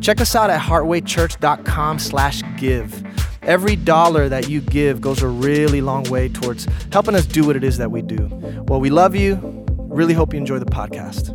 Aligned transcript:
check 0.00 0.20
us 0.20 0.34
out 0.34 0.50
at 0.50 0.60
heartwaychurch.com 0.60 1.98
slash 1.98 2.42
give. 2.56 3.04
Every 3.42 3.76
dollar 3.76 4.28
that 4.28 4.48
you 4.48 4.60
give 4.60 5.00
goes 5.00 5.22
a 5.22 5.28
really 5.28 5.80
long 5.80 6.02
way 6.04 6.28
towards 6.28 6.66
helping 6.92 7.14
us 7.14 7.26
do 7.26 7.44
what 7.46 7.56
it 7.56 7.62
is 7.62 7.78
that 7.78 7.90
we 7.90 8.02
do. 8.02 8.28
Well, 8.66 8.80
we 8.80 8.90
love 8.90 9.14
you. 9.14 9.64
Really 9.88 10.14
hope 10.14 10.32
you 10.32 10.38
enjoy 10.38 10.58
the 10.58 10.66
podcast. 10.66 11.32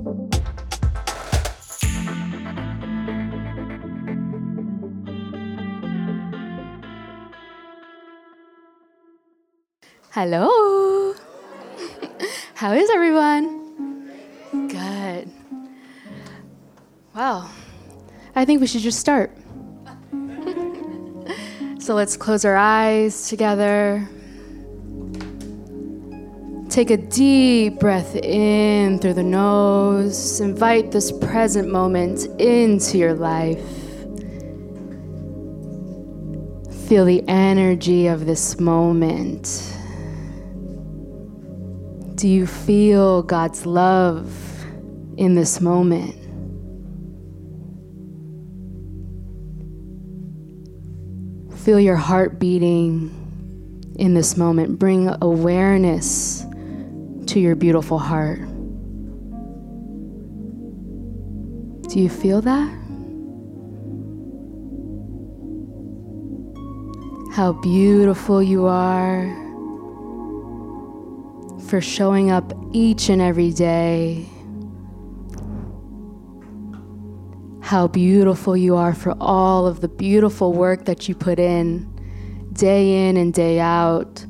Hello. 10.11 11.13
How 12.55 12.73
is 12.73 12.89
everyone? 12.89 14.09
Good. 14.67 15.31
Well, 17.15 17.49
I 18.33 18.45
think 18.45 18.61
we 18.61 18.67
should 18.67 18.81
just 18.81 18.99
start. 18.99 19.31
so 21.79 21.95
let's 21.95 22.15
close 22.15 22.45
our 22.45 22.55
eyes 22.55 23.27
together. 23.27 24.07
Take 26.69 26.89
a 26.89 26.95
deep 26.95 27.81
breath 27.81 28.15
in 28.15 28.99
through 28.99 29.15
the 29.15 29.23
nose. 29.23 30.39
Invite 30.39 30.91
this 30.91 31.11
present 31.11 31.69
moment 31.69 32.27
into 32.39 32.97
your 32.97 33.13
life. 33.13 33.59
Feel 36.87 37.03
the 37.03 37.21
energy 37.27 38.07
of 38.07 38.25
this 38.25 38.57
moment. 38.57 39.75
Do 42.15 42.29
you 42.29 42.47
feel 42.47 43.23
God's 43.23 43.65
love 43.65 44.33
in 45.17 45.35
this 45.35 45.59
moment? 45.59 46.20
Feel 51.63 51.79
your 51.79 51.95
heart 51.95 52.39
beating 52.39 53.11
in 53.99 54.15
this 54.15 54.35
moment. 54.35 54.79
Bring 54.79 55.15
awareness 55.21 56.43
to 57.27 57.39
your 57.39 57.53
beautiful 57.55 57.99
heart. 57.99 58.39
Do 61.87 61.99
you 61.99 62.09
feel 62.09 62.41
that? 62.41 62.69
How 67.35 67.53
beautiful 67.61 68.41
you 68.41 68.65
are 68.65 69.27
for 71.67 71.79
showing 71.79 72.31
up 72.31 72.53
each 72.73 73.07
and 73.09 73.21
every 73.21 73.51
day. 73.51 74.30
How 77.71 77.87
beautiful 77.87 78.57
you 78.57 78.75
are 78.75 78.93
for 78.93 79.15
all 79.21 79.65
of 79.65 79.79
the 79.79 79.87
beautiful 79.87 80.51
work 80.51 80.83
that 80.83 81.07
you 81.07 81.15
put 81.15 81.39
in, 81.39 81.89
day 82.51 83.07
in 83.07 83.15
and 83.15 83.33
day 83.33 83.61
out, 83.61 84.25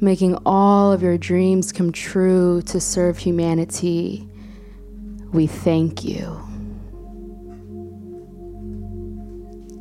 making 0.00 0.38
all 0.46 0.90
of 0.90 1.02
your 1.02 1.18
dreams 1.18 1.70
come 1.70 1.92
true 1.92 2.62
to 2.62 2.80
serve 2.80 3.18
humanity. 3.18 4.26
We 5.34 5.46
thank 5.46 6.02
you. 6.02 6.40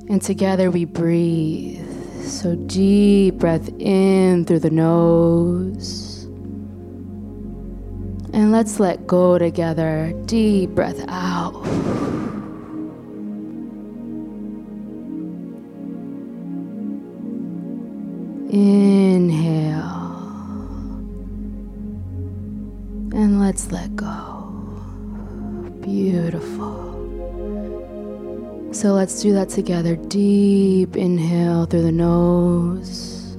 And 0.10 0.22
together 0.22 0.70
we 0.70 0.84
breathe. 0.84 1.88
So 2.26 2.56
deep 2.56 3.36
breath 3.36 3.70
in 3.80 4.44
through 4.44 4.60
the 4.60 4.70
nose. 4.70 6.11
And 8.42 8.52
let's 8.52 8.80
let 8.80 9.06
go 9.06 9.38
together. 9.38 10.14
Deep 10.26 10.72
breath 10.72 11.00
out. 11.08 11.64
Inhale. 18.50 19.84
And 23.14 23.40
let's 23.40 23.72
let 23.72 23.96
go. 23.96 24.50
Beautiful. 25.82 26.98
So 28.72 28.94
let's 28.94 29.22
do 29.22 29.34
that 29.34 29.50
together. 29.50 29.98
Deep 29.98 30.96
inhale 30.96 31.68
through 31.68 31.84
the 31.84 31.92
nose 31.92 33.36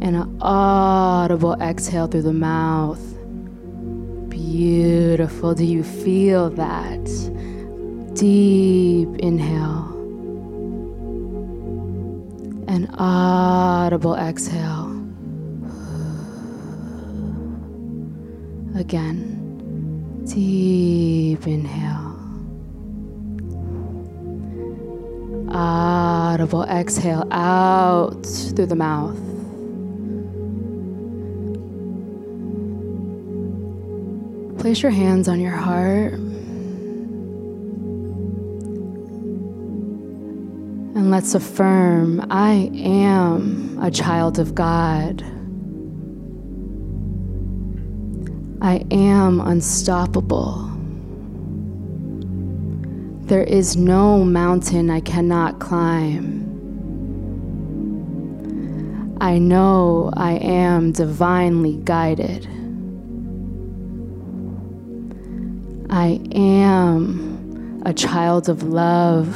and 0.00 0.14
an 0.14 0.38
audible 0.40 1.54
exhale 1.60 2.06
through 2.06 2.22
the 2.22 2.32
mouth. 2.32 3.11
Beautiful. 4.52 5.54
Do 5.54 5.64
you 5.64 5.82
feel 5.82 6.50
that? 6.50 7.02
Deep 8.12 9.08
inhale 9.18 9.88
and 12.68 12.86
audible 12.98 14.14
exhale. 14.14 14.90
Again, 18.76 20.20
deep 20.26 21.46
inhale. 21.46 22.12
Audible 25.48 26.64
exhale 26.64 27.26
out 27.30 28.26
through 28.26 28.66
the 28.66 28.76
mouth. 28.76 29.31
Place 34.62 34.80
your 34.80 34.92
hands 34.92 35.26
on 35.26 35.40
your 35.40 35.56
heart. 35.56 36.12
And 40.94 41.10
let's 41.10 41.34
affirm 41.34 42.24
I 42.30 42.70
am 42.72 43.76
a 43.82 43.90
child 43.90 44.38
of 44.38 44.54
God. 44.54 45.20
I 48.62 48.86
am 48.92 49.40
unstoppable. 49.40 50.70
There 53.26 53.42
is 53.42 53.76
no 53.76 54.22
mountain 54.22 54.90
I 54.90 55.00
cannot 55.00 55.58
climb. 55.58 56.40
I 59.20 59.38
know 59.38 60.12
I 60.16 60.34
am 60.34 60.92
divinely 60.92 61.80
guided. 61.82 62.48
I 66.02 66.18
am 66.34 67.80
a 67.86 67.94
child 67.94 68.48
of 68.48 68.64
love. 68.64 69.28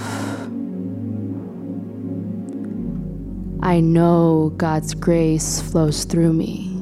I 3.63 3.79
know 3.79 4.53
God's 4.57 4.93
grace 4.93 5.63
flows 5.63 6.03
through 6.03 6.33
me. 6.33 6.73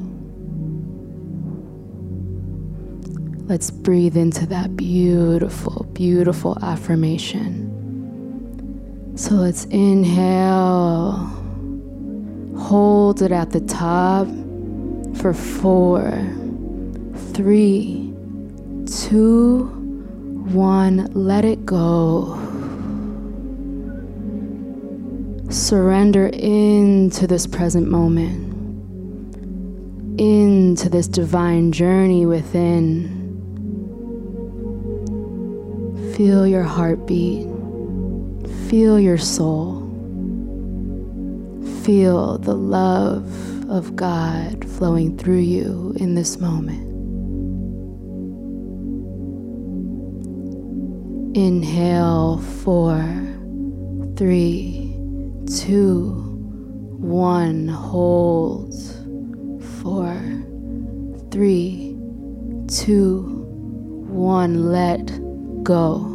Let's 3.45 3.69
breathe 3.69 4.17
into 4.17 4.47
that 4.47 4.75
beautiful, 4.75 5.83
beautiful 5.93 6.57
affirmation. 6.63 7.69
So 9.15 9.35
let's 9.35 9.65
inhale, 9.65 11.13
hold 12.57 13.21
it 13.21 13.31
at 13.31 13.51
the 13.51 13.61
top 13.61 14.25
for 15.17 15.31
four, 15.31 16.09
three, 17.35 18.11
two, 18.87 19.74
one. 20.53 21.09
Let 21.13 21.45
it 21.45 21.65
go. 21.65 22.39
Surrender 25.49 26.27
into 26.27 27.27
this 27.27 27.47
present 27.47 27.87
moment, 27.87 28.53
into 30.19 30.89
this 30.89 31.07
divine 31.07 31.71
journey 31.71 32.25
within. 32.25 33.23
Feel 36.15 36.45
your 36.45 36.63
heartbeat. 36.63 37.47
Feel 38.69 38.99
your 38.99 39.17
soul. 39.17 39.81
Feel 41.83 42.37
the 42.37 42.55
love 42.55 43.69
of 43.69 43.95
God 43.95 44.67
flowing 44.71 45.17
through 45.17 45.39
you 45.39 45.93
in 45.97 46.15
this 46.15 46.39
moment. 46.39 46.84
Inhale, 51.35 52.37
four, 52.63 52.95
three, 54.15 54.95
two, 55.59 56.13
one. 56.97 57.67
Hold. 57.67 58.73
Four, 59.81 60.15
three, 61.31 61.97
two, 62.69 63.23
one. 64.07 64.71
Let 64.71 65.05
go. 65.61 66.05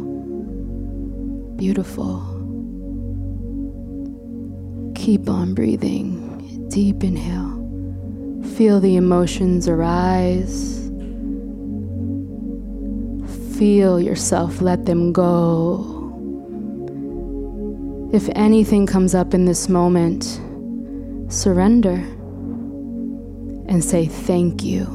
Beautiful. 1.55 2.17
Keep 4.95 5.29
on 5.29 5.53
breathing. 5.53 6.67
Deep 6.69 7.03
inhale. 7.03 7.61
Feel 8.55 8.79
the 8.79 8.95
emotions 8.95 9.67
arise. 9.67 10.80
Feel 13.61 14.01
yourself 14.01 14.59
let 14.59 14.87
them 14.87 15.13
go. 15.13 16.09
If 18.11 18.27
anything 18.33 18.87
comes 18.87 19.13
up 19.13 19.35
in 19.35 19.45
this 19.45 19.69
moment, 19.69 20.23
surrender 21.31 21.93
and 23.69 23.83
say 23.83 24.07
thank 24.07 24.63
you. 24.63 24.85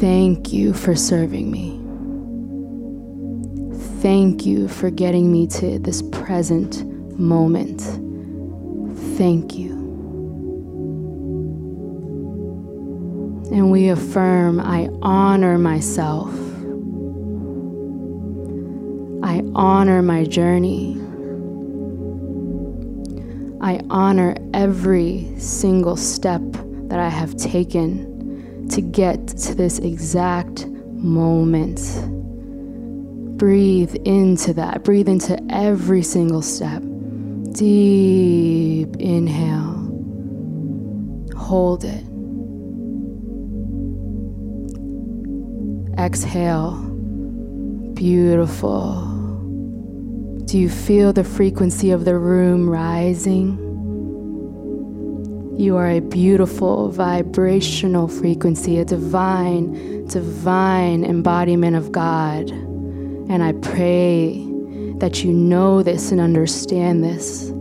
Thank 0.00 0.52
you 0.52 0.72
for 0.72 0.96
serving 0.96 1.52
me. 1.52 1.78
Thank 4.02 4.44
you 4.44 4.66
for 4.66 4.90
getting 4.90 5.30
me 5.30 5.46
to 5.46 5.78
this 5.78 6.02
present 6.02 6.84
moment. 7.16 7.80
Thank 9.16 9.54
you. 9.54 9.75
And 13.66 13.72
we 13.72 13.88
affirm 13.88 14.60
I 14.60 14.88
honor 15.02 15.58
myself. 15.58 16.32
I 19.24 19.42
honor 19.56 20.02
my 20.02 20.24
journey. 20.24 20.96
I 23.60 23.80
honor 23.90 24.36
every 24.54 25.26
single 25.38 25.96
step 25.96 26.42
that 26.90 27.00
I 27.00 27.08
have 27.08 27.36
taken 27.36 28.68
to 28.68 28.80
get 28.80 29.26
to 29.26 29.52
this 29.56 29.80
exact 29.80 30.68
moment. 30.68 31.80
Breathe 33.36 33.96
into 34.04 34.54
that. 34.54 34.84
Breathe 34.84 35.08
into 35.08 35.44
every 35.50 36.02
single 36.04 36.42
step. 36.42 36.84
Deep 37.50 38.94
inhale. 38.98 39.74
Hold 41.36 41.82
it. 41.82 42.15
Exhale. 46.06 46.76
Beautiful. 47.94 49.02
Do 50.44 50.56
you 50.56 50.68
feel 50.68 51.12
the 51.12 51.24
frequency 51.24 51.90
of 51.90 52.04
the 52.04 52.16
room 52.16 52.70
rising? 52.70 53.58
You 55.58 55.76
are 55.76 55.90
a 55.90 55.98
beautiful 55.98 56.90
vibrational 56.92 58.06
frequency, 58.06 58.78
a 58.78 58.84
divine, 58.84 60.06
divine 60.06 61.04
embodiment 61.04 61.74
of 61.74 61.90
God. 61.90 62.50
And 62.50 63.42
I 63.42 63.54
pray 63.54 64.46
that 64.98 65.24
you 65.24 65.32
know 65.32 65.82
this 65.82 66.12
and 66.12 66.20
understand 66.20 67.02
this. 67.02 67.52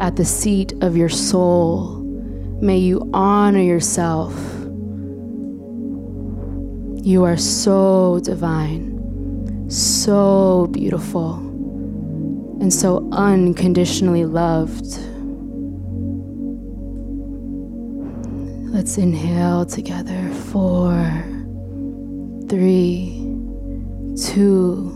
At 0.00 0.16
the 0.16 0.24
seat 0.24 0.72
of 0.80 0.96
your 0.96 1.08
soul, 1.08 1.98
may 2.60 2.78
you 2.78 3.08
honor 3.14 3.62
yourself. 3.62 4.51
You 7.04 7.24
are 7.24 7.36
so 7.36 8.20
divine, 8.22 9.68
so 9.68 10.68
beautiful, 10.70 11.34
and 12.60 12.72
so 12.72 13.08
unconditionally 13.10 14.24
loved. 14.24 14.86
Let's 18.72 18.98
inhale 18.98 19.66
together. 19.66 20.30
Four, 20.52 20.94
three, 22.48 23.26
two, 24.16 24.92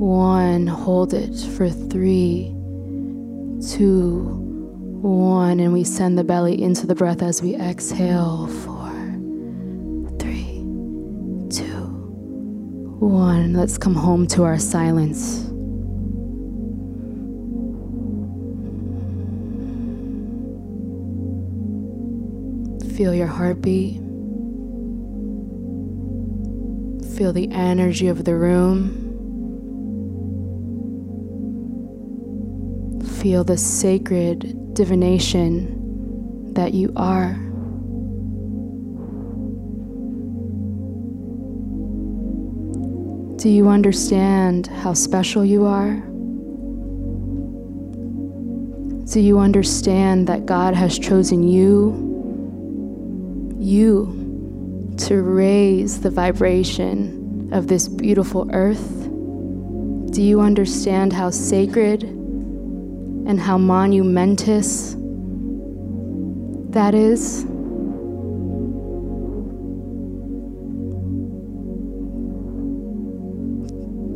one. 0.00 0.66
Hold 0.66 1.14
it 1.14 1.36
for 1.56 1.70
three, 1.70 2.52
two, 3.70 4.24
one. 5.00 5.60
And 5.60 5.72
we 5.72 5.84
send 5.84 6.18
the 6.18 6.24
belly 6.24 6.60
into 6.60 6.88
the 6.88 6.96
breath 6.96 7.22
as 7.22 7.40
we 7.40 7.54
exhale. 7.54 8.48
One. 13.00 13.52
Let's 13.52 13.78
come 13.78 13.94
home 13.94 14.26
to 14.28 14.44
our 14.44 14.58
silence. 14.58 15.44
Feel 22.96 23.14
your 23.14 23.28
heartbeat. 23.28 23.94
Feel 27.16 27.32
the 27.32 27.48
energy 27.52 28.08
of 28.08 28.24
the 28.24 28.34
room. 28.34 29.04
Feel 33.20 33.44
the 33.44 33.56
sacred 33.56 34.74
divination 34.74 36.54
that 36.54 36.74
you 36.74 36.92
are. 36.96 37.47
Do 43.38 43.48
you 43.48 43.68
understand 43.68 44.66
how 44.66 44.92
special 44.92 45.44
you 45.44 45.64
are? 45.64 45.94
Do 49.06 49.20
you 49.20 49.38
understand 49.38 50.26
that 50.26 50.44
God 50.44 50.74
has 50.74 50.98
chosen 50.98 51.42
you? 51.42 52.08
you 53.58 54.94
to 54.96 55.20
raise 55.22 56.00
the 56.00 56.10
vibration 56.10 57.50
of 57.52 57.66
this 57.66 57.88
beautiful 57.88 58.48
earth? 58.52 59.08
Do 60.12 60.22
you 60.22 60.40
understand 60.40 61.12
how 61.12 61.30
sacred 61.30 62.02
and 62.02 63.38
how 63.38 63.58
monumentous 63.58 64.96
that 66.70 66.94
is? 66.94 67.44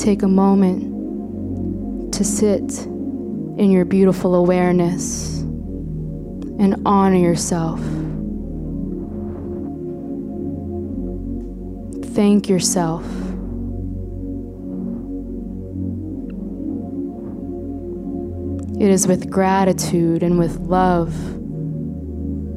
Take 0.03 0.25
a 0.25 0.29
moment 0.29 2.13
to 2.15 2.25
sit 2.25 2.87
in 2.87 3.71
your 3.71 3.85
beautiful 3.85 4.35
awareness 4.35 5.43
and 6.59 6.83
honor 6.85 7.19
yourself. 7.19 7.79
Thank 12.17 12.49
yourself. 12.49 13.05
It 18.83 18.91
is 18.91 19.07
with 19.07 19.31
gratitude 19.31 20.25
and 20.25 20.37
with 20.37 20.57
love 20.63 21.15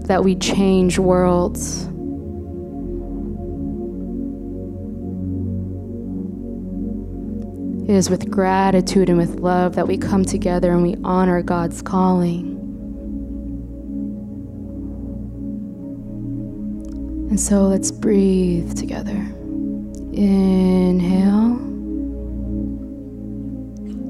that 0.08 0.24
we 0.24 0.34
change 0.36 0.98
worlds. 0.98 1.88
It 7.88 7.92
is 7.92 8.10
with 8.10 8.32
gratitude 8.32 9.10
and 9.10 9.18
with 9.20 9.36
love 9.40 9.76
that 9.76 9.88
we 9.88 9.96
come 9.96 10.26
together 10.26 10.72
and 10.72 10.82
we 10.82 10.96
honor 11.04 11.44
God's 11.44 11.84
calling. 11.84 12.58
And 17.30 17.40
so 17.40 17.68
let's 17.68 17.92
breathe 17.92 18.76
together. 18.76 19.12
Inhale 20.14 21.58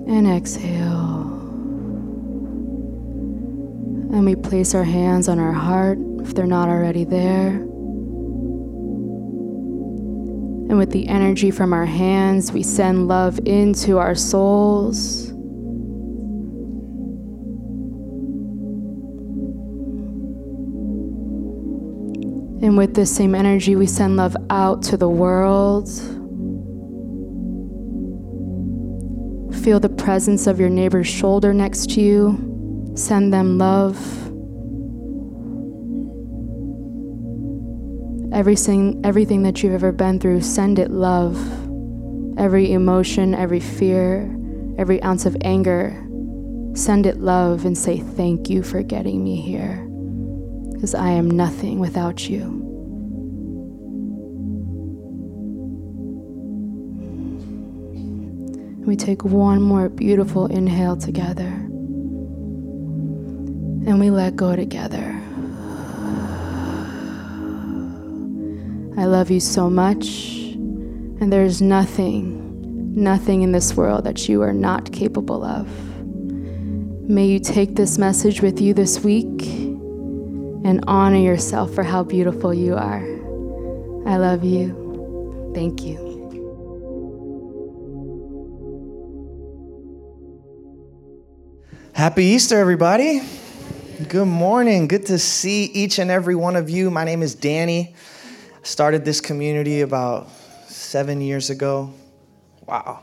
and 0.08 0.26
exhale. 0.26 1.24
And 4.14 4.26
we 4.26 4.36
place 4.36 4.74
our 4.74 4.86
hands 4.86 5.28
on 5.28 5.38
our 5.38 5.52
heart 5.52 6.00
if 6.22 6.34
they're 6.34 6.46
not 6.46 6.70
already 6.70 7.04
there. 7.04 7.68
And 10.76 10.80
with 10.82 10.92
the 10.92 11.08
energy 11.08 11.52
from 11.52 11.72
our 11.72 11.86
hands, 11.86 12.52
we 12.52 12.62
send 12.62 13.08
love 13.08 13.40
into 13.46 13.98
our 13.98 14.14
souls. 14.14 15.30
And 22.62 22.76
with 22.78 22.94
this 22.94 23.16
same 23.16 23.34
energy, 23.36 23.78
we 23.78 23.88
send 23.88 24.18
love 24.18 24.36
out 24.50 24.84
to 24.84 24.98
the 24.98 25.08
world. 25.08 25.88
Feel 29.64 29.80
the 29.80 29.88
presence 29.98 30.46
of 30.46 30.60
your 30.60 30.68
neighbor's 30.68 31.08
shoulder 31.08 31.54
next 31.54 31.92
to 31.92 32.02
you. 32.02 32.92
Send 32.96 33.34
them 33.34 33.58
love. 33.58 34.25
Everything, 38.36 39.00
everything 39.06 39.44
that 39.44 39.64
you've 39.64 39.74
ever 39.74 39.94
been 39.94 40.20
through, 40.20 40.42
send 40.42 40.78
it 40.78 40.92
love. 40.92 41.38
Every 42.38 42.74
emotion, 42.74 43.34
every 43.34 43.62
fear, 43.62 44.30
every 44.78 45.02
ounce 45.04 45.26
of 45.26 45.38
anger, 45.40 45.92
send 46.76 47.06
it 47.06 47.22
love 47.22 47.64
and 47.64 47.78
say 47.78 48.00
thank 48.00 48.50
you 48.50 48.62
for 48.62 48.84
getting 48.84 49.24
me 49.24 49.40
here. 49.40 49.88
Because 50.74 50.94
I 50.94 51.12
am 51.12 51.32
nothing 51.32 51.80
without 51.80 52.28
you. 52.28 52.62
We 58.86 58.98
take 58.98 59.24
one 59.24 59.62
more 59.62 59.88
beautiful 59.88 60.48
inhale 60.48 60.98
together. 60.98 61.54
And 63.88 63.98
we 63.98 64.10
let 64.10 64.36
go 64.36 64.58
together. 64.58 65.15
I 68.98 69.08
love 69.08 69.30
you 69.30 69.42
so 69.42 69.70
much, 69.70 70.08
and 70.56 71.32
there 71.32 71.44
is 71.44 71.62
nothing, 71.62 72.96
nothing 72.96 73.42
in 73.42 73.52
this 73.52 73.76
world 73.76 74.06
that 74.06 74.30
you 74.30 74.42
are 74.42 74.54
not 74.54 74.94
capable 74.94 75.44
of. 75.44 75.68
May 77.10 77.26
you 77.26 77.42
take 77.42 77.76
this 77.76 77.98
message 77.98 78.42
with 78.42 78.62
you 78.62 78.74
this 78.74 79.02
week 79.02 79.46
and 79.46 80.82
honor 80.88 81.18
yourself 81.18 81.74
for 81.74 81.84
how 81.84 82.04
beautiful 82.04 82.54
you 82.54 82.76
are. 82.76 83.04
I 84.08 84.16
love 84.16 84.46
you. 84.46 85.52
Thank 85.54 85.82
you. 85.84 86.06
Happy 91.92 92.24
Easter, 92.24 92.58
everybody. 92.58 93.22
Good 94.08 94.28
morning. 94.28 94.88
Good 94.88 95.08
to 95.08 95.20
see 95.20 95.66
each 95.66 96.00
and 96.00 96.10
every 96.10 96.36
one 96.36 96.56
of 96.56 96.70
you. 96.70 96.90
My 96.90 97.04
name 97.04 97.22
is 97.22 97.36
Danny 97.36 97.94
started 98.66 99.06
this 99.06 99.22
community 99.22 99.82
about 99.82 100.28
seven 100.66 101.22
years 101.22 101.52
ago. 101.52 101.94
Wow. 102.66 103.02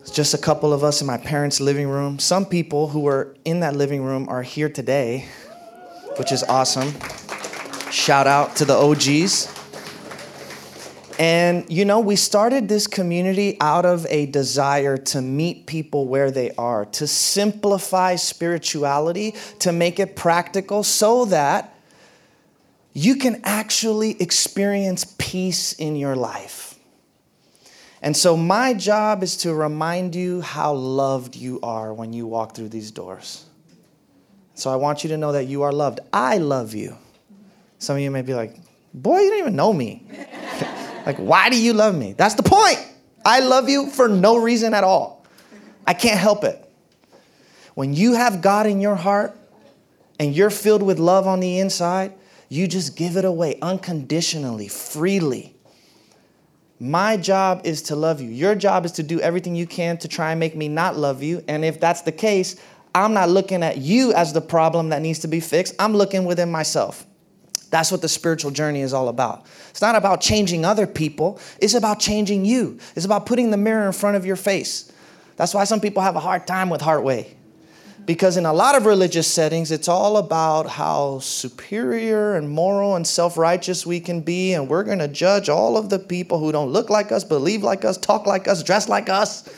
It's 0.00 0.10
just 0.10 0.34
a 0.34 0.38
couple 0.38 0.74
of 0.74 0.84
us 0.84 1.00
in 1.00 1.06
my 1.06 1.16
parents' 1.16 1.58
living 1.58 1.88
room. 1.88 2.18
Some 2.18 2.44
people 2.44 2.88
who 2.88 3.00
were 3.00 3.34
in 3.46 3.60
that 3.60 3.74
living 3.74 4.04
room 4.04 4.28
are 4.28 4.42
here 4.42 4.68
today, 4.68 5.26
which 6.18 6.32
is 6.32 6.42
awesome. 6.42 6.92
Shout 7.90 8.26
out 8.26 8.54
to 8.56 8.66
the 8.66 8.74
OGs. 8.74 9.48
And 11.18 11.64
you 11.72 11.86
know, 11.86 12.00
we 12.00 12.16
started 12.16 12.68
this 12.68 12.86
community 12.86 13.56
out 13.58 13.86
of 13.86 14.06
a 14.10 14.26
desire 14.26 14.98
to 14.98 15.22
meet 15.22 15.66
people 15.66 16.08
where 16.08 16.30
they 16.30 16.50
are, 16.56 16.84
to 16.86 17.06
simplify 17.06 18.16
spirituality, 18.16 19.34
to 19.60 19.72
make 19.72 19.98
it 19.98 20.14
practical 20.14 20.82
so 20.82 21.24
that 21.26 21.72
you 22.92 23.16
can 23.16 23.40
actually 23.44 24.20
experience 24.20 25.14
peace 25.18 25.72
in 25.72 25.96
your 25.96 26.16
life. 26.16 26.78
And 28.02 28.16
so, 28.16 28.36
my 28.36 28.74
job 28.74 29.22
is 29.22 29.36
to 29.38 29.54
remind 29.54 30.14
you 30.16 30.40
how 30.40 30.74
loved 30.74 31.36
you 31.36 31.60
are 31.62 31.94
when 31.94 32.12
you 32.12 32.26
walk 32.26 32.56
through 32.56 32.70
these 32.70 32.90
doors. 32.90 33.44
So, 34.54 34.70
I 34.72 34.76
want 34.76 35.04
you 35.04 35.10
to 35.10 35.16
know 35.16 35.32
that 35.32 35.44
you 35.44 35.62
are 35.62 35.72
loved. 35.72 36.00
I 36.12 36.38
love 36.38 36.74
you. 36.74 36.96
Some 37.78 37.96
of 37.96 38.02
you 38.02 38.10
may 38.10 38.22
be 38.22 38.34
like, 38.34 38.56
Boy, 38.94 39.20
you 39.20 39.30
don't 39.30 39.38
even 39.38 39.56
know 39.56 39.72
me. 39.72 40.04
like, 41.06 41.16
why 41.16 41.48
do 41.48 41.60
you 41.60 41.72
love 41.72 41.94
me? 41.94 42.12
That's 42.12 42.34
the 42.34 42.42
point. 42.42 42.78
I 43.24 43.40
love 43.40 43.68
you 43.68 43.88
for 43.88 44.08
no 44.08 44.36
reason 44.36 44.74
at 44.74 44.84
all. 44.84 45.24
I 45.86 45.94
can't 45.94 46.18
help 46.18 46.44
it. 46.44 46.58
When 47.74 47.94
you 47.94 48.14
have 48.14 48.42
God 48.42 48.66
in 48.66 48.80
your 48.80 48.96
heart 48.96 49.36
and 50.18 50.34
you're 50.34 50.50
filled 50.50 50.82
with 50.82 50.98
love 50.98 51.26
on 51.26 51.40
the 51.40 51.58
inside, 51.58 52.12
you 52.52 52.66
just 52.66 52.96
give 52.96 53.16
it 53.16 53.24
away 53.24 53.58
unconditionally, 53.62 54.68
freely. 54.68 55.56
My 56.78 57.16
job 57.16 57.62
is 57.64 57.80
to 57.84 57.96
love 57.96 58.20
you. 58.20 58.28
Your 58.28 58.54
job 58.54 58.84
is 58.84 58.92
to 58.92 59.02
do 59.02 59.18
everything 59.20 59.56
you 59.56 59.66
can 59.66 59.96
to 59.98 60.08
try 60.08 60.32
and 60.32 60.40
make 60.40 60.54
me 60.54 60.68
not 60.68 60.94
love 60.94 61.22
you. 61.22 61.42
And 61.48 61.64
if 61.64 61.80
that's 61.80 62.02
the 62.02 62.12
case, 62.12 62.56
I'm 62.94 63.14
not 63.14 63.30
looking 63.30 63.62
at 63.62 63.78
you 63.78 64.12
as 64.12 64.34
the 64.34 64.42
problem 64.42 64.90
that 64.90 65.00
needs 65.00 65.20
to 65.20 65.28
be 65.28 65.40
fixed. 65.40 65.74
I'm 65.78 65.94
looking 65.94 66.26
within 66.26 66.50
myself. 66.50 67.06
That's 67.70 67.90
what 67.90 68.02
the 68.02 68.08
spiritual 68.08 68.50
journey 68.50 68.82
is 68.82 68.92
all 68.92 69.08
about. 69.08 69.46
It's 69.70 69.80
not 69.80 69.96
about 69.96 70.20
changing 70.20 70.66
other 70.66 70.86
people, 70.86 71.40
it's 71.58 71.72
about 71.72 72.00
changing 72.00 72.44
you. 72.44 72.78
It's 72.94 73.06
about 73.06 73.24
putting 73.24 73.50
the 73.50 73.56
mirror 73.56 73.86
in 73.86 73.92
front 73.92 74.18
of 74.18 74.26
your 74.26 74.36
face. 74.36 74.92
That's 75.36 75.54
why 75.54 75.64
some 75.64 75.80
people 75.80 76.02
have 76.02 76.16
a 76.16 76.20
hard 76.20 76.46
time 76.46 76.68
with 76.68 76.82
Heartway. 76.82 77.34
Because 78.04 78.36
in 78.36 78.46
a 78.46 78.52
lot 78.52 78.74
of 78.74 78.84
religious 78.84 79.28
settings, 79.28 79.70
it's 79.70 79.86
all 79.86 80.16
about 80.16 80.68
how 80.68 81.20
superior 81.20 82.34
and 82.34 82.48
moral 82.50 82.96
and 82.96 83.06
self 83.06 83.38
righteous 83.38 83.86
we 83.86 84.00
can 84.00 84.20
be, 84.20 84.54
and 84.54 84.68
we're 84.68 84.82
going 84.82 84.98
to 84.98 85.08
judge 85.08 85.48
all 85.48 85.76
of 85.76 85.88
the 85.88 85.98
people 85.98 86.38
who 86.38 86.50
don't 86.50 86.70
look 86.70 86.90
like 86.90 87.12
us, 87.12 87.22
believe 87.22 87.62
like 87.62 87.84
us, 87.84 87.96
talk 87.96 88.26
like 88.26 88.48
us, 88.48 88.62
dress 88.62 88.88
like 88.88 89.08
us. 89.08 89.48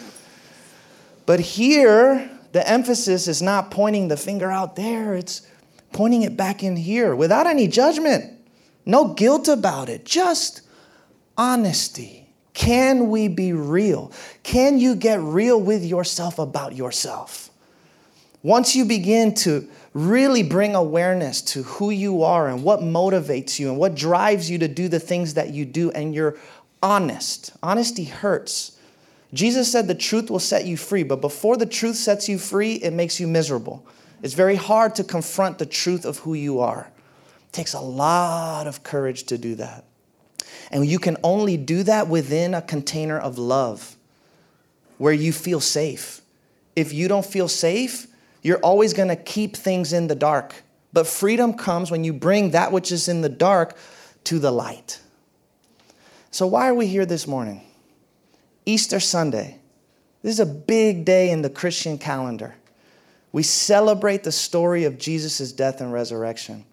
But 1.27 1.41
here, 1.41 2.31
the 2.53 2.69
emphasis 2.69 3.29
is 3.29 3.41
not 3.41 3.71
pointing 3.71 4.09
the 4.09 4.17
finger 4.17 4.51
out 4.51 4.77
there, 4.77 5.15
it's 5.15 5.47
pointing 5.93 6.23
it 6.23 6.37
back 6.37 6.63
in 6.63 6.77
here 6.77 7.17
without 7.17 7.47
any 7.47 7.67
judgment, 7.67 8.31
no 8.85 9.15
guilt 9.15 9.49
about 9.49 9.89
it, 9.89 10.05
just 10.05 10.61
honesty. 11.39 12.29
Can 12.53 13.09
we 13.09 13.29
be 13.29 13.53
real? 13.53 14.13
Can 14.43 14.79
you 14.79 14.95
get 14.95 15.21
real 15.21 15.61
with 15.61 15.85
yourself 15.85 16.39
about 16.39 16.77
yourself? 16.77 17.51
Once 18.45 18.77
you 18.77 18.85
begin 18.85 19.33
to 19.33 19.67
really 19.95 20.43
bring 20.43 20.75
awareness 20.75 21.41
to 21.41 21.63
who 21.63 21.89
you 21.89 22.23
are 22.23 22.47
and 22.47 22.63
what 22.63 22.81
motivates 22.81 23.59
you 23.59 23.71
and 23.71 23.79
what 23.79 23.95
drives 23.95 24.51
you 24.51 24.59
to 24.59 24.69
do 24.69 24.87
the 24.87 25.01
things 25.01 25.33
that 25.33 25.49
you 25.49 25.65
do, 25.65 25.91
and 25.93 26.15
you're 26.15 26.37
honest, 26.83 27.53
honesty 27.63 28.05
hurts. 28.05 28.79
Jesus 29.33 29.73
said 29.73 29.89
the 29.89 29.95
truth 29.95 30.31
will 30.31 30.39
set 30.39 30.67
you 30.67 30.77
free, 30.77 31.03
but 31.03 31.23
before 31.23 31.57
the 31.57 31.65
truth 31.65 31.97
sets 31.97 32.29
you 32.29 32.37
free, 32.37 32.75
it 32.75 32.93
makes 32.93 33.19
you 33.19 33.27
miserable. 33.27 33.85
It's 34.23 34.35
very 34.35 34.57
hard 34.57 34.95
to 34.97 35.05
confront 35.05 35.57
the 35.59 35.65
truth 35.65 36.05
of 36.05 36.19
who 36.19 36.35
you 36.35 36.61
are. 36.61 36.91
It 37.47 37.53
takes 37.53 37.73
a 37.73 37.81
lot 37.81 38.67
of 38.67 38.83
courage 38.83 39.25
to 39.25 39.39
do 39.39 39.55
that. 39.55 39.87
And 40.71 40.85
you 40.85 40.99
can 40.99 41.17
only 41.25 41.57
do 41.57 41.83
that 41.85 42.09
within 42.09 42.53
a 42.53 42.61
container 42.61 43.19
of 43.19 43.39
love 43.39 43.97
where 44.99 45.15
you 45.15 45.33
feel 45.33 45.61
safe. 45.61 46.21
If 46.77 46.93
you 46.93 47.09
don't 47.09 47.25
feel 47.25 47.49
safe, 47.49 48.07
you're 48.45 48.59
always 48.59 48.93
going 48.93 49.09
to 49.09 49.17
keep 49.17 49.57
things 49.57 49.93
in 49.93 50.07
the 50.07 50.15
dark. 50.15 50.63
But 50.93 51.09
freedom 51.09 51.55
comes 51.55 51.91
when 51.91 52.05
you 52.05 52.13
bring 52.13 52.51
that 52.51 52.71
which 52.71 52.93
is 52.93 53.09
in 53.09 53.23
the 53.23 53.29
dark 53.29 53.77
to 54.25 54.39
the 54.39 54.53
light. 54.53 55.01
So, 56.31 56.47
why 56.47 56.69
are 56.69 56.75
we 56.75 56.87
here 56.87 57.07
this 57.07 57.27
morning? 57.27 57.63
Easter 58.65 59.01
Sunday. 59.01 59.59
This 60.23 60.35
is 60.35 60.41
a 60.41 60.47
big 60.47 61.05
day 61.05 61.31
in 61.31 61.43
the 61.43 61.51
Christian 61.51 61.99
calendar. 61.99 62.55
We 63.33 63.43
celebrate 63.43 64.23
the 64.23 64.33
story 64.33 64.85
of 64.85 64.99
Jesus' 64.99 65.53
death 65.53 65.81
and 65.81 65.93
resurrection. 65.93 66.65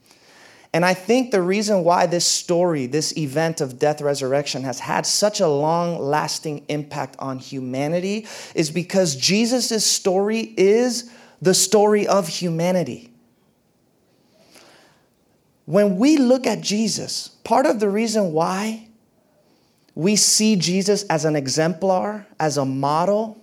And 0.74 0.86
I 0.86 0.94
think 0.94 1.32
the 1.32 1.42
reason 1.42 1.84
why 1.84 2.06
this 2.06 2.26
story, 2.26 2.86
this 2.86 3.18
event 3.18 3.60
of 3.60 3.78
death 3.78 4.02
resurrection, 4.02 4.64
has 4.64 4.80
had 4.80 5.06
such 5.06 5.42
a 5.42 5.48
long 5.48 6.00
lasting 6.00 6.64
impact 6.70 7.18
on 7.20 7.40
humanity 7.40 8.28
is 8.56 8.72
because 8.72 9.16
Jesus' 9.16 9.86
story 9.86 10.54
is 10.56 11.12
the 11.42 11.54
story 11.54 12.08
of 12.08 12.28
humanity. 12.28 13.12
When 15.66 15.98
we 15.98 16.18
look 16.18 16.46
at 16.46 16.62
Jesus, 16.62 17.30
part 17.44 17.66
of 17.66 17.80
the 17.80 17.90
reason 17.90 18.34
why 18.34 18.88
we 19.96 20.16
see 20.16 20.56
Jesus 20.56 21.04
as 21.04 21.26
an 21.26 21.36
exemplar, 21.36 22.28
as 22.40 22.58
a 22.58 22.66
model, 22.66 23.42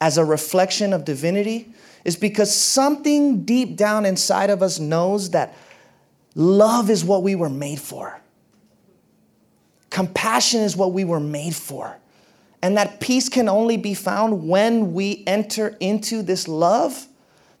as 0.00 0.18
a 0.18 0.24
reflection 0.24 0.92
of 0.92 1.04
divinity, 1.04 1.72
is 2.04 2.16
because 2.16 2.54
something 2.54 3.44
deep 3.44 3.76
down 3.76 4.04
inside 4.04 4.50
of 4.50 4.62
us 4.62 4.78
knows 4.78 5.30
that 5.30 5.54
love 6.34 6.90
is 6.90 7.04
what 7.04 7.22
we 7.22 7.34
were 7.34 7.50
made 7.50 7.80
for. 7.80 8.20
Compassion 9.90 10.60
is 10.62 10.76
what 10.76 10.92
we 10.92 11.04
were 11.04 11.20
made 11.20 11.54
for. 11.54 11.96
And 12.62 12.76
that 12.76 13.00
peace 13.00 13.28
can 13.28 13.48
only 13.48 13.76
be 13.76 13.94
found 13.94 14.48
when 14.48 14.94
we 14.94 15.24
enter 15.26 15.76
into 15.80 16.22
this 16.22 16.48
love 16.48 17.06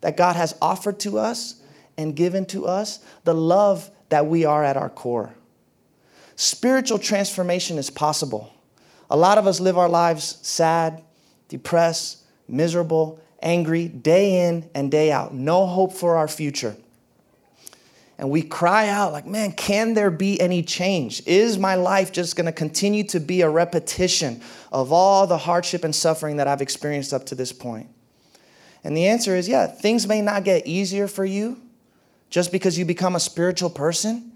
that 0.02 0.16
God 0.16 0.36
has 0.36 0.54
offered 0.60 1.00
to 1.00 1.18
us 1.18 1.56
and 1.96 2.14
given 2.14 2.44
to 2.46 2.66
us, 2.66 2.98
the 3.24 3.34
love 3.34 3.90
that 4.10 4.26
we 4.26 4.44
are 4.44 4.62
at 4.62 4.76
our 4.76 4.90
core. 4.90 5.34
Spiritual 6.36 6.98
transformation 6.98 7.78
is 7.78 7.88
possible. 7.90 8.52
A 9.10 9.16
lot 9.16 9.38
of 9.38 9.46
us 9.46 9.60
live 9.60 9.78
our 9.78 9.88
lives 9.88 10.38
sad, 10.42 11.02
depressed, 11.48 12.22
miserable, 12.48 13.20
angry, 13.40 13.88
day 13.88 14.48
in 14.48 14.68
and 14.74 14.90
day 14.90 15.12
out, 15.12 15.34
no 15.34 15.66
hope 15.66 15.92
for 15.92 16.16
our 16.16 16.28
future. 16.28 16.76
And 18.18 18.30
we 18.30 18.42
cry 18.42 18.88
out, 18.88 19.12
like, 19.12 19.26
man, 19.26 19.52
can 19.52 19.94
there 19.94 20.10
be 20.10 20.40
any 20.40 20.62
change? 20.62 21.22
Is 21.26 21.58
my 21.58 21.74
life 21.74 22.12
just 22.12 22.36
gonna 22.36 22.52
continue 22.52 23.04
to 23.04 23.18
be 23.18 23.40
a 23.40 23.50
repetition 23.50 24.40
of 24.70 24.92
all 24.92 25.26
the 25.26 25.38
hardship 25.38 25.82
and 25.82 25.94
suffering 25.94 26.36
that 26.36 26.46
I've 26.46 26.62
experienced 26.62 27.12
up 27.12 27.26
to 27.26 27.34
this 27.34 27.52
point? 27.52 27.88
And 28.84 28.96
the 28.96 29.06
answer 29.06 29.36
is 29.36 29.48
yeah, 29.48 29.66
things 29.66 30.06
may 30.06 30.20
not 30.20 30.44
get 30.44 30.66
easier 30.66 31.06
for 31.06 31.24
you 31.24 31.60
just 32.30 32.50
because 32.50 32.78
you 32.78 32.84
become 32.84 33.14
a 33.14 33.20
spiritual 33.20 33.70
person. 33.70 34.32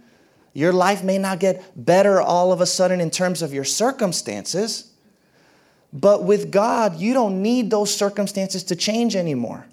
Your 0.52 0.72
life 0.72 1.02
may 1.04 1.18
not 1.18 1.40
get 1.40 1.62
better 1.76 2.20
all 2.20 2.52
of 2.52 2.60
a 2.60 2.66
sudden 2.66 3.00
in 3.00 3.10
terms 3.10 3.42
of 3.42 3.52
your 3.52 3.64
circumstances, 3.64 4.92
But 5.92 6.24
with 6.24 6.50
God, 6.50 6.96
you 6.96 7.14
don't 7.14 7.42
need 7.42 7.70
those 7.70 7.94
circumstances 7.94 8.64
to 8.64 8.76
change 8.76 9.16
anymore. 9.16 9.66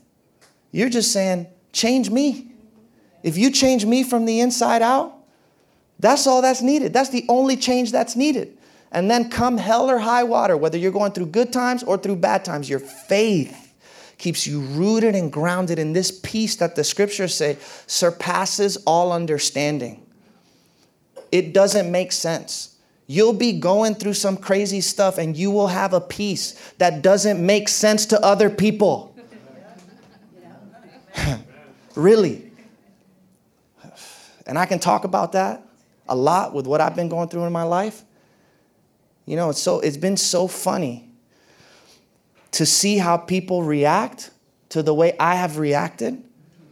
You're 0.71 0.89
just 0.89 1.11
saying, 1.11 1.47
change 1.71 2.09
me. 2.09 2.51
If 3.23 3.37
you 3.37 3.51
change 3.51 3.85
me 3.85 4.03
from 4.03 4.25
the 4.25 4.39
inside 4.39 4.81
out, 4.81 5.13
that's 5.99 6.27
all 6.27 6.41
that's 6.41 6.61
needed. 6.61 6.93
That's 6.93 7.09
the 7.09 7.25
only 7.29 7.55
change 7.55 7.91
that's 7.91 8.15
needed. 8.15 8.57
And 8.91 9.09
then 9.09 9.29
come 9.29 9.57
hell 9.57 9.89
or 9.89 9.99
high 9.99 10.23
water, 10.23 10.55
whether 10.55 10.77
you're 10.77 10.91
going 10.91 11.13
through 11.13 11.27
good 11.27 11.51
times 11.51 11.83
or 11.83 11.97
through 11.97 12.17
bad 12.17 12.45
times, 12.45 12.69
your 12.69 12.79
faith 12.79 13.62
keeps 14.23 14.47
you 14.47 14.61
rooted 14.61 15.15
and 15.15 15.33
grounded 15.33 15.77
in 15.77 15.91
this 15.91 16.09
peace 16.09 16.55
that 16.55 16.77
the 16.77 16.83
scriptures 16.83 17.35
say 17.35 17.57
surpasses 17.87 18.77
all 18.85 19.11
understanding. 19.11 20.01
It 21.29 21.53
doesn't 21.53 21.91
make 21.91 22.13
sense. 22.13 22.77
You'll 23.05 23.33
be 23.33 23.59
going 23.59 23.95
through 23.95 24.13
some 24.13 24.37
crazy 24.37 24.79
stuff 24.79 25.17
and 25.17 25.35
you 25.35 25.51
will 25.51 25.67
have 25.67 25.91
a 25.91 25.99
peace 25.99 26.53
that 26.77 27.01
doesn't 27.01 27.45
make 27.45 27.67
sense 27.67 28.05
to 28.07 28.21
other 28.21 28.49
people. 28.49 29.13
really. 31.95 32.49
And 34.47 34.57
I 34.57 34.65
can 34.65 34.79
talk 34.79 35.03
about 35.03 35.33
that 35.33 35.67
a 36.07 36.15
lot 36.15 36.53
with 36.53 36.65
what 36.65 36.79
I've 36.79 36.95
been 36.95 37.09
going 37.09 37.27
through 37.27 37.43
in 37.43 37.51
my 37.51 37.63
life. 37.63 38.03
You 39.25 39.35
know, 39.35 39.49
it's 39.49 39.61
so 39.61 39.81
it's 39.81 39.97
been 39.97 40.15
so 40.15 40.47
funny 40.47 41.12
to 42.53 42.65
see 42.65 42.97
how 42.97 43.17
people 43.17 43.63
react 43.63 44.31
to 44.69 44.81
the 44.81 44.93
way 44.93 45.15
I 45.19 45.35
have 45.35 45.57
reacted 45.57 46.23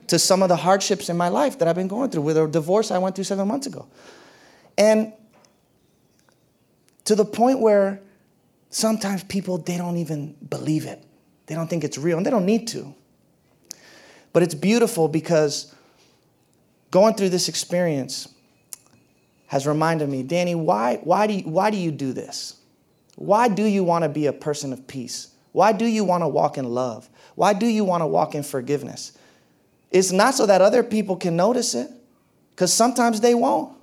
to 0.08 0.18
some 0.18 0.42
of 0.42 0.50
the 0.50 0.56
hardships 0.56 1.10
in 1.10 1.18
my 1.18 1.30
life 1.30 1.60
that 1.60 1.68
I've 1.68 1.76
been 1.76 1.88
going 1.88 2.10
through 2.10 2.24
with 2.24 2.38
a 2.38 2.48
divorce 2.48 2.92
I 2.92 2.98
went 2.98 3.16
through 3.16 3.26
7 3.26 3.48
months 3.48 3.68
ago. 3.68 3.88
And 4.78 5.14
to 7.06 7.16
the 7.16 7.26
point 7.26 7.60
where 7.60 8.02
sometimes 8.70 9.24
people 9.24 9.58
they 9.58 9.78
don't 9.78 9.98
even 9.98 10.36
believe 10.50 10.86
it. 10.86 11.04
They 11.46 11.56
don't 11.56 11.70
think 11.70 11.84
it's 11.84 11.98
real 11.98 12.18
and 12.18 12.26
they 12.26 12.32
don't 12.32 12.46
need 12.46 12.68
to. 12.70 12.94
But 14.34 14.44
it's 14.44 14.56
beautiful 14.56 15.08
because 15.08 15.74
going 16.90 17.16
through 17.16 17.30
this 17.30 17.50
experience 17.50 18.30
has 19.48 19.68
reminded 19.68 20.08
me, 20.10 20.24
Danny, 20.24 20.56
why, 20.56 20.98
why, 21.04 21.28
do 21.28 21.34
you, 21.34 21.44
why 21.44 21.70
do 21.70 21.78
you 21.78 21.92
do 21.92 22.14
this? 22.14 22.56
Why 23.16 23.50
do 23.50 23.64
you 23.64 23.84
want 23.84 24.04
to 24.04 24.10
be 24.10 24.28
a 24.28 24.34
person 24.34 24.72
of 24.72 24.88
peace? 24.88 25.31
Why 25.52 25.72
do 25.74 25.86
you 25.86 26.04
want 26.04 26.24
to 26.24 26.28
walk 26.28 26.58
in 26.58 26.66
love? 26.66 27.10
Why 27.36 27.54
do 27.54 27.66
you 27.66 27.84
want 27.84 28.02
to 28.02 28.08
walk 28.08 28.36
in 28.36 28.44
forgiveness? 28.44 29.18
It's 29.92 30.12
not 30.12 30.34
so 30.36 30.46
that 30.46 30.62
other 30.62 30.84
people 30.84 31.16
can 31.18 31.36
notice 31.36 31.76
it, 31.76 31.90
because 32.56 32.74
sometimes 32.74 33.22
they 33.22 33.36
won't. 33.36 33.76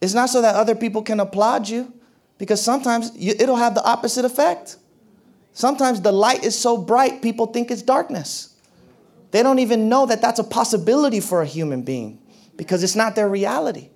It's 0.00 0.14
not 0.14 0.30
so 0.30 0.42
that 0.42 0.56
other 0.56 0.74
people 0.74 1.02
can 1.02 1.20
applaud 1.20 1.68
you, 1.68 1.92
because 2.38 2.60
sometimes 2.60 3.12
you, 3.16 3.34
it'll 3.38 3.56
have 3.56 3.74
the 3.74 3.84
opposite 3.84 4.24
effect. 4.24 4.76
Sometimes 5.52 6.00
the 6.00 6.12
light 6.12 6.44
is 6.44 6.58
so 6.58 6.76
bright, 6.76 7.22
people 7.22 7.46
think 7.46 7.70
it's 7.70 7.82
darkness. 7.82 8.56
They 9.30 9.42
don't 9.42 9.60
even 9.60 9.88
know 9.88 10.06
that 10.06 10.20
that's 10.20 10.38
a 10.38 10.44
possibility 10.44 11.20
for 11.20 11.42
a 11.42 11.46
human 11.46 11.82
being 11.82 12.18
because 12.56 12.82
it's 12.82 12.96
not 12.96 13.14
their 13.14 13.28
reality 13.28 13.88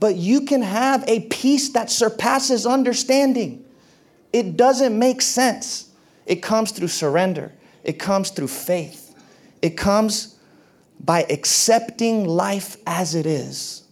but 0.00 0.16
you 0.16 0.42
can 0.42 0.62
have 0.62 1.04
a 1.08 1.20
peace 1.20 1.70
that 1.70 1.90
surpasses 1.90 2.66
understanding. 2.66 3.64
It 4.32 4.56
doesn't 4.56 4.98
make 4.98 5.22
sense. 5.22 5.90
It 6.26 6.42
comes 6.42 6.72
through 6.72 6.88
surrender, 6.88 7.52
it 7.84 7.98
comes 7.98 8.30
through 8.30 8.48
faith, 8.48 9.14
it 9.62 9.70
comes 9.70 10.36
by 11.00 11.24
accepting 11.30 12.26
life 12.26 12.76
as 12.86 13.14
it 13.14 13.24
is. 13.24 13.84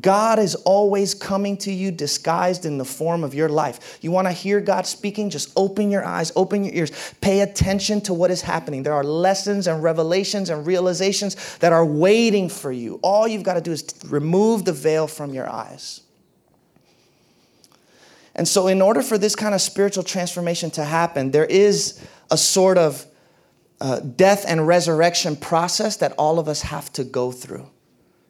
God 0.00 0.38
is 0.38 0.54
always 0.54 1.14
coming 1.14 1.56
to 1.58 1.72
you 1.72 1.90
disguised 1.90 2.64
in 2.64 2.78
the 2.78 2.84
form 2.84 3.24
of 3.24 3.34
your 3.34 3.48
life. 3.48 3.98
You 4.00 4.12
want 4.12 4.28
to 4.28 4.32
hear 4.32 4.60
God 4.60 4.86
speaking? 4.86 5.30
Just 5.30 5.52
open 5.56 5.90
your 5.90 6.04
eyes, 6.04 6.30
open 6.36 6.62
your 6.62 6.72
ears, 6.74 7.14
pay 7.20 7.40
attention 7.40 8.00
to 8.02 8.14
what 8.14 8.30
is 8.30 8.40
happening. 8.40 8.84
There 8.84 8.94
are 8.94 9.02
lessons 9.02 9.66
and 9.66 9.82
revelations 9.82 10.48
and 10.48 10.64
realizations 10.64 11.58
that 11.58 11.72
are 11.72 11.84
waiting 11.84 12.48
for 12.48 12.70
you. 12.70 13.00
All 13.02 13.26
you've 13.26 13.42
got 13.42 13.54
to 13.54 13.60
do 13.60 13.72
is 13.72 13.84
remove 14.06 14.64
the 14.64 14.72
veil 14.72 15.08
from 15.08 15.34
your 15.34 15.50
eyes. 15.50 16.02
And 18.40 18.48
so, 18.48 18.68
in 18.68 18.80
order 18.80 19.02
for 19.02 19.18
this 19.18 19.36
kind 19.36 19.54
of 19.54 19.60
spiritual 19.60 20.02
transformation 20.02 20.70
to 20.70 20.82
happen, 20.82 21.30
there 21.30 21.44
is 21.44 22.02
a 22.30 22.38
sort 22.38 22.78
of 22.78 23.04
uh, 23.82 24.00
death 24.00 24.46
and 24.48 24.66
resurrection 24.66 25.36
process 25.36 25.98
that 25.98 26.12
all 26.16 26.38
of 26.38 26.48
us 26.48 26.62
have 26.62 26.90
to 26.94 27.04
go 27.04 27.32
through. 27.32 27.68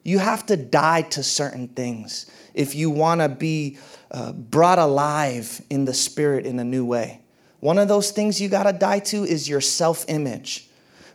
You 0.02 0.18
have 0.18 0.44
to 0.46 0.56
die 0.56 1.02
to 1.02 1.22
certain 1.22 1.68
things 1.68 2.28
if 2.54 2.74
you 2.74 2.90
want 2.90 3.20
to 3.20 3.28
be 3.28 3.78
uh, 4.10 4.32
brought 4.32 4.80
alive 4.80 5.62
in 5.70 5.84
the 5.84 5.94
spirit 5.94 6.44
in 6.44 6.58
a 6.58 6.64
new 6.64 6.84
way. 6.84 7.20
One 7.60 7.78
of 7.78 7.86
those 7.86 8.10
things 8.10 8.40
you 8.40 8.48
got 8.48 8.64
to 8.64 8.72
die 8.72 8.98
to 9.10 9.22
is 9.22 9.48
your 9.48 9.60
self 9.60 10.04
image. 10.08 10.69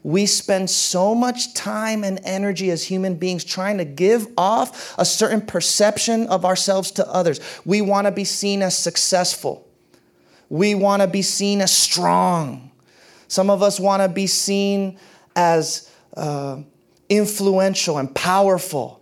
We 0.06 0.28
spend 0.28 0.70
so 0.70 1.16
much 1.16 1.56
time 1.56 2.04
and 2.04 2.20
energy 2.24 2.70
as 2.70 2.84
human 2.84 3.16
beings 3.16 3.44
trying 3.44 3.80
to 3.80 3.86
give 3.86 4.28
off 4.38 4.94
a 5.00 5.04
certain 5.04 5.42
perception 5.42 6.28
of 6.28 6.46
ourselves 6.46 6.92
to 6.92 7.10
others. 7.12 7.40
We 7.66 7.82
want 7.82 8.06
to 8.06 8.12
be 8.12 8.24
seen 8.24 8.62
as 8.62 8.78
successful. 8.78 9.68
We 10.48 10.76
want 10.76 11.02
to 11.02 11.08
be 11.08 11.24
seen 11.24 11.60
as 11.60 11.72
strong. 11.72 12.70
Some 13.28 13.50
of 13.50 13.64
us 13.64 13.80
want 13.80 14.04
to 14.04 14.08
be 14.08 14.28
seen 14.28 15.00
as 15.36 15.90
uh, 16.16 16.62
influential 17.10 17.98
and 17.98 18.14
powerful. 18.14 19.02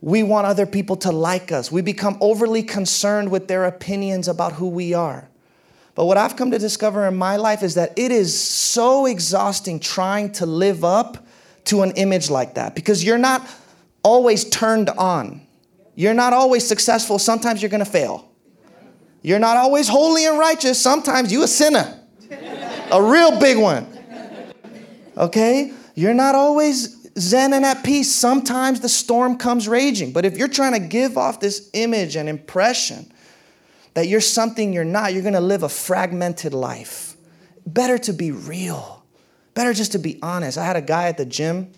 We 0.00 0.24
want 0.24 0.48
other 0.48 0.66
people 0.66 0.96
to 0.96 1.12
like 1.12 1.52
us. 1.52 1.70
We 1.70 1.80
become 1.80 2.18
overly 2.20 2.64
concerned 2.64 3.30
with 3.30 3.46
their 3.46 3.64
opinions 3.64 4.26
about 4.26 4.54
who 4.54 4.66
we 4.66 4.94
are. 4.94 5.28
But 5.96 6.04
what 6.04 6.18
I've 6.18 6.36
come 6.36 6.50
to 6.50 6.58
discover 6.58 7.06
in 7.06 7.16
my 7.16 7.36
life 7.36 7.62
is 7.62 7.74
that 7.74 7.98
it 7.98 8.12
is 8.12 8.38
so 8.38 9.06
exhausting 9.06 9.80
trying 9.80 10.30
to 10.32 10.46
live 10.46 10.84
up 10.84 11.26
to 11.64 11.82
an 11.82 11.92
image 11.92 12.28
like 12.30 12.54
that 12.54 12.74
because 12.74 13.02
you're 13.02 13.18
not 13.18 13.48
always 14.04 14.44
turned 14.44 14.90
on. 14.90 15.40
You're 15.94 16.14
not 16.14 16.34
always 16.34 16.66
successful. 16.66 17.18
Sometimes 17.18 17.62
you're 17.62 17.70
going 17.70 17.84
to 17.84 17.90
fail. 17.90 18.30
You're 19.22 19.38
not 19.38 19.56
always 19.56 19.88
holy 19.88 20.26
and 20.26 20.38
righteous. 20.38 20.78
Sometimes 20.78 21.32
you 21.32 21.42
a 21.42 21.48
sinner. 21.48 21.98
a 22.92 23.02
real 23.02 23.40
big 23.40 23.56
one. 23.56 23.86
Okay? 25.16 25.72
You're 25.94 26.14
not 26.14 26.34
always 26.34 27.08
zen 27.18 27.54
and 27.54 27.64
at 27.64 27.82
peace. 27.82 28.12
Sometimes 28.12 28.80
the 28.80 28.88
storm 28.90 29.38
comes 29.38 29.66
raging. 29.66 30.12
But 30.12 30.26
if 30.26 30.36
you're 30.36 30.46
trying 30.46 30.74
to 30.74 30.86
give 30.86 31.16
off 31.16 31.40
this 31.40 31.70
image 31.72 32.16
and 32.16 32.28
impression 32.28 33.10
that 33.96 34.08
you're 34.08 34.20
something 34.20 34.74
you're 34.74 34.84
not, 34.84 35.14
you're 35.14 35.22
going 35.22 35.32
to 35.32 35.40
live 35.40 35.62
a 35.62 35.70
fragmented 35.70 36.52
life. 36.52 37.16
Better 37.64 37.96
to 37.96 38.12
be 38.12 38.30
real. 38.30 39.02
Better 39.54 39.72
just 39.72 39.92
to 39.92 39.98
be 39.98 40.18
honest. 40.20 40.58
I 40.58 40.66
had 40.66 40.76
a 40.76 40.82
guy 40.82 41.08
at 41.08 41.16
the 41.16 41.24
gym 41.24 41.72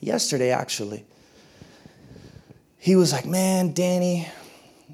yesterday, 0.00 0.50
actually. 0.50 1.04
He 2.78 2.96
was 2.96 3.12
like, 3.12 3.26
Man, 3.26 3.74
Danny, 3.74 4.28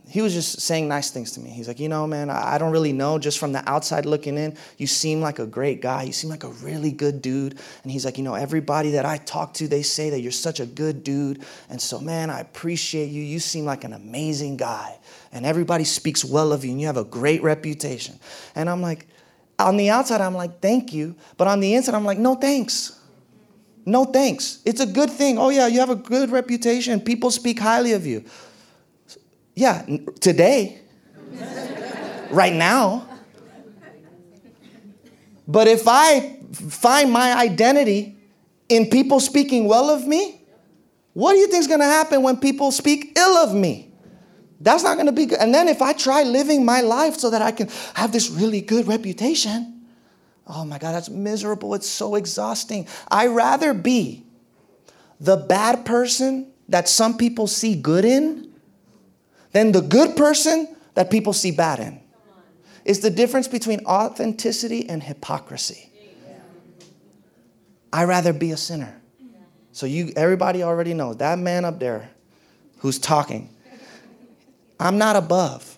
he 0.09 0.23
was 0.23 0.33
just 0.35 0.61
saying 0.61 0.89
nice 0.89 1.11
things 1.11 1.33
to 1.33 1.41
me. 1.41 1.51
He's 1.51 1.69
like, 1.69 1.79
you 1.79 1.89
know, 1.89 2.07
man, 2.07 2.31
I 2.31 2.57
don't 2.57 2.73
really 2.73 2.93
know. 2.93 3.19
Just 3.19 3.39
from 3.39 3.53
the 3.53 3.67
outside 3.69 4.07
looking 4.07 4.39
in, 4.39 4.57
you 4.79 4.87
seem 4.87 5.21
like 5.21 5.39
a 5.39 5.47
great 5.47 5.83
guy. 5.83 6.05
You 6.05 6.13
seem 6.13 6.31
like 6.31 6.45
a 6.45 6.49
really 6.49 6.93
good 6.93 7.21
dude. 7.21 7.59
And 7.83 7.93
he's 7.93 8.07
like, 8.07 8.17
you 8.17 8.25
know, 8.25 8.35
everybody 8.35 8.93
that 8.93 9.05
I 9.05 9.19
talk 9.19 9.53
to, 9.55 9.69
they 9.69 9.83
say 9.83 10.11
that 10.11 10.21
you're 10.21 10.33
such 10.33 10.61
a 10.61 10.67
good 10.67 11.05
dude. 11.05 11.45
And 11.69 11.81
so, 11.81 12.01
man, 12.01 12.31
I 12.31 12.41
appreciate 12.41 13.11
you. 13.11 13.23
You 13.23 13.39
seem 13.39 13.67
like 13.67 13.85
an 13.85 13.93
amazing 13.93 14.57
guy. 14.57 14.99
And 15.33 15.45
everybody 15.45 15.85
speaks 15.85 16.25
well 16.25 16.53
of 16.53 16.65
you, 16.65 16.71
and 16.71 16.81
you 16.81 16.87
have 16.87 16.97
a 16.97 17.05
great 17.05 17.43
reputation. 17.43 18.19
And 18.55 18.69
I'm 18.71 18.81
like, 18.81 19.07
on 19.59 19.77
the 19.77 19.91
outside, 19.91 20.21
I'm 20.21 20.35
like, 20.35 20.61
thank 20.61 20.93
you. 20.93 21.17
But 21.37 21.49
on 21.49 21.61
the 21.61 21.75
inside, 21.75 21.95
I'm 21.95 22.05
like, 22.05 22.19
no 22.19 22.35
thanks. 22.35 22.99
No 23.85 24.05
thanks. 24.05 24.61
It's 24.65 24.81
a 24.81 24.87
good 24.87 25.11
thing. 25.11 25.39
Oh, 25.39 25.49
yeah, 25.49 25.67
you 25.67 25.81
have 25.81 25.91
a 25.91 25.97
good 25.97 26.31
reputation. 26.31 27.01
People 27.01 27.31
speak 27.31 27.59
highly 27.59 27.93
of 27.93 28.07
you. 28.07 28.25
Yeah, 29.55 29.85
today, 30.21 30.81
right 32.31 32.53
now. 32.53 33.09
But 35.49 35.67
if 35.67 35.89
I 35.89 36.39
find 36.53 37.11
my 37.11 37.37
identity 37.37 38.19
in 38.69 38.91
people 38.91 39.21
speaking 39.21 39.67
well 39.67 39.91
of 39.91 40.07
me, 40.07 40.43
what 41.15 41.33
do 41.33 41.39
you 41.39 41.49
think 41.49 41.63
is 41.63 41.67
going 41.67 41.81
to 41.81 41.87
happen 41.87 42.23
when 42.23 42.37
people 42.37 42.71
speak 42.71 43.19
ill 43.19 43.37
of 43.39 43.55
me? 43.55 43.88
That's 44.61 44.83
not 44.83 44.95
going 44.95 45.07
to 45.07 45.13
be 45.13 45.27
good. 45.27 45.39
And 45.39 45.55
then 45.55 45.69
if 45.69 45.81
I 45.81 45.93
try 45.93 46.25
living 46.25 46.65
my 46.65 46.81
life 46.81 47.17
so 47.17 47.31
that 47.31 47.43
I 47.43 47.53
can 47.53 47.69
have 47.95 48.13
this 48.13 48.31
really 48.31 48.61
good 48.61 48.89
reputation, 48.89 49.83
oh 50.47 50.65
my 50.65 50.79
God, 50.79 50.93
that's 50.93 51.09
miserable. 51.09 51.75
It's 51.75 51.89
so 51.89 52.17
exhausting. 52.17 52.89
I 53.09 53.27
rather 53.29 53.73
be 53.73 54.25
the 55.21 55.37
bad 55.37 55.85
person 55.85 56.53
that 56.69 56.89
some 56.89 57.17
people 57.17 57.47
see 57.47 57.75
good 57.75 58.05
in 58.05 58.53
than 59.53 59.73
the 59.73 59.81
good 59.81 60.17
person 60.17 60.77
that 60.95 61.11
people 61.11 61.33
see 61.33 61.51
bad 61.51 61.79
in. 61.81 62.01
It's 62.85 63.01
the 63.01 63.11
difference 63.11 63.49
between 63.49 63.85
authenticity 63.87 64.89
and 64.89 65.03
hypocrisy. 65.03 65.91
I 67.93 68.05
rather 68.05 68.33
be 68.33 68.53
a 68.53 68.57
sinner. 68.57 69.01
So 69.73 69.87
you 69.87 70.13
everybody 70.17 70.63
already 70.63 70.95
knows 70.95 71.19
that 71.19 71.39
man 71.39 71.65
up 71.65 71.79
there 71.79 72.11
who's 72.79 72.99
talking. 72.99 73.49
I'm 74.81 74.99
not 74.99 75.17
above. 75.17 75.77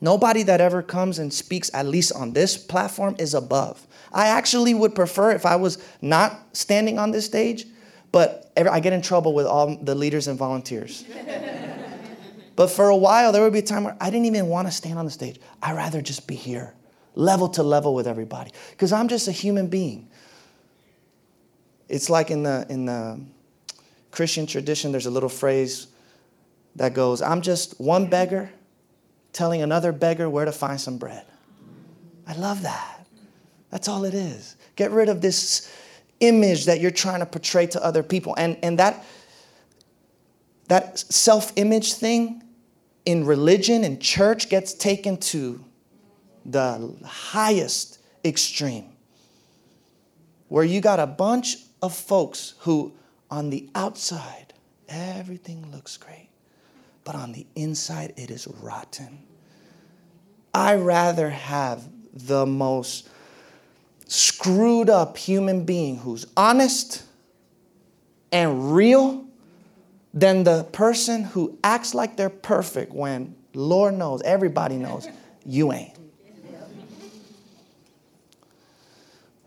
Nobody 0.00 0.42
that 0.42 0.60
ever 0.60 0.82
comes 0.82 1.18
and 1.18 1.32
speaks, 1.32 1.70
at 1.72 1.86
least 1.86 2.12
on 2.12 2.32
this 2.32 2.58
platform, 2.58 3.16
is 3.18 3.32
above. 3.32 3.86
I 4.12 4.26
actually 4.26 4.74
would 4.74 4.94
prefer 4.94 5.30
if 5.30 5.46
I 5.46 5.56
was 5.56 5.82
not 6.02 6.54
standing 6.54 6.98
on 6.98 7.10
this 7.10 7.24
stage, 7.24 7.64
but 8.12 8.52
I 8.56 8.80
get 8.80 8.92
in 8.92 9.02
trouble 9.02 9.32
with 9.32 9.46
all 9.46 9.76
the 9.76 9.94
leaders 9.94 10.28
and 10.28 10.38
volunteers. 10.38 11.04
but 12.56 12.68
for 12.68 12.88
a 12.88 12.96
while, 12.96 13.32
there 13.32 13.42
would 13.42 13.52
be 13.52 13.60
a 13.60 13.62
time 13.62 13.84
where 13.84 13.96
I 14.00 14.10
didn't 14.10 14.26
even 14.26 14.48
want 14.48 14.68
to 14.68 14.72
stand 14.72 14.98
on 14.98 15.04
the 15.06 15.10
stage. 15.10 15.40
I'd 15.62 15.74
rather 15.74 16.02
just 16.02 16.26
be 16.26 16.34
here, 16.34 16.74
level 17.14 17.48
to 17.48 17.62
level 17.62 17.94
with 17.94 18.06
everybody, 18.06 18.52
because 18.72 18.92
I'm 18.92 19.08
just 19.08 19.26
a 19.26 19.32
human 19.32 19.68
being. 19.68 20.08
It's 21.88 22.10
like 22.10 22.30
in 22.30 22.42
the, 22.42 22.66
in 22.68 22.86
the 22.86 23.20
Christian 24.10 24.46
tradition, 24.46 24.92
there's 24.92 25.06
a 25.06 25.10
little 25.10 25.28
phrase 25.28 25.86
that 26.76 26.94
goes, 26.94 27.22
I'm 27.22 27.40
just 27.40 27.80
one 27.80 28.06
beggar 28.08 28.50
telling 29.32 29.62
another 29.62 29.92
beggar 29.92 30.28
where 30.30 30.44
to 30.44 30.52
find 30.52 30.80
some 30.80 30.98
bread. 30.98 31.24
I 32.26 32.34
love 32.34 32.62
that. 32.62 33.06
That's 33.70 33.88
all 33.88 34.04
it 34.04 34.14
is. 34.14 34.56
Get 34.76 34.90
rid 34.90 35.08
of 35.08 35.20
this 35.20 35.70
image 36.20 36.66
that 36.66 36.80
you're 36.80 36.90
trying 36.90 37.20
to 37.20 37.26
portray 37.26 37.66
to 37.68 37.84
other 37.84 38.02
people. 38.02 38.34
And, 38.36 38.56
and 38.62 38.78
that, 38.78 39.04
that 40.68 40.98
self 40.98 41.52
image 41.56 41.94
thing 41.94 42.42
in 43.04 43.26
religion 43.26 43.84
and 43.84 44.00
church 44.00 44.48
gets 44.48 44.72
taken 44.72 45.16
to 45.18 45.62
the 46.46 46.94
highest 47.04 47.98
extreme. 48.24 48.90
Where 50.48 50.64
you 50.64 50.80
got 50.80 51.00
a 51.00 51.06
bunch 51.06 51.56
of 51.82 51.94
folks 51.94 52.54
who, 52.60 52.92
on 53.30 53.50
the 53.50 53.68
outside, 53.74 54.54
everything 54.88 55.70
looks 55.72 55.96
great, 55.96 56.28
but 57.04 57.14
on 57.14 57.32
the 57.32 57.46
inside, 57.54 58.14
it 58.16 58.30
is 58.30 58.46
rotten. 58.46 59.20
I 60.52 60.76
rather 60.76 61.30
have 61.30 61.88
the 62.12 62.46
most 62.46 63.08
screwed 64.06 64.90
up 64.90 65.16
human 65.16 65.64
being 65.64 65.98
who's 65.98 66.26
honest 66.36 67.02
and 68.32 68.74
real 68.74 69.24
than 70.12 70.44
the 70.44 70.64
person 70.64 71.24
who 71.24 71.58
acts 71.64 71.94
like 71.94 72.16
they're 72.16 72.28
perfect 72.30 72.92
when 72.92 73.34
Lord 73.54 73.94
knows, 73.94 74.22
everybody 74.22 74.76
knows, 74.76 75.08
you 75.44 75.72
ain't. 75.72 75.96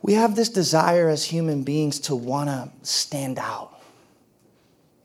We 0.02 0.14
have 0.14 0.38
this 0.38 0.48
desire 0.48 1.10
as 1.10 1.26
human 1.26 1.64
beings 1.64 2.00
to 2.02 2.16
want 2.16 2.50
to 2.50 2.72
stand 2.82 3.40
out, 3.40 3.82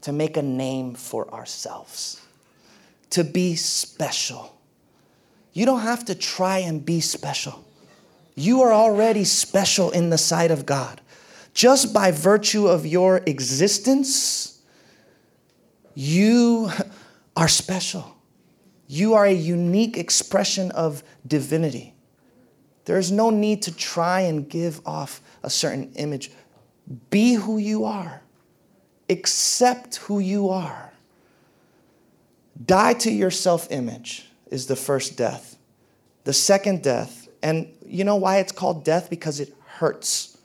to 0.02 0.12
make 0.12 0.36
a 0.36 0.42
name 0.42 0.94
for 0.94 1.28
ourselves, 1.34 2.21
to 3.12 3.24
be 3.24 3.54
special. 3.56 4.58
You 5.52 5.66
don't 5.66 5.80
have 5.80 6.04
to 6.06 6.14
try 6.14 6.58
and 6.58 6.84
be 6.84 7.00
special. 7.00 7.64
You 8.34 8.62
are 8.62 8.72
already 8.72 9.24
special 9.24 9.90
in 9.90 10.10
the 10.10 10.18
sight 10.18 10.50
of 10.50 10.64
God. 10.64 11.00
Just 11.54 11.92
by 11.92 12.10
virtue 12.10 12.66
of 12.66 12.86
your 12.86 13.18
existence, 13.26 14.62
you 15.94 16.70
are 17.36 17.48
special. 17.48 18.16
You 18.86 19.14
are 19.14 19.26
a 19.26 19.32
unique 19.32 19.96
expression 19.96 20.70
of 20.70 21.02
divinity. 21.26 21.94
There 22.84 22.98
is 22.98 23.12
no 23.12 23.30
need 23.30 23.62
to 23.62 23.76
try 23.76 24.22
and 24.22 24.48
give 24.48 24.80
off 24.86 25.20
a 25.42 25.50
certain 25.50 25.92
image. 25.94 26.30
Be 27.10 27.34
who 27.34 27.58
you 27.58 27.84
are, 27.84 28.22
accept 29.08 29.96
who 29.96 30.18
you 30.18 30.48
are. 30.48 30.91
Die 32.64 32.94
to 32.94 33.10
your 33.10 33.30
self 33.30 33.70
image 33.70 34.28
is 34.50 34.66
the 34.66 34.76
first 34.76 35.16
death. 35.16 35.56
The 36.24 36.32
second 36.32 36.82
death, 36.82 37.28
and 37.42 37.68
you 37.86 38.04
know 38.04 38.16
why 38.16 38.38
it's 38.38 38.52
called 38.52 38.84
death? 38.84 39.10
Because 39.10 39.40
it 39.40 39.54
hurts. 39.66 40.38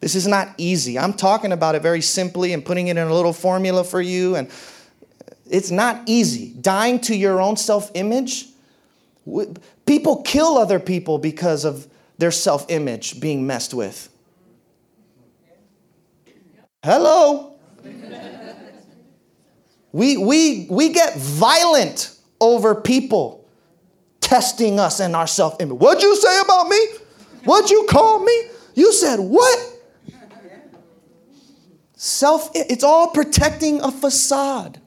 This 0.00 0.16
is 0.16 0.26
not 0.26 0.48
easy. 0.58 0.98
I'm 0.98 1.12
talking 1.12 1.52
about 1.52 1.76
it 1.76 1.82
very 1.82 2.00
simply 2.00 2.52
and 2.52 2.64
putting 2.64 2.88
it 2.88 2.96
in 2.96 3.06
a 3.06 3.14
little 3.14 3.32
formula 3.32 3.84
for 3.84 4.00
you. 4.00 4.34
And 4.34 4.50
it's 5.48 5.70
not 5.70 6.02
easy. 6.06 6.54
Dying 6.60 6.98
to 7.02 7.16
your 7.16 7.40
own 7.40 7.56
self 7.56 7.90
image, 7.94 8.46
people 9.86 10.22
kill 10.22 10.58
other 10.58 10.80
people 10.80 11.18
because 11.18 11.64
of 11.64 11.86
their 12.18 12.32
self 12.32 12.68
image 12.68 13.20
being 13.20 13.46
messed 13.46 13.74
with. 13.74 14.08
Hello? 16.82 17.54
We, 19.92 20.16
we, 20.16 20.66
we 20.70 20.92
get 20.92 21.16
violent 21.16 22.16
over 22.40 22.74
people 22.74 23.46
testing 24.20 24.80
us 24.80 25.00
and 25.00 25.14
our 25.14 25.26
self 25.26 25.60
image. 25.60 25.78
What'd 25.78 26.02
you 26.02 26.16
say 26.16 26.40
about 26.40 26.68
me? 26.68 26.86
What'd 27.44 27.70
you 27.70 27.86
call 27.88 28.24
me? 28.24 28.44
You 28.74 28.92
said 28.92 29.20
what? 29.20 29.68
Self, 31.94 32.50
it's 32.54 32.82
all 32.82 33.08
protecting 33.08 33.80
a 33.80 33.92
facade. 33.92 34.80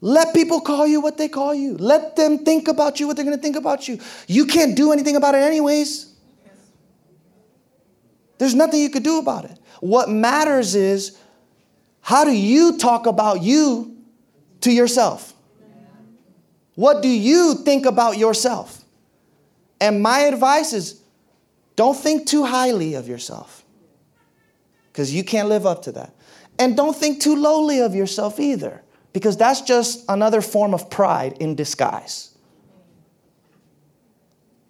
Let 0.00 0.34
people 0.34 0.60
call 0.62 0.86
you 0.86 1.00
what 1.02 1.18
they 1.18 1.28
call 1.28 1.54
you. 1.54 1.76
Let 1.76 2.16
them 2.16 2.38
think 2.38 2.68
about 2.68 2.98
you 2.98 3.06
what 3.06 3.16
they're 3.16 3.24
going 3.24 3.36
to 3.36 3.42
think 3.42 3.56
about 3.56 3.88
you. 3.88 3.98
You 4.26 4.46
can't 4.46 4.74
do 4.74 4.92
anything 4.92 5.16
about 5.16 5.34
it, 5.34 5.42
anyways. 5.42 6.14
There's 8.38 8.54
nothing 8.54 8.80
you 8.80 8.88
could 8.88 9.02
do 9.02 9.18
about 9.18 9.44
it. 9.44 9.58
What 9.80 10.08
matters 10.08 10.74
is 10.74 11.18
how 12.00 12.24
do 12.24 12.32
you 12.32 12.78
talk 12.78 13.06
about 13.06 13.42
you 13.42 13.96
to 14.62 14.72
yourself? 14.72 15.34
What 16.74 17.02
do 17.02 17.08
you 17.08 17.54
think 17.54 17.86
about 17.86 18.18
yourself? 18.18 18.84
And 19.80 20.02
my 20.02 20.20
advice 20.20 20.72
is 20.72 21.00
don't 21.76 21.96
think 21.96 22.26
too 22.26 22.44
highly 22.44 22.94
of 22.94 23.08
yourself 23.08 23.64
because 24.92 25.14
you 25.14 25.24
can't 25.24 25.48
live 25.48 25.66
up 25.66 25.82
to 25.82 25.92
that. 25.92 26.14
And 26.58 26.76
don't 26.76 26.94
think 26.94 27.20
too 27.20 27.36
lowly 27.36 27.80
of 27.80 27.94
yourself 27.94 28.38
either 28.38 28.82
because 29.12 29.36
that's 29.36 29.62
just 29.62 30.04
another 30.08 30.40
form 30.40 30.74
of 30.74 30.90
pride 30.90 31.36
in 31.40 31.54
disguise. 31.54 32.34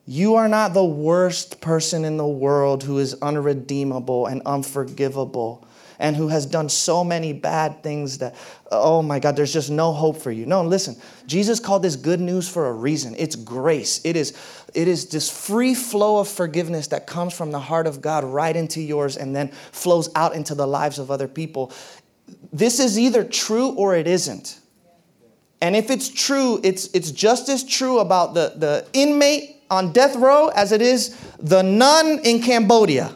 You 0.06 0.36
are 0.36 0.48
not 0.48 0.72
the 0.72 0.84
worst 0.84 1.60
person 1.60 2.04
in 2.04 2.16
the 2.16 2.26
world 2.26 2.82
who 2.82 2.98
is 2.98 3.14
unredeemable 3.14 4.26
and 4.26 4.42
unforgivable 4.46 5.66
and 6.00 6.16
who 6.16 6.28
has 6.28 6.46
done 6.46 6.68
so 6.68 7.04
many 7.04 7.32
bad 7.32 7.82
things 7.82 8.18
that, 8.18 8.34
oh 8.72 9.02
my 9.02 9.20
God, 9.20 9.36
there's 9.36 9.52
just 9.52 9.70
no 9.70 9.92
hope 9.92 10.16
for 10.16 10.32
you. 10.32 10.46
No, 10.46 10.64
listen, 10.64 10.96
Jesus 11.26 11.60
called 11.60 11.82
this 11.82 11.94
good 11.94 12.20
news 12.20 12.48
for 12.48 12.68
a 12.68 12.72
reason. 12.72 13.14
It's 13.18 13.36
grace. 13.36 14.00
It 14.02 14.16
is, 14.16 14.32
it 14.74 14.88
is 14.88 15.10
this 15.10 15.30
free 15.30 15.74
flow 15.74 16.18
of 16.18 16.26
forgiveness 16.26 16.88
that 16.88 17.06
comes 17.06 17.34
from 17.34 17.52
the 17.52 17.60
heart 17.60 17.86
of 17.86 18.00
God 18.00 18.24
right 18.24 18.56
into 18.56 18.80
yours 18.80 19.18
and 19.18 19.36
then 19.36 19.48
flows 19.72 20.08
out 20.16 20.34
into 20.34 20.54
the 20.54 20.66
lives 20.66 20.98
of 20.98 21.10
other 21.10 21.28
people. 21.28 21.70
This 22.50 22.80
is 22.80 22.98
either 22.98 23.22
true 23.22 23.72
or 23.72 23.94
it 23.94 24.08
isn't. 24.08 24.58
And 25.60 25.76
if 25.76 25.90
it's 25.90 26.08
true, 26.08 26.60
it's, 26.64 26.86
it's 26.94 27.10
just 27.10 27.50
as 27.50 27.62
true 27.62 27.98
about 27.98 28.32
the, 28.32 28.54
the 28.56 28.86
inmate 28.94 29.56
on 29.70 29.92
death 29.92 30.16
row 30.16 30.48
as 30.48 30.72
it 30.72 30.80
is 30.80 31.14
the 31.38 31.60
nun 31.62 32.20
in 32.24 32.42
Cambodia. 32.42 33.14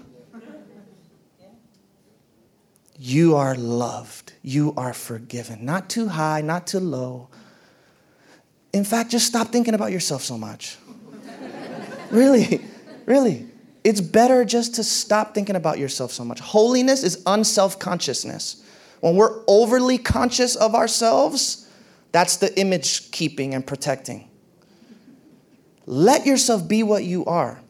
You 2.98 3.36
are 3.36 3.54
loved. 3.54 4.32
You 4.42 4.72
are 4.76 4.92
forgiven. 4.92 5.64
Not 5.64 5.88
too 5.90 6.08
high, 6.08 6.40
not 6.40 6.66
too 6.66 6.80
low. 6.80 7.28
In 8.72 8.84
fact, 8.84 9.10
just 9.10 9.26
stop 9.26 9.48
thinking 9.48 9.74
about 9.74 9.92
yourself 9.92 10.22
so 10.22 10.38
much. 10.38 10.76
really, 12.10 12.64
really. 13.06 13.46
It's 13.82 14.00
better 14.00 14.44
just 14.44 14.76
to 14.76 14.84
stop 14.84 15.34
thinking 15.34 15.56
about 15.56 15.78
yourself 15.78 16.12
so 16.12 16.24
much. 16.24 16.40
Holiness 16.40 17.02
is 17.02 17.22
unself 17.26 17.78
consciousness. 17.78 18.64
When 19.00 19.16
we're 19.16 19.42
overly 19.46 19.98
conscious 19.98 20.56
of 20.56 20.74
ourselves, 20.74 21.68
that's 22.12 22.36
the 22.36 22.58
image 22.58 23.10
keeping 23.10 23.54
and 23.54 23.66
protecting. 23.66 24.30
Let 25.86 26.24
yourself 26.24 26.66
be 26.66 26.82
what 26.82 27.04
you 27.04 27.24
are. 27.26 27.60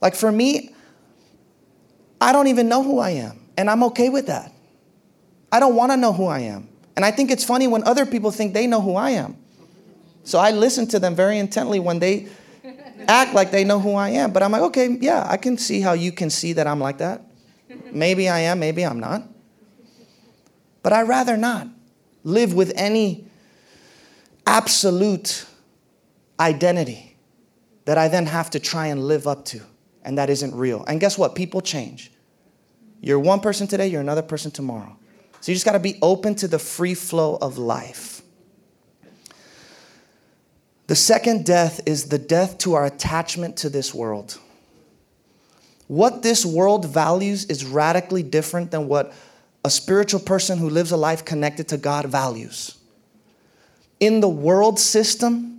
Like 0.00 0.14
for 0.14 0.32
me, 0.32 0.74
I 2.20 2.32
don't 2.32 2.46
even 2.46 2.68
know 2.68 2.82
who 2.82 2.98
I 2.98 3.10
am. 3.10 3.43
And 3.56 3.70
I'm 3.70 3.82
okay 3.84 4.08
with 4.08 4.26
that. 4.26 4.52
I 5.52 5.60
don't 5.60 5.76
want 5.76 5.92
to 5.92 5.96
know 5.96 6.12
who 6.12 6.26
I 6.26 6.40
am. 6.40 6.68
And 6.96 7.04
I 7.04 7.10
think 7.10 7.30
it's 7.30 7.44
funny 7.44 7.66
when 7.66 7.84
other 7.84 8.06
people 8.06 8.30
think 8.30 8.54
they 8.54 8.66
know 8.66 8.80
who 8.80 8.96
I 8.96 9.10
am. 9.10 9.36
So 10.24 10.38
I 10.38 10.52
listen 10.52 10.86
to 10.88 10.98
them 10.98 11.14
very 11.14 11.38
intently 11.38 11.78
when 11.78 11.98
they 11.98 12.28
act 13.08 13.34
like 13.34 13.50
they 13.50 13.64
know 13.64 13.78
who 13.78 13.94
I 13.94 14.10
am. 14.10 14.32
But 14.32 14.42
I'm 14.42 14.52
like, 14.52 14.62
okay, 14.62 14.96
yeah, 15.00 15.26
I 15.28 15.36
can 15.36 15.58
see 15.58 15.80
how 15.80 15.92
you 15.92 16.12
can 16.12 16.30
see 16.30 16.54
that 16.54 16.66
I'm 16.66 16.80
like 16.80 16.98
that. 16.98 17.22
Maybe 17.92 18.28
I 18.28 18.40
am, 18.40 18.58
maybe 18.58 18.84
I'm 18.84 18.98
not. 18.98 19.22
But 20.82 20.92
I'd 20.92 21.08
rather 21.08 21.36
not 21.36 21.68
live 22.24 22.54
with 22.54 22.72
any 22.76 23.26
absolute 24.46 25.46
identity 26.40 27.16
that 27.84 27.98
I 27.98 28.08
then 28.08 28.26
have 28.26 28.50
to 28.50 28.60
try 28.60 28.86
and 28.86 29.04
live 29.04 29.26
up 29.26 29.44
to, 29.46 29.60
and 30.02 30.18
that 30.18 30.30
isn't 30.30 30.54
real. 30.54 30.84
And 30.86 31.00
guess 31.00 31.16
what? 31.18 31.34
People 31.34 31.60
change. 31.60 32.10
You're 33.04 33.20
one 33.20 33.40
person 33.40 33.66
today, 33.66 33.88
you're 33.88 34.00
another 34.00 34.22
person 34.22 34.50
tomorrow. 34.50 34.96
So 35.40 35.52
you 35.52 35.56
just 35.56 35.66
got 35.66 35.72
to 35.72 35.78
be 35.78 35.98
open 36.00 36.34
to 36.36 36.48
the 36.48 36.58
free 36.58 36.94
flow 36.94 37.36
of 37.36 37.58
life. 37.58 38.22
The 40.86 40.94
second 40.94 41.44
death 41.44 41.82
is 41.84 42.06
the 42.06 42.18
death 42.18 42.56
to 42.58 42.72
our 42.72 42.86
attachment 42.86 43.58
to 43.58 43.68
this 43.68 43.92
world. 43.92 44.38
What 45.86 46.22
this 46.22 46.46
world 46.46 46.86
values 46.86 47.44
is 47.44 47.66
radically 47.66 48.22
different 48.22 48.70
than 48.70 48.88
what 48.88 49.12
a 49.66 49.68
spiritual 49.68 50.20
person 50.20 50.56
who 50.56 50.70
lives 50.70 50.90
a 50.90 50.96
life 50.96 51.26
connected 51.26 51.68
to 51.68 51.76
God 51.76 52.06
values. 52.06 52.78
In 54.00 54.20
the 54.20 54.30
world 54.30 54.80
system, 54.80 55.53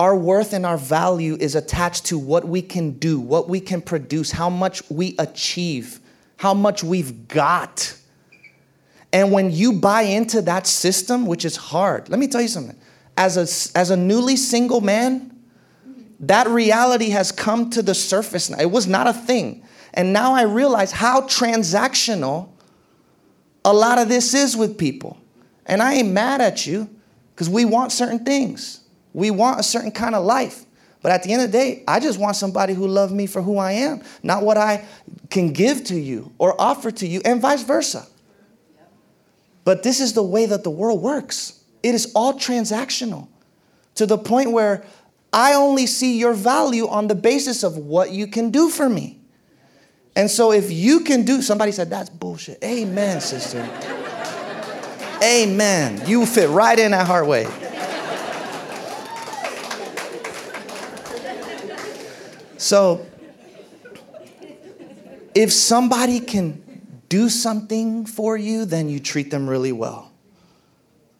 our 0.00 0.16
worth 0.16 0.54
and 0.54 0.64
our 0.64 0.78
value 0.78 1.36
is 1.38 1.54
attached 1.54 2.06
to 2.06 2.18
what 2.18 2.48
we 2.48 2.62
can 2.62 2.92
do, 2.92 3.20
what 3.20 3.50
we 3.50 3.60
can 3.60 3.82
produce, 3.82 4.30
how 4.30 4.48
much 4.48 4.82
we 4.90 5.14
achieve, 5.18 6.00
how 6.38 6.54
much 6.54 6.82
we've 6.82 7.28
got. 7.28 7.94
And 9.12 9.30
when 9.30 9.50
you 9.50 9.74
buy 9.74 10.02
into 10.02 10.40
that 10.40 10.66
system, 10.66 11.26
which 11.26 11.44
is 11.44 11.54
hard, 11.54 12.08
let 12.08 12.18
me 12.18 12.28
tell 12.28 12.40
you 12.40 12.48
something. 12.48 12.78
As 13.18 13.36
a, 13.36 13.78
as 13.78 13.90
a 13.90 13.96
newly 13.96 14.36
single 14.36 14.80
man, 14.80 15.38
that 16.20 16.48
reality 16.48 17.10
has 17.10 17.30
come 17.30 17.68
to 17.68 17.82
the 17.82 17.94
surface 17.94 18.48
now. 18.48 18.58
It 18.58 18.70
was 18.70 18.86
not 18.86 19.06
a 19.06 19.12
thing. 19.12 19.62
And 19.92 20.14
now 20.14 20.32
I 20.32 20.44
realize 20.44 20.92
how 20.92 21.20
transactional 21.22 22.48
a 23.66 23.74
lot 23.74 23.98
of 23.98 24.08
this 24.08 24.32
is 24.32 24.56
with 24.56 24.78
people. 24.78 25.18
And 25.66 25.82
I 25.82 25.92
ain't 25.96 26.08
mad 26.08 26.40
at 26.40 26.66
you 26.66 26.88
because 27.34 27.50
we 27.50 27.66
want 27.66 27.92
certain 27.92 28.24
things. 28.24 28.80
We 29.12 29.30
want 29.30 29.60
a 29.60 29.62
certain 29.62 29.90
kind 29.90 30.14
of 30.14 30.24
life. 30.24 30.64
But 31.02 31.12
at 31.12 31.22
the 31.22 31.32
end 31.32 31.42
of 31.42 31.50
the 31.50 31.58
day, 31.58 31.82
I 31.88 31.98
just 31.98 32.18
want 32.18 32.36
somebody 32.36 32.74
who 32.74 32.86
loves 32.86 33.12
me 33.12 33.26
for 33.26 33.40
who 33.40 33.56
I 33.56 33.72
am, 33.72 34.02
not 34.22 34.42
what 34.42 34.56
I 34.56 34.84
can 35.30 35.52
give 35.52 35.84
to 35.84 35.98
you 35.98 36.32
or 36.38 36.60
offer 36.60 36.90
to 36.90 37.06
you, 37.06 37.22
and 37.24 37.40
vice 37.40 37.62
versa. 37.62 38.06
But 39.64 39.82
this 39.82 40.00
is 40.00 40.12
the 40.12 40.22
way 40.22 40.46
that 40.46 40.62
the 40.62 40.70
world 40.70 41.00
works. 41.00 41.62
It 41.82 41.94
is 41.94 42.12
all 42.14 42.34
transactional 42.34 43.28
to 43.94 44.04
the 44.04 44.18
point 44.18 44.52
where 44.52 44.84
I 45.32 45.54
only 45.54 45.86
see 45.86 46.18
your 46.18 46.34
value 46.34 46.88
on 46.88 47.06
the 47.06 47.14
basis 47.14 47.62
of 47.62 47.76
what 47.76 48.10
you 48.10 48.26
can 48.26 48.50
do 48.50 48.68
for 48.68 48.88
me. 48.88 49.20
And 50.16 50.30
so 50.30 50.52
if 50.52 50.70
you 50.70 51.00
can 51.00 51.24
do, 51.24 51.40
somebody 51.40 51.72
said, 51.72 51.88
that's 51.88 52.10
bullshit. 52.10 52.62
Amen, 52.64 53.20
sister. 53.20 53.62
Amen. 55.22 56.02
You 56.06 56.26
fit 56.26 56.50
right 56.50 56.78
in 56.78 56.90
that 56.90 57.06
Heartway. 57.06 57.69
So 62.60 63.06
if 65.34 65.52
somebody 65.52 66.20
can 66.20 66.62
do 67.08 67.28
something 67.28 68.06
for 68.06 68.36
you, 68.36 68.64
then 68.64 68.88
you 68.88 69.00
treat 69.00 69.30
them 69.30 69.48
really 69.48 69.72
well. 69.72 70.12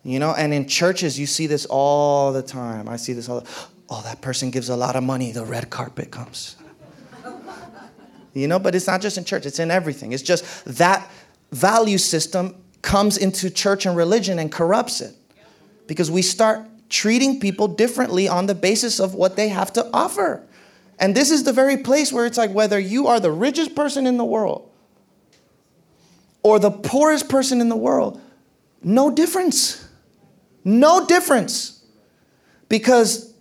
You 0.03 0.19
know, 0.19 0.35
and 0.35 0.55
in 0.55 0.69
churches, 0.69 1.19
you 1.19 1.27
see 1.27 1.47
this 1.47 1.67
all 1.67 2.33
the 2.33 2.43
time. 2.43 2.89
I 2.89 2.97
see 2.97 3.13
this 3.13 3.29
all. 3.29 3.41
The, 3.41 3.51
Oh, 3.91 4.01
that 4.03 4.21
person 4.21 4.53
gives 4.53 4.69
a 4.69 4.77
lot 4.77 4.95
of 4.95 5.03
money, 5.03 5.33
the 5.33 5.45
red 5.45 5.69
carpet 5.69 6.13
comes. 6.13 6.57
You 8.33 8.47
know, 8.47 8.61
but 8.61 8.77
it's 8.77 8.87
not 8.87 9.01
just 9.01 9.19
in 9.19 9.25
church, 9.25 9.45
it's 9.45 9.59
in 9.59 9.73
everything. 9.73 10.13
It's 10.13 10.23
just 10.23 10.65
that 10.77 11.11
value 11.51 11.99
system 11.99 12.55
comes 12.83 13.19
into 13.19 13.51
church 13.51 13.87
and 13.87 13.97
religion 13.97 14.39
and 14.39 14.53
corrupts 14.53 15.01
it. 15.01 15.17
Because 15.89 16.09
we 16.09 16.23
start 16.23 16.65
treating 16.89 17.41
people 17.41 17.67
differently 17.67 18.29
on 18.29 18.47
the 18.47 18.55
basis 18.55 19.01
of 19.01 19.15
what 19.15 19.35
they 19.35 19.49
have 19.49 19.73
to 19.73 19.91
offer. 19.93 20.47
And 21.01 21.15
this 21.15 21.31
is 21.31 21.45
the 21.45 21.53
very 21.53 21.79
place 21.79 22.13
where 22.13 22.27
it's 22.27 22.37
like 22.37 22.53
whether 22.53 22.79
you 22.79 23.07
are 23.07 23.19
the 23.19 23.33
richest 23.33 23.75
person 23.75 24.07
in 24.07 24.19
the 24.19 24.25
world 24.25 24.71
or 26.43 26.59
the 26.59 26.71
poorest 26.71 27.29
person 27.29 27.61
in 27.63 27.71
the 27.71 27.77
world, 27.77 28.21
no 28.83 29.11
difference. 29.11 29.89
No 30.63 31.07
difference. 31.07 31.83
Because 32.69 33.33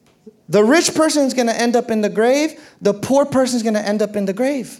the 0.48 0.64
rich 0.64 0.96
person 0.96 1.26
is 1.26 1.34
going 1.34 1.48
to 1.48 1.56
end 1.56 1.76
up 1.76 1.92
in 1.92 2.02
the 2.02 2.10
grave, 2.10 2.60
the 2.82 2.94
poor 2.94 3.26
person 3.26 3.58
is 3.58 3.64
going 3.64 3.76
to 3.76 3.86
end 3.86 4.02
up 4.02 4.16
in 4.16 4.26
the 4.26 4.34
grave. 4.34 4.80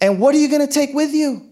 And 0.00 0.20
what 0.20 0.34
are 0.34 0.38
you 0.38 0.48
going 0.48 0.66
to 0.66 0.72
take 0.72 0.92
with 0.92 1.12
you? 1.12 1.48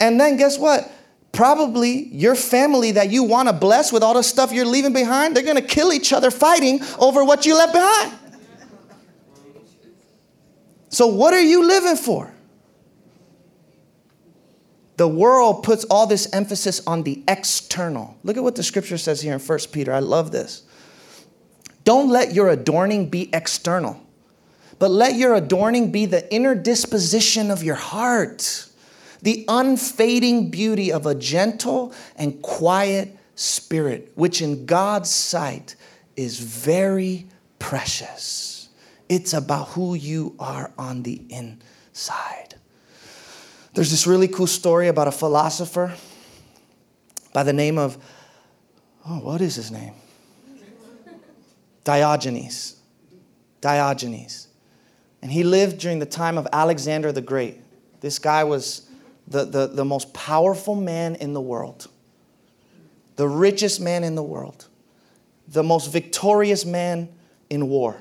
And 0.00 0.18
then 0.18 0.36
guess 0.36 0.58
what? 0.58 0.90
Probably 1.32 2.08
your 2.08 2.34
family 2.34 2.92
that 2.92 3.10
you 3.10 3.22
want 3.24 3.48
to 3.48 3.52
bless 3.52 3.92
with 3.92 4.02
all 4.02 4.14
the 4.14 4.22
stuff 4.22 4.52
you're 4.52 4.66
leaving 4.66 4.94
behind, 4.94 5.36
they're 5.36 5.44
going 5.44 5.56
to 5.56 5.62
kill 5.62 5.92
each 5.92 6.12
other 6.12 6.30
fighting 6.30 6.80
over 6.98 7.22
what 7.24 7.44
you 7.44 7.56
left 7.56 7.74
behind. 7.74 8.12
So, 10.96 11.08
what 11.08 11.34
are 11.34 11.42
you 11.42 11.62
living 11.68 11.96
for? 11.96 12.32
The 14.96 15.06
world 15.06 15.62
puts 15.62 15.84
all 15.84 16.06
this 16.06 16.26
emphasis 16.32 16.80
on 16.86 17.02
the 17.02 17.22
external. 17.28 18.16
Look 18.24 18.38
at 18.38 18.42
what 18.42 18.54
the 18.54 18.62
scripture 18.62 18.96
says 18.96 19.20
here 19.20 19.34
in 19.34 19.38
1 19.38 19.58
Peter. 19.72 19.92
I 19.92 19.98
love 19.98 20.32
this. 20.32 20.62
Don't 21.84 22.08
let 22.08 22.32
your 22.32 22.48
adorning 22.48 23.10
be 23.10 23.28
external, 23.34 24.02
but 24.78 24.90
let 24.90 25.16
your 25.16 25.34
adorning 25.34 25.92
be 25.92 26.06
the 26.06 26.32
inner 26.32 26.54
disposition 26.54 27.50
of 27.50 27.62
your 27.62 27.74
heart, 27.74 28.66
the 29.20 29.44
unfading 29.48 30.48
beauty 30.48 30.90
of 30.90 31.04
a 31.04 31.14
gentle 31.14 31.92
and 32.16 32.40
quiet 32.40 33.14
spirit, 33.34 34.12
which 34.14 34.40
in 34.40 34.64
God's 34.64 35.10
sight 35.10 35.76
is 36.16 36.40
very 36.40 37.26
precious. 37.58 38.55
It's 39.08 39.32
about 39.32 39.68
who 39.68 39.94
you 39.94 40.34
are 40.38 40.72
on 40.78 41.02
the 41.02 41.22
inside. 41.28 42.54
There's 43.74 43.90
this 43.90 44.06
really 44.06 44.28
cool 44.28 44.46
story 44.46 44.88
about 44.88 45.06
a 45.06 45.12
philosopher 45.12 45.94
by 47.32 47.42
the 47.42 47.52
name 47.52 47.78
of, 47.78 47.98
oh, 49.06 49.18
what 49.18 49.40
is 49.40 49.54
his 49.54 49.70
name? 49.70 49.92
Diogenes. 51.84 52.80
Diogenes. 53.60 54.48
And 55.22 55.30
he 55.30 55.44
lived 55.44 55.78
during 55.78 55.98
the 55.98 56.06
time 56.06 56.38
of 56.38 56.48
Alexander 56.52 57.12
the 57.12 57.20
Great. 57.20 57.58
This 58.00 58.18
guy 58.18 58.44
was 58.44 58.88
the, 59.28 59.44
the, 59.44 59.66
the 59.66 59.84
most 59.84 60.12
powerful 60.14 60.74
man 60.74 61.14
in 61.16 61.32
the 61.32 61.40
world, 61.40 61.88
the 63.16 63.28
richest 63.28 63.80
man 63.80 64.04
in 64.04 64.14
the 64.14 64.22
world, 64.22 64.66
the 65.48 65.62
most 65.62 65.92
victorious 65.92 66.64
man 66.64 67.08
in 67.50 67.68
war. 67.68 67.96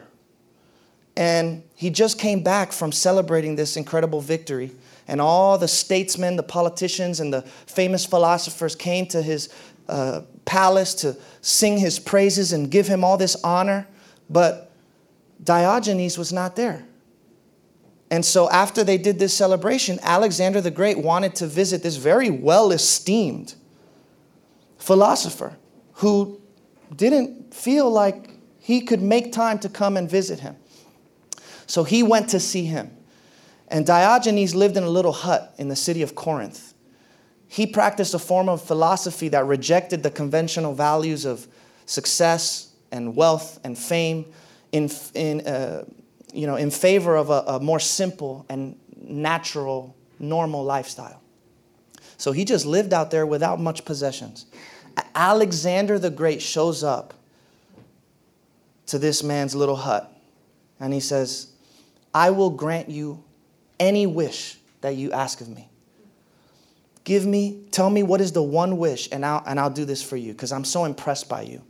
And 1.18 1.64
he 1.76 1.90
just 1.90 2.20
came 2.20 2.44
back 2.44 2.72
from 2.72 2.92
celebrating 2.92 3.56
this 3.56 3.78
incredible 3.78 4.22
victory. 4.22 4.72
And 5.08 5.22
all 5.22 5.58
the 5.58 5.68
statesmen, 5.68 6.36
the 6.36 6.44
politicians, 6.44 7.20
and 7.20 7.32
the 7.32 7.42
famous 7.42 8.06
philosophers 8.06 8.76
came 8.76 9.06
to 9.08 9.22
his 9.22 9.50
uh, 9.88 10.22
palace 10.46 10.94
to 10.96 11.16
sing 11.42 11.78
his 11.78 12.00
praises 12.00 12.54
and 12.54 12.70
give 12.70 12.88
him 12.88 13.04
all 13.04 13.18
this 13.18 13.36
honor. 13.44 13.88
But 14.30 14.72
Diogenes 15.44 16.18
was 16.18 16.34
not 16.34 16.56
there. 16.56 16.86
And 18.12 18.24
so, 18.24 18.50
after 18.50 18.84
they 18.84 18.98
did 18.98 19.20
this 19.20 19.34
celebration, 19.34 20.00
Alexander 20.02 20.62
the 20.62 20.72
Great 20.72 20.98
wanted 20.98 21.36
to 21.36 21.48
visit 21.48 21.82
this 21.82 21.98
very 21.98 22.30
well 22.30 22.72
esteemed 22.72 23.56
philosopher 24.78 25.58
who 25.94 26.40
didn't 26.96 27.54
feel 27.54 27.90
like 27.90 28.30
he 28.60 28.82
could 28.82 29.02
make 29.02 29.32
time 29.32 29.58
to 29.60 29.70
come 29.70 29.98
and 29.98 30.10
visit 30.10 30.40
him. 30.40 30.56
So 31.68 31.84
he 31.84 32.04
went 32.04 32.30
to 32.30 32.40
see 32.40 32.66
him. 32.66 32.96
And 33.68 33.86
Diogenes 33.86 34.54
lived 34.54 34.78
in 34.78 34.84
a 34.84 34.90
little 34.90 35.12
hut 35.12 35.54
in 35.58 35.70
the 35.70 35.76
city 35.76 36.02
of 36.02 36.16
Corinth. 36.16 36.74
He 37.48 37.66
practiced 37.66 38.14
a 38.14 38.20
form 38.20 38.50
of 38.50 38.62
philosophy 38.62 39.30
that 39.30 39.46
rejected 39.46 40.04
the 40.04 40.12
conventional 40.12 40.74
values 40.74 41.26
of 41.26 41.48
success 41.86 42.74
and 42.92 43.16
wealth 43.16 43.60
and 43.64 43.78
fame 43.78 44.26
in, 44.72 44.90
in, 45.14 45.42
uh, 45.42 45.86
you 46.34 46.48
know, 46.48 46.56
in 46.56 46.70
favor 46.70 47.16
of 47.16 47.30
a, 47.30 47.44
a 47.48 47.60
more 47.60 47.80
simple 47.80 48.46
and 48.50 48.78
natural, 49.02 49.96
normal 50.20 50.64
lifestyle. 50.64 51.22
So 52.18 52.32
he 52.32 52.46
just 52.46 52.66
lived 52.66 52.94
out 52.94 53.12
there 53.12 53.26
without 53.26 53.60
much 53.60 53.86
possessions. 53.86 54.46
Alexander 55.14 56.00
the 56.00 56.10
Great 56.10 56.42
shows 56.42 56.84
up 56.84 57.14
to 58.88 59.00
this 59.00 59.24
man's 59.24 59.56
little 59.56 59.76
hut 59.76 60.12
and 60.80 60.94
he 60.94 61.00
says, 61.00 61.52
I 62.16 62.30
will 62.30 62.50
grant 62.50 62.90
you 62.90 63.22
any 63.78 64.08
wish 64.08 64.58
that 64.80 64.96
you 64.96 65.12
ask 65.12 65.42
of 65.42 65.50
me. 65.50 65.68
Give 67.04 67.26
me, 67.26 67.60
tell 67.72 67.90
me 67.90 68.04
what 68.04 68.22
is 68.22 68.32
the 68.32 68.42
one 68.42 68.78
wish, 68.78 69.10
and 69.12 69.26
I'll, 69.26 69.44
and 69.46 69.60
I'll 69.60 69.70
do 69.70 69.84
this 69.84 70.02
for 70.02 70.16
you 70.16 70.32
because 70.32 70.54
I'm 70.54 70.64
so 70.64 70.86
impressed 70.86 71.28
by 71.28 71.42
you. 71.42 71.62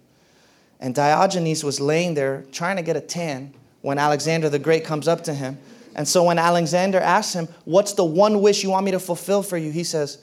And 0.80 0.94
Diogenes 0.94 1.64
was 1.64 1.80
laying 1.82 2.14
there 2.14 2.46
trying 2.52 2.76
to 2.76 2.84
get 2.84 2.96
a 2.96 3.02
tan 3.02 3.56
when 3.82 3.98
Alexander 3.98 4.48
the 4.48 4.60
Great 4.60 4.86
comes 4.86 5.08
up 5.08 5.24
to 5.24 5.34
him. 5.34 5.58
And 5.96 6.08
so 6.08 6.24
when 6.24 6.38
Alexander 6.38 7.00
asks 7.00 7.34
him, 7.34 7.48
What's 7.64 7.94
the 7.94 8.06
one 8.06 8.42
wish 8.42 8.62
you 8.62 8.70
want 8.70 8.86
me 8.86 8.92
to 8.92 9.00
fulfill 9.00 9.42
for 9.42 9.58
you? 9.58 9.72
He 9.72 9.84
says, 9.84 10.20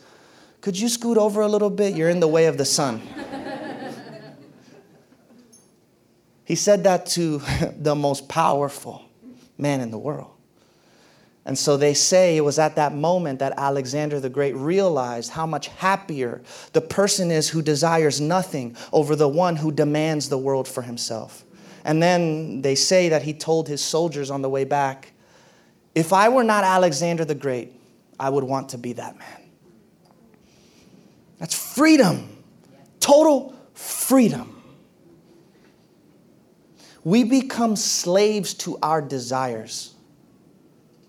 Could 0.60 0.78
you 0.78 0.88
scoot 0.88 1.18
over 1.18 1.40
a 1.40 1.48
little 1.48 1.70
bit? 1.70 1.96
You're 1.96 2.10
in 2.10 2.20
the 2.20 2.28
way 2.28 2.46
of 2.46 2.58
the 2.58 2.64
sun. 2.64 3.02
he 6.44 6.54
said 6.54 6.84
that 6.84 7.06
to 7.06 7.42
the 7.76 7.96
most 7.96 8.28
powerful 8.28 9.08
man 9.62 9.80
in 9.80 9.90
the 9.90 9.98
world. 9.98 10.32
And 11.44 11.58
so 11.58 11.76
they 11.76 11.94
say 11.94 12.36
it 12.36 12.42
was 12.42 12.58
at 12.58 12.76
that 12.76 12.94
moment 12.94 13.40
that 13.40 13.54
Alexander 13.56 14.20
the 14.20 14.28
Great 14.28 14.54
realized 14.54 15.32
how 15.32 15.46
much 15.46 15.68
happier 15.68 16.42
the 16.72 16.80
person 16.80 17.30
is 17.30 17.48
who 17.48 17.62
desires 17.62 18.20
nothing 18.20 18.76
over 18.92 19.16
the 19.16 19.28
one 19.28 19.56
who 19.56 19.72
demands 19.72 20.28
the 20.28 20.38
world 20.38 20.68
for 20.68 20.82
himself. 20.82 21.44
And 21.84 22.00
then 22.00 22.62
they 22.62 22.76
say 22.76 23.08
that 23.08 23.22
he 23.22 23.32
told 23.32 23.66
his 23.66 23.82
soldiers 23.82 24.30
on 24.30 24.42
the 24.42 24.48
way 24.48 24.64
back, 24.64 25.12
If 25.96 26.12
I 26.12 26.28
were 26.28 26.44
not 26.44 26.62
Alexander 26.62 27.24
the 27.24 27.34
Great, 27.34 27.72
I 28.20 28.28
would 28.28 28.44
want 28.44 28.68
to 28.68 28.78
be 28.78 28.92
that 28.92 29.18
man. 29.18 29.42
That's 31.38 31.74
freedom, 31.74 32.36
total 33.00 33.52
freedom. 33.74 34.51
We 37.04 37.24
become 37.24 37.76
slaves 37.76 38.54
to 38.54 38.78
our 38.82 39.02
desires. 39.02 39.94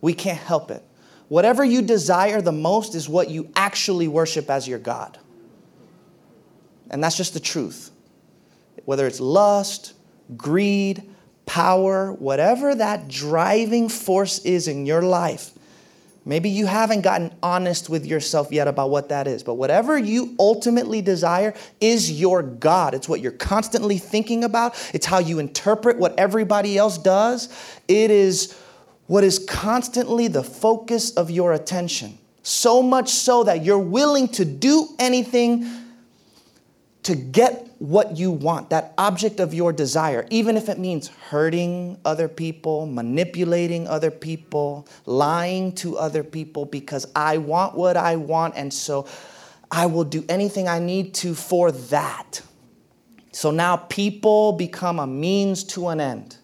We 0.01 0.13
can't 0.13 0.39
help 0.39 0.71
it. 0.71 0.84
Whatever 1.29 1.63
you 1.63 1.82
desire 1.82 2.41
the 2.41 2.51
most 2.51 2.95
is 2.95 3.08
what 3.08 3.29
you 3.29 3.49
actually 3.56 4.08
worship 4.08 4.49
as 4.49 4.67
your 4.67 4.79
God. 4.79 5.17
And 6.89 7.03
that's 7.03 7.17
just 7.17 7.34
the 7.34 7.39
truth. 7.39 7.91
Whether 8.86 9.08
it's 9.08 9.19
lust, 9.19 9.93
greed, 10.36 11.03
power, 11.45 12.12
whatever 12.13 12.75
that 12.75 13.08
driving 13.08 13.89
force 13.89 14.39
is 14.39 14.67
in 14.67 14.86
your 14.86 15.01
life, 15.01 15.51
maybe 16.25 16.49
you 16.49 16.65
haven't 16.65 17.01
gotten 17.01 17.33
honest 17.43 17.89
with 17.89 18.05
yourself 18.05 18.51
yet 18.51 18.67
about 18.67 18.89
what 18.89 19.09
that 19.09 19.27
is, 19.27 19.43
but 19.43 19.55
whatever 19.55 19.97
you 19.97 20.36
ultimately 20.39 21.01
desire 21.01 21.53
is 21.81 22.12
your 22.12 22.41
God. 22.41 22.93
It's 22.93 23.09
what 23.09 23.21
you're 23.21 23.31
constantly 23.31 23.97
thinking 23.97 24.43
about, 24.43 24.75
it's 24.93 25.05
how 25.05 25.19
you 25.19 25.39
interpret 25.39 25.97
what 25.97 26.17
everybody 26.17 26.77
else 26.77 26.97
does. 26.97 27.49
It 27.88 28.12
is 28.12 28.57
what 29.07 29.23
is 29.23 29.39
constantly 29.39 30.27
the 30.27 30.43
focus 30.43 31.12
of 31.12 31.29
your 31.29 31.53
attention. 31.53 32.17
So 32.41 32.81
much 32.81 33.09
so 33.09 33.43
that 33.43 33.63
you're 33.63 33.79
willing 33.79 34.27
to 34.29 34.45
do 34.45 34.89
anything 34.99 35.65
to 37.03 37.15
get 37.15 37.69
what 37.84 38.15
you 38.15 38.32
want, 38.32 38.69
that 38.69 38.93
object 38.98 39.41
of 39.41 39.54
your 39.54 39.74
desire, 39.74 40.26
even 40.30 40.56
if 40.56 40.69
it 40.69 40.80
means 40.80 41.10
hurting 41.10 41.98
other 42.06 42.30
people, 42.30 42.86
manipulating 42.86 43.89
other 43.89 44.10
people, 44.10 44.88
lying 45.06 45.69
to 45.74 45.98
other 45.98 46.24
people, 46.24 46.63
because 46.63 47.06
I 47.13 47.39
want 47.39 47.76
what 47.76 47.98
I 47.98 48.15
want, 48.15 48.54
and 48.56 48.74
so 48.74 49.06
I 49.69 49.88
will 49.88 50.06
do 50.06 50.24
anything 50.30 50.69
I 50.69 50.80
need 50.80 51.13
to 51.15 51.36
for 51.36 51.74
that. 51.74 52.41
So 53.34 53.52
now 53.52 53.76
people 53.76 54.54
become 54.54 54.98
a 54.98 55.06
means 55.06 55.65
to 55.65 55.89
an 55.89 56.00
end. 56.00 56.38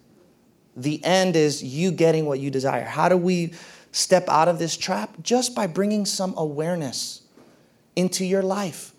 The 0.75 1.01
end 1.05 1.37
is 1.37 1.63
you 1.63 1.91
getting 1.91 2.25
what 2.25 2.41
you 2.41 2.51
desire. 2.51 2.83
How 2.83 3.07
do 3.07 3.15
we 3.15 3.53
step 3.93 4.27
out 4.27 4.49
of 4.49 4.59
this 4.59 4.75
trap? 4.75 5.15
Just 5.21 5.55
by 5.55 5.67
bringing 5.67 6.05
some 6.05 6.33
awareness 6.35 7.21
into 7.95 8.25
your 8.25 8.43
life 8.43 8.93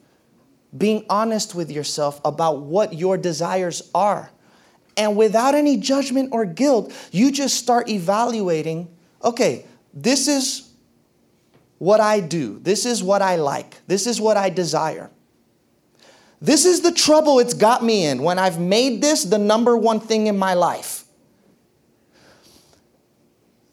being 0.76 1.04
honest 1.11 1.54
with 1.54 1.70
yourself 1.70 2.20
about 2.24 2.61
what 2.61 2.94
your 2.94 3.16
desires 3.16 3.90
are. 3.94 4.30
And 4.96 5.16
without 5.16 5.54
any 5.54 5.76
judgment 5.76 6.30
or 6.33 6.44
guilt, 6.44 6.92
you 7.11 7.33
just 7.33 7.56
start 7.56 7.88
evaluating 7.88 8.88
okay, 9.22 9.66
this 9.92 10.28
is 10.28 10.70
what 11.76 12.00
I 12.00 12.20
do, 12.20 12.59
this 12.61 12.87
is 12.87 13.02
what 13.02 13.20
I 13.22 13.37
like, 13.37 13.87
this 13.87 14.06
is 14.06 14.20
what 14.20 14.37
I 14.37 14.48
desire. 14.48 15.11
This 16.40 16.64
is 16.64 16.80
the 16.80 16.92
trouble 16.92 17.38
it's 17.38 17.52
got 17.52 17.85
me 17.85 18.06
in 18.06 18.22
when 18.22 18.38
I've 18.38 18.59
made 18.59 19.02
this 19.02 19.24
the 19.24 19.38
number 19.38 19.76
one 19.76 20.00
thing 20.00 20.26
in 20.26 20.38
my 20.38 20.54
life. 20.54 21.04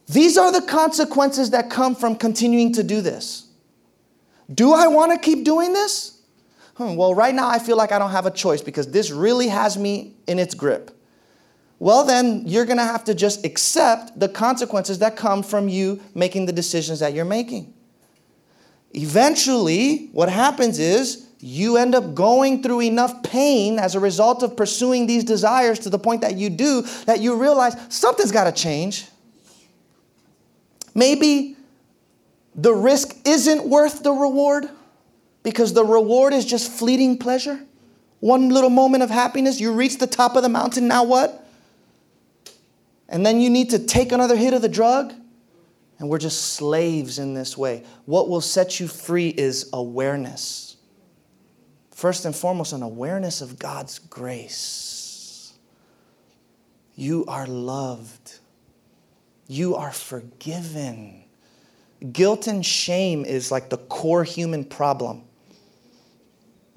These 0.07 0.37
are 0.37 0.51
the 0.51 0.61
consequences 0.61 1.51
that 1.51 1.69
come 1.69 1.95
from 1.95 2.15
continuing 2.15 2.73
to 2.73 2.83
do 2.83 3.01
this. 3.01 3.47
Do 4.53 4.73
I 4.73 4.87
want 4.87 5.11
to 5.11 5.19
keep 5.19 5.43
doing 5.43 5.73
this? 5.73 6.16
Hmm, 6.77 6.95
well, 6.95 7.13
right 7.13 7.33
now 7.33 7.49
I 7.49 7.59
feel 7.59 7.75
like 7.75 7.91
I 7.91 7.99
don't 7.99 8.11
have 8.11 8.25
a 8.25 8.31
choice 8.31 8.61
because 8.61 8.89
this 8.91 9.11
really 9.11 9.47
has 9.47 9.77
me 9.77 10.13
in 10.27 10.39
its 10.39 10.53
grip. 10.53 10.91
Well, 11.79 12.05
then 12.05 12.43
you're 12.47 12.65
going 12.65 12.77
to 12.77 12.83
have 12.83 13.03
to 13.05 13.13
just 13.13 13.45
accept 13.45 14.19
the 14.19 14.29
consequences 14.29 14.99
that 14.99 15.15
come 15.15 15.43
from 15.43 15.69
you 15.69 16.01
making 16.15 16.45
the 16.45 16.53
decisions 16.53 16.99
that 16.99 17.13
you're 17.13 17.25
making. 17.25 17.73
Eventually, 18.93 20.07
what 20.11 20.29
happens 20.29 20.79
is 20.79 21.27
you 21.39 21.77
end 21.77 21.93
up 21.93 22.15
going 22.15 22.63
through 22.63 22.81
enough 22.81 23.21
pain 23.21 23.77
as 23.77 23.93
a 23.93 23.99
result 23.99 24.41
of 24.41 24.57
pursuing 24.57 25.05
these 25.05 25.23
desires 25.23 25.77
to 25.79 25.89
the 25.89 25.99
point 25.99 26.21
that 26.21 26.35
you 26.35 26.49
do 26.49 26.81
that 27.05 27.19
you 27.19 27.35
realize 27.35 27.75
something's 27.89 28.31
got 28.31 28.45
to 28.45 28.51
change. 28.51 29.05
Maybe 30.95 31.55
the 32.55 32.73
risk 32.73 33.15
isn't 33.23 33.65
worth 33.69 34.01
the 34.01 34.11
reward 34.11 34.67
because 35.47 35.71
the 35.71 35.85
reward 35.85 36.33
is 36.33 36.45
just 36.45 36.69
fleeting 36.69 37.17
pleasure. 37.17 37.57
One 38.19 38.49
little 38.49 38.69
moment 38.69 39.01
of 39.01 39.09
happiness, 39.09 39.61
you 39.61 39.71
reach 39.71 39.97
the 39.97 40.05
top 40.05 40.35
of 40.35 40.43
the 40.43 40.49
mountain, 40.49 40.89
now 40.89 41.05
what? 41.05 41.47
And 43.07 43.25
then 43.25 43.39
you 43.39 43.49
need 43.49 43.69
to 43.69 43.79
take 43.79 44.11
another 44.11 44.35
hit 44.35 44.53
of 44.53 44.61
the 44.61 44.67
drug. 44.67 45.13
And 45.99 46.09
we're 46.09 46.17
just 46.17 46.55
slaves 46.55 47.17
in 47.17 47.33
this 47.33 47.57
way. 47.57 47.85
What 48.03 48.27
will 48.27 48.41
set 48.41 48.81
you 48.81 48.89
free 48.89 49.29
is 49.29 49.69
awareness. 49.71 50.75
First 51.91 52.25
and 52.25 52.35
foremost, 52.35 52.73
an 52.73 52.83
awareness 52.83 53.39
of 53.39 53.57
God's 53.57 53.99
grace. 53.99 55.53
You 56.93 57.23
are 57.29 57.47
loved, 57.47 58.39
you 59.47 59.75
are 59.75 59.93
forgiven. 59.93 61.23
Guilt 62.11 62.47
and 62.47 62.65
shame 62.65 63.23
is 63.23 63.49
like 63.49 63.69
the 63.69 63.77
core 63.77 64.25
human 64.25 64.65
problem 64.65 65.23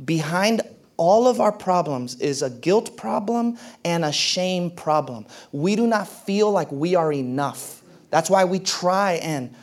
behind 0.05 0.63
all 0.97 1.27
of 1.27 1.41
our 1.41 1.53
problems 1.53 2.21
is 2.21 2.43
a 2.43 2.51
guilt 2.51 2.97
problem 2.97 3.57
and 3.85 4.05
a 4.05 4.13
shame 4.13 4.71
problem. 4.71 5.27
We 5.51 5.75
do 5.75 5.87
not 5.87 6.07
feel 6.07 6.51
like 6.51 6.71
we 6.71 6.95
are 6.95 7.13
enough. 7.13 7.83
That's 8.11 8.29
why 8.29 8.45
we 8.45 8.59
try 8.59 9.13
and 9.15 9.55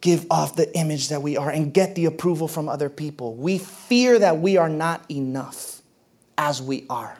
give 0.00 0.26
off 0.30 0.56
the 0.56 0.74
image 0.76 1.08
that 1.08 1.22
we 1.22 1.36
are 1.36 1.50
and 1.50 1.74
get 1.74 1.94
the 1.94 2.06
approval 2.06 2.48
from 2.48 2.68
other 2.68 2.88
people. 2.88 3.34
We 3.34 3.58
fear 3.58 4.18
that 4.18 4.38
we 4.38 4.56
are 4.56 4.68
not 4.68 5.04
enough 5.10 5.82
as 6.38 6.62
we 6.62 6.86
are. 6.88 7.18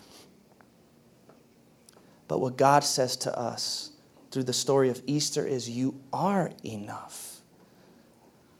But 2.29 2.41
what 2.41 2.57
God 2.57 2.85
says 2.85 3.17
to 3.19 3.39
us 3.39 3.91
through 4.31 4.45
the 4.45 4.53
story 4.53 4.91
of 4.91 5.03
Easter 5.07 5.47
is 5.47 5.69
you 5.69 6.01
are 6.13 6.51
enough 6.65 7.41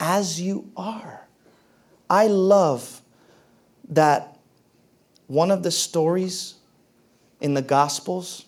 as 0.01 0.41
you 0.41 0.71
are. 0.77 1.29
I 2.11 2.27
love 2.27 3.03
that 3.99 4.39
one 5.27 5.51
of 5.51 5.65
the 5.65 5.73
stories 5.73 6.55
in 7.41 7.55
the 7.55 7.63
Gospels 7.63 8.45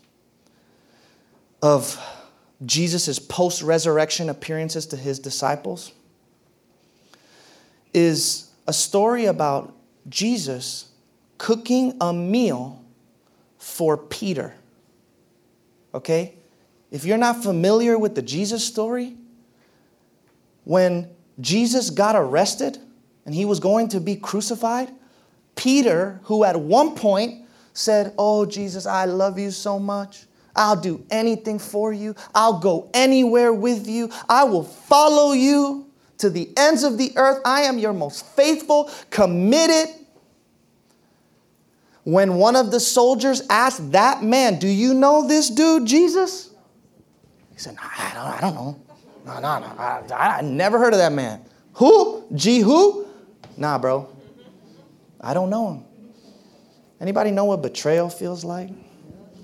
of 1.60 2.00
Jesus' 2.64 3.18
post 3.18 3.60
resurrection 3.60 4.28
appearances 4.28 4.86
to 4.86 4.96
his 4.96 5.18
disciples 5.18 5.90
is 7.92 8.48
a 8.68 8.72
story 8.72 9.24
about 9.24 9.74
Jesus 10.08 10.88
cooking 11.36 11.96
a 12.00 12.12
meal 12.12 12.80
for 13.58 13.96
Peter. 13.96 14.54
Okay? 15.92 16.34
If 16.92 17.04
you're 17.04 17.18
not 17.18 17.42
familiar 17.42 17.98
with 17.98 18.14
the 18.14 18.22
Jesus 18.22 18.64
story, 18.64 19.16
when 20.62 21.10
Jesus 21.40 21.90
got 21.90 22.14
arrested 22.14 22.78
and 23.26 23.34
he 23.34 23.44
was 23.44 23.58
going 23.58 23.88
to 23.88 23.98
be 23.98 24.14
crucified, 24.14 24.92
Peter, 25.56 26.20
who 26.24 26.44
at 26.44 26.58
one 26.58 26.94
point 26.94 27.46
said, 27.72 28.14
Oh, 28.18 28.46
Jesus, 28.46 28.86
I 28.86 29.04
love 29.04 29.38
you 29.38 29.50
so 29.50 29.78
much. 29.78 30.26
I'll 30.56 30.76
do 30.76 31.04
anything 31.10 31.58
for 31.58 31.92
you. 31.92 32.14
I'll 32.34 32.58
go 32.58 32.90
anywhere 32.92 33.52
with 33.52 33.86
you. 33.86 34.10
I 34.28 34.44
will 34.44 34.64
follow 34.64 35.32
you 35.32 35.86
to 36.18 36.28
the 36.28 36.50
ends 36.56 36.82
of 36.82 36.98
the 36.98 37.12
earth. 37.16 37.40
I 37.44 37.62
am 37.62 37.78
your 37.78 37.92
most 37.92 38.26
faithful, 38.26 38.90
committed. 39.10 39.94
When 42.04 42.34
one 42.34 42.56
of 42.56 42.70
the 42.70 42.80
soldiers 42.80 43.42
asked 43.48 43.92
that 43.92 44.22
man, 44.22 44.58
Do 44.58 44.68
you 44.68 44.94
know 44.94 45.26
this 45.26 45.50
dude, 45.50 45.86
Jesus? 45.86 46.50
He 47.52 47.58
said, 47.58 47.76
I 47.80 48.12
don't, 48.14 48.26
I 48.26 48.40
don't 48.40 48.54
know. 48.54 48.80
No, 49.26 49.34
no, 49.34 49.58
no. 49.58 49.66
I, 49.78 50.02
I, 50.12 50.38
I 50.38 50.40
never 50.40 50.78
heard 50.78 50.92
of 50.94 50.98
that 50.98 51.12
man. 51.12 51.44
Who? 51.74 52.24
Who? 52.30 53.06
Nah, 53.56 53.78
bro. 53.78 54.08
I 55.20 55.34
don't 55.34 55.50
know 55.50 55.72
him. 55.72 55.84
Anybody 57.00 57.30
know 57.30 57.46
what 57.46 57.62
betrayal 57.62 58.10
feels 58.10 58.44
like? 58.44 58.70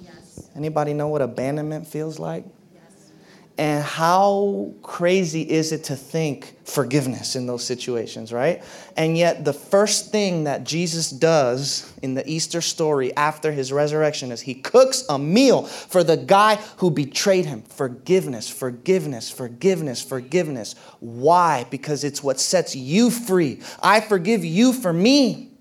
Yes. 0.03 0.51
Anybody 0.55 0.93
know 0.93 1.09
what 1.09 1.22
abandonment 1.22 1.87
feels 1.87 2.18
like? 2.18 2.45
Yes. 2.74 3.11
And 3.57 3.83
how 3.83 4.74
crazy 4.83 5.41
is 5.41 5.72
it 5.72 5.85
to 5.85 5.97
think 5.97 6.55
forgiveness 6.64 7.35
in 7.35 7.47
those 7.47 7.64
situations, 7.64 8.31
right? 8.31 8.62
And 8.97 9.16
yet, 9.16 9.47
the 9.47 9.55
first 9.55 10.12
thing 10.12 10.45
that 10.45 10.64
Jesus 10.64 11.11
does 11.11 11.91
in 12.03 12.12
the 12.12 12.29
Easter 12.29 12.61
story 12.61 13.16
after 13.16 13.53
his 13.53 13.72
resurrection 13.72 14.33
is 14.33 14.43
he 14.43 14.55
cooks 14.55 15.05
a 15.09 15.18
meal 15.18 15.62
for 15.62 16.05
the 16.05 16.18
guy 16.18 16.57
who 16.77 16.91
betrayed 16.91 17.47
him. 17.47 17.62
Forgiveness, 17.62 18.51
forgiveness, 18.51 19.31
forgiveness, 19.31 20.03
forgiveness. 20.03 20.74
Why? 21.01 21.66
Because 21.70 22.05
it's 22.05 22.22
what 22.22 22.39
sets 22.39 22.77
you 22.77 23.11
free. 23.11 23.61
I 23.83 24.01
forgive 24.01 24.45
you 24.45 24.74
for 24.74 24.93
me, 24.93 25.53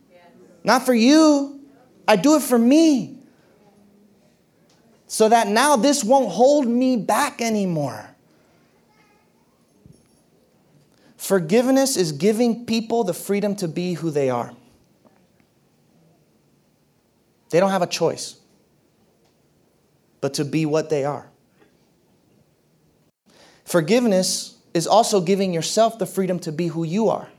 not 0.66 0.86
for 0.86 0.93
you. 0.93 1.61
I 2.07 2.16
do 2.16 2.36
it 2.36 2.41
for 2.41 2.57
me 2.57 3.20
so 5.07 5.30
that 5.30 5.47
now 5.47 5.76
this 5.76 6.03
won't 6.03 6.30
hold 6.30 6.68
me 6.68 6.97
back 6.97 7.41
anymore. 7.41 8.09
Forgiveness 11.18 11.95
is 11.97 12.11
giving 12.11 12.66
people 12.66 13.03
the 13.03 13.13
freedom 13.13 13.55
to 13.57 13.68
be 13.68 13.93
who 13.93 14.11
they 14.11 14.30
are. 14.30 14.51
They 17.49 17.59
don't 17.59 17.72
have 17.72 17.82
a 17.82 17.88
choice 17.88 18.36
but 20.22 20.34
to 20.36 20.45
be 20.45 20.66
what 20.66 20.89
they 20.89 21.05
are. 21.05 21.30
Forgiveness 23.63 24.57
is 24.74 24.88
also 24.88 25.22
giving 25.22 25.53
yourself 25.53 25.97
the 25.99 26.05
freedom 26.05 26.39
to 26.39 26.51
be 26.51 26.68
who 26.68 26.84
you 26.84 27.09
are. 27.09 27.30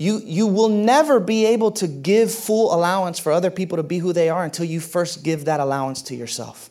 You, 0.00 0.22
you 0.24 0.46
will 0.46 0.70
never 0.70 1.20
be 1.20 1.44
able 1.44 1.72
to 1.72 1.86
give 1.86 2.32
full 2.32 2.74
allowance 2.74 3.18
for 3.18 3.32
other 3.32 3.50
people 3.50 3.76
to 3.76 3.82
be 3.82 3.98
who 3.98 4.14
they 4.14 4.30
are 4.30 4.42
until 4.42 4.64
you 4.64 4.80
first 4.80 5.22
give 5.22 5.44
that 5.44 5.60
allowance 5.60 6.00
to 6.04 6.16
yourself. 6.16 6.70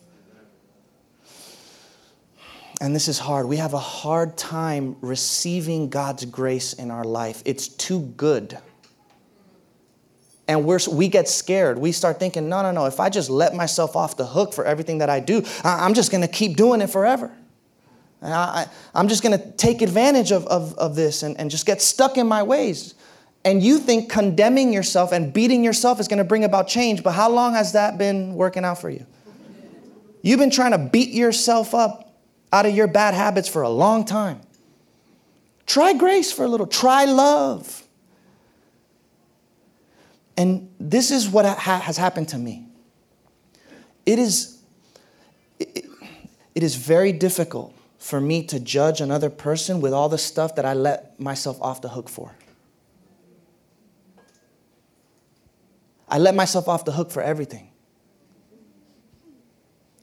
And 2.80 2.92
this 2.92 3.06
is 3.06 3.20
hard. 3.20 3.46
We 3.46 3.58
have 3.58 3.72
a 3.72 3.78
hard 3.78 4.36
time 4.36 4.96
receiving 5.00 5.90
God's 5.90 6.24
grace 6.24 6.72
in 6.72 6.90
our 6.90 7.04
life. 7.04 7.40
It's 7.44 7.68
too 7.68 8.00
good. 8.00 8.58
And 10.48 10.64
we're, 10.64 10.80
we 10.90 11.06
get 11.06 11.28
scared. 11.28 11.78
We 11.78 11.92
start 11.92 12.18
thinking, 12.18 12.48
no, 12.48 12.62
no, 12.62 12.72
no, 12.72 12.86
if 12.86 12.98
I 12.98 13.10
just 13.10 13.30
let 13.30 13.54
myself 13.54 13.94
off 13.94 14.16
the 14.16 14.26
hook 14.26 14.52
for 14.52 14.64
everything 14.64 14.98
that 14.98 15.08
I 15.08 15.20
do, 15.20 15.44
I'm 15.62 15.94
just 15.94 16.10
going 16.10 16.22
to 16.22 16.32
keep 16.32 16.56
doing 16.56 16.80
it 16.80 16.88
forever. 16.88 17.30
I, 18.22 18.66
am 18.92 19.06
just 19.06 19.22
going 19.22 19.38
to 19.38 19.50
take 19.52 19.82
advantage 19.82 20.32
of, 20.32 20.48
of, 20.48 20.74
of 20.74 20.96
this 20.96 21.22
and, 21.22 21.38
and 21.38 21.48
just 21.48 21.64
get 21.64 21.80
stuck 21.80 22.18
in 22.18 22.26
my 22.26 22.42
ways 22.42 22.96
and 23.44 23.62
you 23.62 23.78
think 23.78 24.10
condemning 24.10 24.72
yourself 24.72 25.12
and 25.12 25.32
beating 25.32 25.64
yourself 25.64 25.98
is 25.98 26.08
going 26.08 26.18
to 26.18 26.24
bring 26.24 26.44
about 26.44 26.68
change, 26.68 27.02
but 27.02 27.12
how 27.12 27.30
long 27.30 27.54
has 27.54 27.72
that 27.72 27.96
been 27.96 28.34
working 28.34 28.64
out 28.64 28.80
for 28.80 28.90
you? 28.90 29.06
You've 30.22 30.38
been 30.38 30.50
trying 30.50 30.72
to 30.72 30.78
beat 30.78 31.10
yourself 31.10 31.74
up 31.74 32.14
out 32.52 32.66
of 32.66 32.74
your 32.74 32.86
bad 32.86 33.14
habits 33.14 33.48
for 33.48 33.62
a 33.62 33.70
long 33.70 34.04
time. 34.04 34.40
Try 35.66 35.94
grace 35.94 36.32
for 36.32 36.44
a 36.44 36.48
little, 36.48 36.66
try 36.66 37.04
love. 37.04 37.84
And 40.36 40.70
this 40.78 41.10
is 41.10 41.28
what 41.28 41.44
ha- 41.44 41.80
has 41.80 41.96
happened 41.96 42.28
to 42.30 42.38
me. 42.38 42.66
It 44.04 44.18
is, 44.18 44.60
it, 45.58 45.86
it 46.54 46.62
is 46.62 46.74
very 46.74 47.12
difficult 47.12 47.74
for 47.98 48.20
me 48.20 48.42
to 48.44 48.58
judge 48.58 49.00
another 49.00 49.30
person 49.30 49.80
with 49.80 49.92
all 49.92 50.08
the 50.08 50.18
stuff 50.18 50.56
that 50.56 50.64
I 50.64 50.74
let 50.74 51.18
myself 51.20 51.60
off 51.62 51.80
the 51.82 51.90
hook 51.90 52.08
for. 52.08 52.34
I 56.10 56.18
let 56.18 56.34
myself 56.34 56.68
off 56.68 56.84
the 56.84 56.92
hook 56.92 57.10
for 57.10 57.22
everything. 57.22 57.70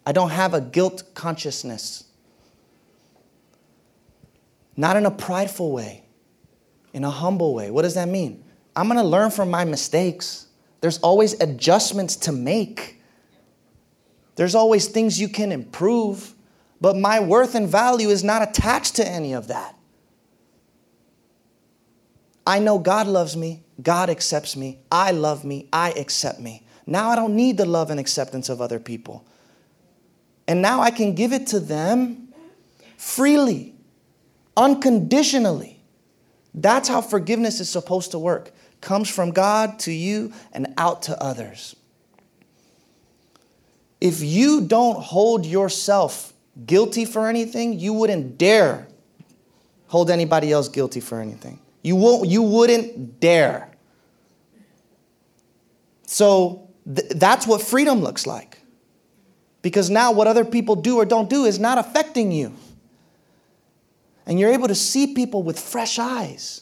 I 0.06 0.14
don't 0.14 0.30
have 0.30 0.54
a 0.54 0.62
guilt 0.62 1.04
consciousness. 1.14 2.06
Not 4.78 4.96
in 4.96 5.06
a 5.06 5.12
prideful 5.12 5.72
way, 5.72 6.06
in 6.94 7.04
a 7.04 7.10
humble 7.10 7.54
way. 7.54 7.72
What 7.72 7.82
does 7.82 7.96
that 7.96 8.08
mean? 8.08 8.44
I'm 8.76 8.88
gonna 8.88 9.04
learn 9.04 9.32
from 9.32 9.50
my 9.50 9.66
mistakes. 9.66 10.48
There's 10.80 11.00
always 11.00 11.34
adjustments 11.42 12.16
to 12.18 12.32
make, 12.32 13.02
there's 14.36 14.54
always 14.54 14.88
things 14.88 15.20
you 15.20 15.28
can 15.28 15.52
improve, 15.52 16.36
but 16.80 16.96
my 16.96 17.20
worth 17.20 17.56
and 17.56 17.68
value 17.68 18.10
is 18.10 18.24
not 18.24 18.48
attached 18.48 18.96
to 18.98 19.08
any 19.08 19.34
of 19.34 19.48
that. 19.48 19.76
I 22.46 22.60
know 22.60 22.78
God 22.78 23.08
loves 23.08 23.36
me. 23.36 23.64
God 23.82 24.10
accepts 24.10 24.56
me. 24.56 24.80
I 24.92 25.12
love 25.12 25.46
me. 25.46 25.68
I 25.72 25.92
accept 25.92 26.40
me. 26.40 26.64
Now 26.86 27.10
I 27.10 27.16
don't 27.16 27.36
need 27.36 27.58
the 27.58 27.66
love 27.66 27.90
and 27.90 28.00
acceptance 28.00 28.50
of 28.50 28.62
other 28.62 28.80
people. 28.80 29.26
And 30.48 30.62
now 30.62 30.82
I 30.82 30.92
can 30.92 31.14
give 31.14 31.34
it 31.34 31.48
to 31.48 31.60
them 31.60 32.30
freely, 32.98 33.76
unconditionally. 34.56 35.82
That's 36.54 36.88
how 36.88 37.02
forgiveness 37.02 37.60
is 37.60 37.70
supposed 37.70 38.12
to 38.12 38.20
work. 38.20 38.52
Comes 38.82 39.10
from 39.10 39.32
God 39.32 39.80
to 39.80 39.92
you 39.92 40.34
and 40.54 40.74
out 40.78 41.04
to 41.04 41.22
others. 41.22 41.76
If 44.00 44.22
you 44.22 44.62
don't 44.62 45.00
hold 45.00 45.46
yourself 45.46 46.34
guilty 46.66 47.06
for 47.06 47.28
anything, 47.28 47.80
you 47.80 47.94
wouldn't 47.94 48.38
dare 48.38 48.88
hold 49.88 50.10
anybody 50.10 50.52
else 50.52 50.70
guilty 50.70 51.00
for 51.00 51.20
anything. 51.20 51.60
You, 51.82 51.96
won't, 51.96 52.28
you 52.28 52.42
wouldn't 52.42 53.20
dare. 53.20 53.67
So 56.08 56.70
th- 56.86 57.10
that's 57.10 57.46
what 57.46 57.62
freedom 57.62 58.00
looks 58.00 58.26
like. 58.26 58.60
Because 59.62 59.90
now 59.90 60.12
what 60.12 60.26
other 60.26 60.46
people 60.46 60.76
do 60.76 60.98
or 60.98 61.06
don't 61.06 61.30
do 61.30 61.46
is 61.46 61.60
not 61.60 61.78
affecting 61.78 62.32
you. 62.32 62.54
And 64.26 64.40
you're 64.40 64.52
able 64.52 64.70
to 64.70 64.76
see 64.76 65.14
people 65.14 65.44
with 65.44 65.60
fresh 65.60 66.00
eyes. 66.00 66.62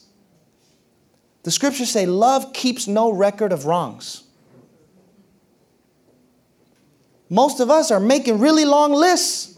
The 1.44 1.50
scriptures 1.50 1.90
say 1.90 2.06
love 2.06 2.52
keeps 2.52 2.86
no 2.86 3.12
record 3.12 3.52
of 3.52 3.66
wrongs. 3.66 4.24
Most 7.28 7.60
of 7.60 7.70
us 7.70 7.90
are 7.90 8.00
making 8.00 8.40
really 8.40 8.64
long 8.64 8.92
lists. 8.92 9.56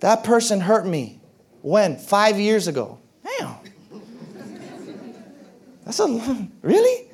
that 0.00 0.24
person 0.24 0.60
hurt 0.60 0.86
me. 0.86 1.20
When? 1.60 1.98
Five 1.98 2.38
years 2.38 2.68
ago. 2.68 2.98
That's 5.90 5.98
a 5.98 6.48
really? 6.62 7.08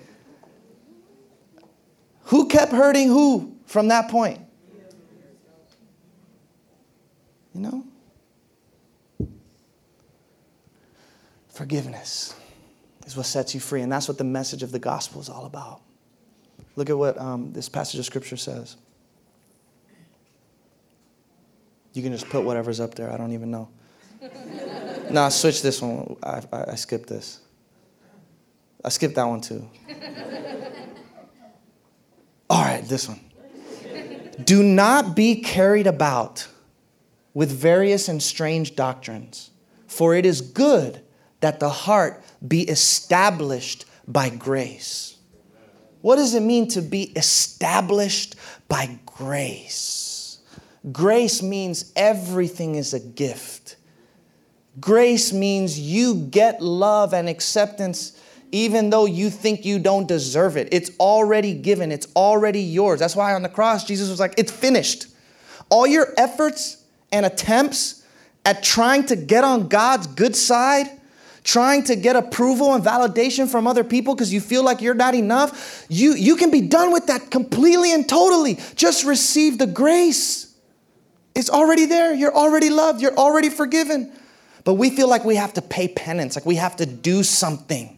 Who 2.24 2.48
kept 2.48 2.72
hurting 2.72 3.08
who 3.08 3.56
from 3.64 3.88
that 3.88 4.10
point? 4.10 4.40
You 7.54 7.60
know? 7.60 7.84
Forgiveness 11.48 12.34
is 13.06 13.16
what 13.16 13.24
sets 13.24 13.54
you 13.54 13.60
free, 13.60 13.80
and 13.80 13.90
that's 13.90 14.08
what 14.08 14.18
the 14.18 14.24
message 14.24 14.62
of 14.62 14.72
the 14.72 14.78
gospel 14.78 15.22
is 15.22 15.30
all 15.30 15.46
about. 15.46 15.80
Look 16.74 16.90
at 16.90 16.98
what 16.98 17.18
um, 17.18 17.54
this 17.54 17.70
passage 17.70 17.98
of 17.98 18.04
scripture 18.04 18.36
says. 18.36 18.76
You 21.94 22.02
can 22.02 22.12
just 22.12 22.28
put 22.28 22.44
whatever's 22.44 22.78
up 22.78 22.94
there, 22.94 23.10
I 23.10 23.16
don't 23.16 23.32
even 23.32 23.50
know 23.50 23.70
no, 25.10 25.28
switch 25.30 25.62
this 25.62 25.80
one. 25.80 26.16
I, 26.22 26.42
I, 26.52 26.64
I 26.72 26.74
skipped 26.74 27.08
this. 27.08 27.40
I 28.87 28.89
skipped 28.89 29.16
that 29.16 29.24
one 29.24 29.41
too. 29.41 29.68
All 32.49 32.62
right, 32.62 32.84
this 32.89 33.09
one. 33.09 33.20
Do 34.45 34.62
not 34.62 35.16
be 35.16 35.43
carried 35.43 35.89
about 35.89 36.47
with 37.34 37.51
various 37.51 38.09
and 38.09 38.22
strange 38.22 38.76
doctrines, 38.76 39.51
for 39.89 40.14
it 40.14 40.24
is 40.24 40.41
good 40.41 41.03
that 41.41 41.59
the 41.59 41.68
heart 41.68 42.22
be 42.47 42.62
established 42.62 43.87
by 44.07 44.28
grace. 44.28 45.16
What 46.01 46.16
does 46.16 46.37
it 46.37 46.43
mean 46.43 46.68
to 46.68 46.80
be 46.80 47.05
established 47.16 48.37
by 48.68 49.01
grace? 49.05 50.39
Grace 50.93 51.43
means 51.43 51.93
everything 51.97 52.76
is 52.76 52.95
a 52.95 53.01
gift. 53.01 53.76
Grace 54.78 55.32
means 55.32 55.80
you 55.80 56.14
get 56.14 56.62
love 56.62 57.12
and 57.12 57.28
acceptance 57.28 58.15
even 58.53 58.90
though 58.90 59.07
you 59.07 59.30
think 59.30 59.64
you 59.64 59.78
don't 59.78 60.07
deserve 60.07 60.57
it. 60.57 60.68
It's 60.72 60.90
already 60.99 61.55
given, 61.55 61.92
it's 61.92 62.09
already 62.14 62.61
yours. 62.61 63.01
That's 63.01 63.16
why 63.16 63.34
on 63.34 63.42
the 63.42 63.49
cross, 63.49 63.84
Jesus 63.84 64.09
was 64.09 64.20
like, 64.20 64.34
It's 64.36 64.53
finished. 64.53 65.07
All 65.68 65.86
your 65.86 66.14
efforts 66.16 66.82
and 67.12 67.26
attempts 67.26 68.05
at 68.44 68.62
trying 68.62 69.05
to 69.07 69.16
get 69.16 69.42
on 69.42 69.68
God's 69.68 70.07
good 70.07 70.36
side, 70.36 70.86
trying 71.42 71.82
to 71.84 71.97
get 71.97 72.14
approval 72.14 72.74
and 72.74 72.84
validation 72.84 73.49
from 73.49 73.66
other 73.66 73.82
people 73.82 74.14
because 74.14 74.32
you 74.32 74.40
feel 74.40 74.64
like 74.64 74.80
you're 74.80 74.94
not 74.94 75.14
enough, 75.14 75.84
you, 75.88 76.14
you 76.14 76.36
can 76.36 76.51
be 76.51 76.61
done 76.61 76.92
with 76.92 77.07
that 77.07 77.30
completely 77.30 77.92
and 77.92 78.09
totally. 78.09 78.59
Just 78.76 79.05
receive 79.05 79.59
the 79.59 79.66
grace. 79.66 80.55
It's 81.34 81.51
already 81.51 81.86
there. 81.86 82.14
You're 82.14 82.34
already 82.34 82.70
loved. 82.70 83.01
You're 83.01 83.16
already 83.16 83.51
forgiven. 83.51 84.12
But 84.64 84.74
we 84.74 84.90
feel 84.90 85.09
like 85.09 85.24
we 85.24 85.36
have 85.36 85.55
to 85.55 85.62
pay 85.62 85.86
penance, 85.86 86.34
like 86.34 86.47
we 86.47 86.57
have 86.57 86.76
to 86.76 86.86
do 86.86 87.22
something. 87.22 87.95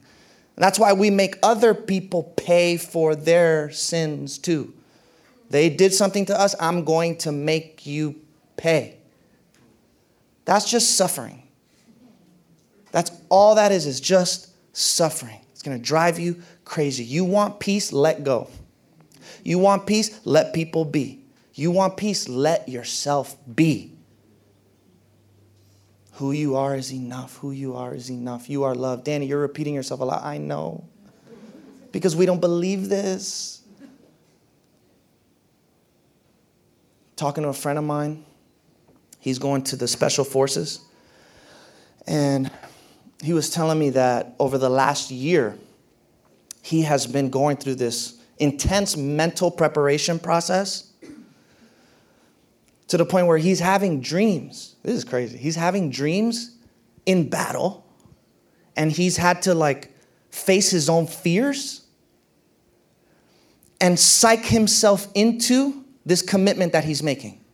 That's 0.58 0.78
why 0.78 0.92
we 0.92 1.10
make 1.10 1.36
other 1.42 1.72
people 1.72 2.24
pay 2.36 2.76
for 2.76 3.14
their 3.14 3.70
sins 3.70 4.38
too. 4.38 4.74
They 5.50 5.70
did 5.70 5.94
something 5.94 6.26
to 6.26 6.38
us, 6.38 6.54
I'm 6.60 6.84
going 6.84 7.16
to 7.18 7.32
make 7.32 7.86
you 7.86 8.16
pay. 8.56 8.98
That's 10.44 10.70
just 10.70 10.96
suffering. 10.96 11.44
That's 12.90 13.10
all 13.28 13.54
that 13.54 13.70
is, 13.70 13.86
is 13.86 14.00
just 14.00 14.50
suffering. 14.76 15.40
It's 15.52 15.62
going 15.62 15.78
to 15.78 15.82
drive 15.82 16.18
you 16.18 16.42
crazy. 16.64 17.04
You 17.04 17.24
want 17.24 17.60
peace? 17.60 17.92
Let 17.92 18.24
go. 18.24 18.48
You 19.44 19.58
want 19.58 19.86
peace? 19.86 20.20
Let 20.24 20.52
people 20.52 20.84
be. 20.84 21.22
You 21.54 21.70
want 21.70 21.96
peace? 21.96 22.28
Let 22.28 22.68
yourself 22.68 23.36
be. 23.54 23.97
Who 26.18 26.32
you 26.32 26.56
are 26.56 26.74
is 26.74 26.92
enough. 26.92 27.36
Who 27.36 27.52
you 27.52 27.76
are 27.76 27.94
is 27.94 28.10
enough. 28.10 28.50
You 28.50 28.64
are 28.64 28.74
loved. 28.74 29.04
Danny, 29.04 29.26
you're 29.26 29.38
repeating 29.38 29.72
yourself 29.72 30.00
a 30.00 30.04
lot. 30.04 30.24
I 30.24 30.38
know. 30.38 30.84
Because 31.92 32.16
we 32.16 32.26
don't 32.26 32.40
believe 32.40 32.88
this. 32.88 33.62
Talking 37.14 37.44
to 37.44 37.50
a 37.50 37.52
friend 37.52 37.78
of 37.78 37.84
mine, 37.84 38.24
he's 39.20 39.38
going 39.38 39.62
to 39.62 39.76
the 39.76 39.86
special 39.86 40.24
forces. 40.24 40.80
And 42.08 42.50
he 43.22 43.32
was 43.32 43.48
telling 43.48 43.78
me 43.78 43.90
that 43.90 44.34
over 44.40 44.58
the 44.58 44.70
last 44.70 45.12
year, 45.12 45.56
he 46.62 46.82
has 46.82 47.06
been 47.06 47.30
going 47.30 47.58
through 47.58 47.76
this 47.76 48.20
intense 48.38 48.96
mental 48.96 49.52
preparation 49.52 50.18
process 50.18 50.87
to 52.88 52.96
the 52.96 53.04
point 53.04 53.26
where 53.26 53.38
he's 53.38 53.60
having 53.60 54.00
dreams. 54.00 54.76
This 54.82 54.94
is 54.94 55.04
crazy. 55.04 55.38
He's 55.38 55.56
having 55.56 55.90
dreams 55.90 56.56
in 57.06 57.28
battle, 57.28 57.86
and 58.76 58.90
he's 58.90 59.16
had 59.16 59.42
to 59.42 59.54
like 59.54 59.94
face 60.30 60.70
his 60.70 60.88
own 60.88 61.06
fears 61.06 61.82
and 63.80 63.98
psych 63.98 64.44
himself 64.44 65.08
into 65.14 65.84
this 66.04 66.22
commitment 66.22 66.72
that 66.72 66.84
he's 66.84 67.02
making. 67.02 67.44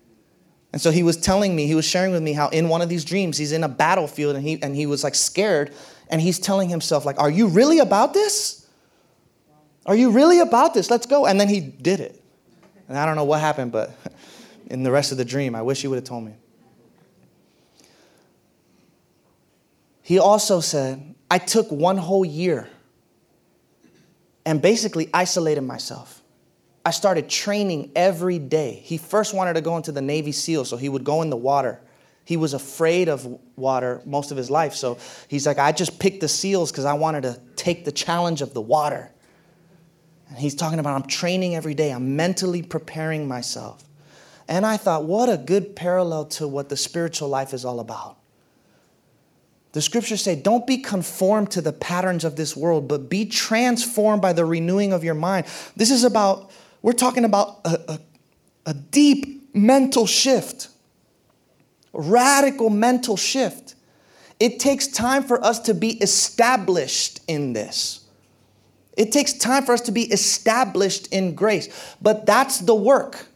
And 0.72 0.80
so 0.80 0.91
he 0.91 1.03
was 1.03 1.16
telling 1.16 1.55
me, 1.55 1.66
he 1.66 1.74
was 1.74 1.85
sharing 1.85 2.12
with 2.12 2.22
me 2.22 2.32
how 2.32 2.49
in 2.49 2.68
one 2.68 2.82
of 2.82 2.89
these 2.89 3.05
dreams, 3.05 3.39
he's 3.39 3.53
in 3.53 3.62
a 3.62 3.68
battlefield 3.68 4.35
and 4.35 4.45
he, 4.45 4.61
and 4.61 4.74
he 4.74 4.87
was 4.87 5.05
like 5.05 5.14
scared. 5.14 5.72
And 6.09 6.20
he's 6.20 6.39
telling 6.39 6.68
himself, 6.68 7.05
like, 7.05 7.18
are 7.20 7.30
you 7.30 7.47
really 7.47 7.78
about 7.78 8.12
this? 8.12 8.66
Are 9.87 9.95
you 9.95 10.11
really 10.11 10.41
about 10.41 10.74
this? 10.74 10.91
Let's 10.91 11.07
go. 11.07 11.26
And 11.26 11.41
then 11.41 11.49
he 11.49 11.61
did 11.61 12.01
it. 12.01 12.20
And 12.89 12.99
I 12.99 13.07
don't 13.07 13.16
know 13.16 13.24
what 13.24 13.41
happened, 13.41 13.70
but 13.72 13.93
in 14.66 14.82
the 14.82 14.90
rest 14.90 15.12
of 15.12 15.18
the 15.18 15.24
dream, 15.24 15.54
I 15.54 15.62
wish 15.62 15.82
he 15.82 15.88
would 15.88 15.96
have 15.96 16.04
told 16.04 16.24
me. 16.24 16.34
He 20.02 20.18
also 20.18 20.60
said, 20.60 21.14
I 21.30 21.38
took 21.38 21.70
one 21.70 21.96
whole 21.96 22.24
year 22.24 22.68
and 24.44 24.60
basically 24.60 25.08
isolated 25.14 25.62
myself. 25.62 26.22
I 26.84 26.90
started 26.90 27.30
training 27.30 27.92
every 27.96 28.38
day. 28.38 28.74
He 28.84 28.98
first 28.98 29.32
wanted 29.32 29.54
to 29.54 29.62
go 29.62 29.76
into 29.76 29.90
the 29.92 30.02
Navy 30.02 30.32
SEAL, 30.32 30.66
so 30.66 30.76
he 30.76 30.90
would 30.90 31.04
go 31.04 31.22
in 31.22 31.30
the 31.30 31.36
water. 31.36 31.80
He 32.26 32.36
was 32.36 32.52
afraid 32.52 33.08
of 33.08 33.26
water 33.56 34.02
most 34.04 34.30
of 34.30 34.36
his 34.36 34.50
life, 34.50 34.74
so 34.74 34.98
he's 35.28 35.46
like, 35.46 35.58
I 35.58 35.72
just 35.72 35.98
picked 35.98 36.20
the 36.20 36.28
SEALs 36.28 36.70
because 36.70 36.84
I 36.84 36.92
wanted 36.94 37.22
to 37.22 37.40
take 37.56 37.86
the 37.86 37.92
challenge 37.92 38.42
of 38.42 38.52
the 38.52 38.60
water. 38.60 39.10
And 40.28 40.38
he's 40.38 40.54
talking 40.54 40.78
about, 40.78 40.94
I'm 40.94 41.08
training 41.08 41.54
every 41.54 41.74
day, 41.74 41.90
I'm 41.90 42.16
mentally 42.16 42.62
preparing 42.62 43.26
myself. 43.26 43.82
And 44.49 44.66
I 44.66 44.76
thought, 44.76 45.05
what 45.05 45.28
a 45.28 45.36
good 45.36 45.74
parallel 45.74 46.26
to 46.26 46.47
what 46.47 46.68
the 46.68 46.76
spiritual 46.76 47.28
life 47.28 47.55
is 47.55 47.64
all 47.64 47.80
about. 47.80 48.18
The 49.72 49.82
scriptures 49.82 50.22
say, 50.22 50.36
don't 50.36 50.66
be 50.66 50.78
conformed 50.78 51.51
to 51.53 51.61
the 51.61 51.72
patterns 51.72 52.24
of 52.24 52.36
this 52.36 52.57
world, 52.57 52.86
but 52.86 53.11
be 53.11 53.26
transformed 53.26 54.22
by 54.22 54.32
the 54.32 54.45
renewing 54.45 54.92
of 54.92 55.03
your 55.03 55.14
mind. 55.14 55.47
This 55.74 55.90
is 55.90 56.05
about 56.05 56.51
we're 56.80 56.92
talking 56.92 57.24
about 57.24 57.61
a, 57.64 57.80
a, 57.88 57.99
a 58.66 58.74
deep 58.74 59.55
mental 59.55 60.07
shift, 60.07 60.68
radical 61.92 62.68
mental 62.68 63.16
shift. 63.16 63.74
It 64.38 64.61
takes 64.61 64.86
time 64.86 65.22
for 65.22 65.42
us 65.42 65.61
to 65.61 65.74
be 65.74 65.92
established 66.03 67.20
in 67.26 67.55
this. 67.55 68.05
It 68.97 69.12
takes 69.12 69.32
time 69.32 69.64
for 69.64 69.72
us 69.72 69.80
to 69.82 69.92
be 69.92 70.03
established 70.03 71.07
in 71.12 71.34
grace, 71.34 71.95
but 72.01 72.26
that's 72.26 72.61
the 72.61 72.74
work. 72.74 73.26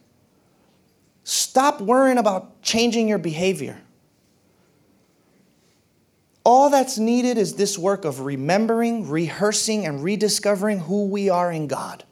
Stop 1.29 1.83
worrying 1.83 2.16
about 2.16 2.62
changing 2.62 3.07
your 3.07 3.18
behavior. 3.18 3.79
All 6.43 6.70
that's 6.70 6.97
needed 6.97 7.37
is 7.37 7.57
this 7.57 7.76
work 7.76 8.07
of 8.07 8.20
remembering, 8.20 9.11
rehearsing, 9.11 9.85
and 9.85 10.03
rediscovering 10.03 10.79
who 10.79 11.05
we 11.05 11.29
are 11.29 11.53
in 11.53 11.66
God. 11.66 12.05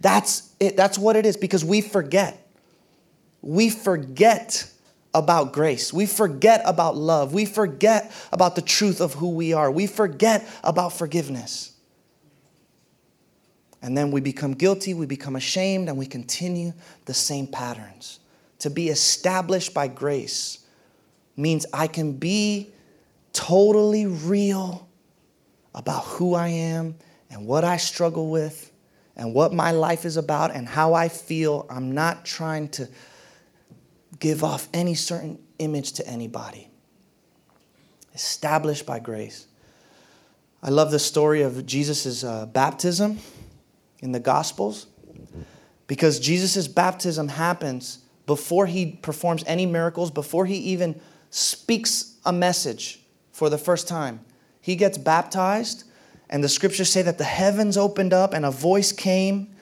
That's 0.00 0.50
it. 0.58 0.74
That's 0.74 0.96
what 0.96 1.16
it 1.16 1.26
is 1.26 1.36
because 1.36 1.66
we 1.66 1.82
forget. 1.82 2.48
We 3.42 3.68
forget 3.68 4.72
about 5.12 5.52
grace. 5.52 5.92
We 5.92 6.06
forget 6.06 6.62
about 6.64 6.96
love. 6.96 7.34
We 7.34 7.44
forget 7.44 8.10
about 8.32 8.56
the 8.56 8.62
truth 8.62 9.02
of 9.02 9.12
who 9.12 9.32
we 9.32 9.52
are. 9.52 9.70
We 9.70 9.86
forget 9.86 10.48
about 10.64 10.94
forgiveness. 10.94 11.74
And 13.80 13.96
then 13.96 14.10
we 14.10 14.20
become 14.20 14.54
guilty, 14.54 14.94
we 14.94 15.06
become 15.06 15.36
ashamed, 15.36 15.88
and 15.88 15.96
we 15.96 16.06
continue 16.06 16.72
the 17.04 17.14
same 17.14 17.46
patterns. 17.46 18.20
To 18.60 18.70
be 18.70 18.88
established 18.88 19.72
by 19.72 19.86
grace 19.86 20.58
means 21.36 21.64
I 21.72 21.86
can 21.86 22.14
be 22.14 22.72
totally 23.32 24.06
real 24.06 24.88
about 25.74 26.04
who 26.04 26.34
I 26.34 26.48
am 26.48 26.96
and 27.30 27.46
what 27.46 27.62
I 27.62 27.76
struggle 27.76 28.30
with 28.30 28.72
and 29.16 29.32
what 29.32 29.52
my 29.52 29.70
life 29.70 30.04
is 30.04 30.16
about 30.16 30.52
and 30.52 30.66
how 30.66 30.94
I 30.94 31.08
feel. 31.08 31.66
I'm 31.70 31.92
not 31.92 32.24
trying 32.24 32.68
to 32.70 32.88
give 34.18 34.42
off 34.42 34.68
any 34.74 34.96
certain 34.96 35.38
image 35.60 35.92
to 35.92 36.06
anybody. 36.06 36.68
Established 38.12 38.86
by 38.86 38.98
grace. 38.98 39.46
I 40.64 40.70
love 40.70 40.90
the 40.90 40.98
story 40.98 41.42
of 41.42 41.64
Jesus' 41.66 42.24
uh, 42.24 42.46
baptism 42.46 43.20
in 44.00 44.12
the 44.12 44.20
Gospels 44.20 44.86
because 45.86 46.20
Jesus' 46.20 46.68
baptism 46.68 47.28
happens 47.28 48.00
before 48.26 48.66
he 48.66 48.92
performs 48.92 49.42
any 49.46 49.66
miracles, 49.66 50.10
before 50.10 50.46
he 50.46 50.56
even 50.56 51.00
speaks 51.30 52.16
a 52.24 52.32
message 52.32 53.00
for 53.32 53.48
the 53.50 53.58
first 53.58 53.88
time. 53.88 54.20
He 54.60 54.76
gets 54.76 54.98
baptized 54.98 55.84
and 56.30 56.44
the 56.44 56.48
scriptures 56.48 56.90
say 56.90 57.02
that 57.02 57.18
the 57.18 57.24
heavens 57.24 57.76
opened 57.76 58.12
up 58.12 58.34
and 58.34 58.44
a 58.44 58.50
voice 58.50 58.92
came 58.92 59.54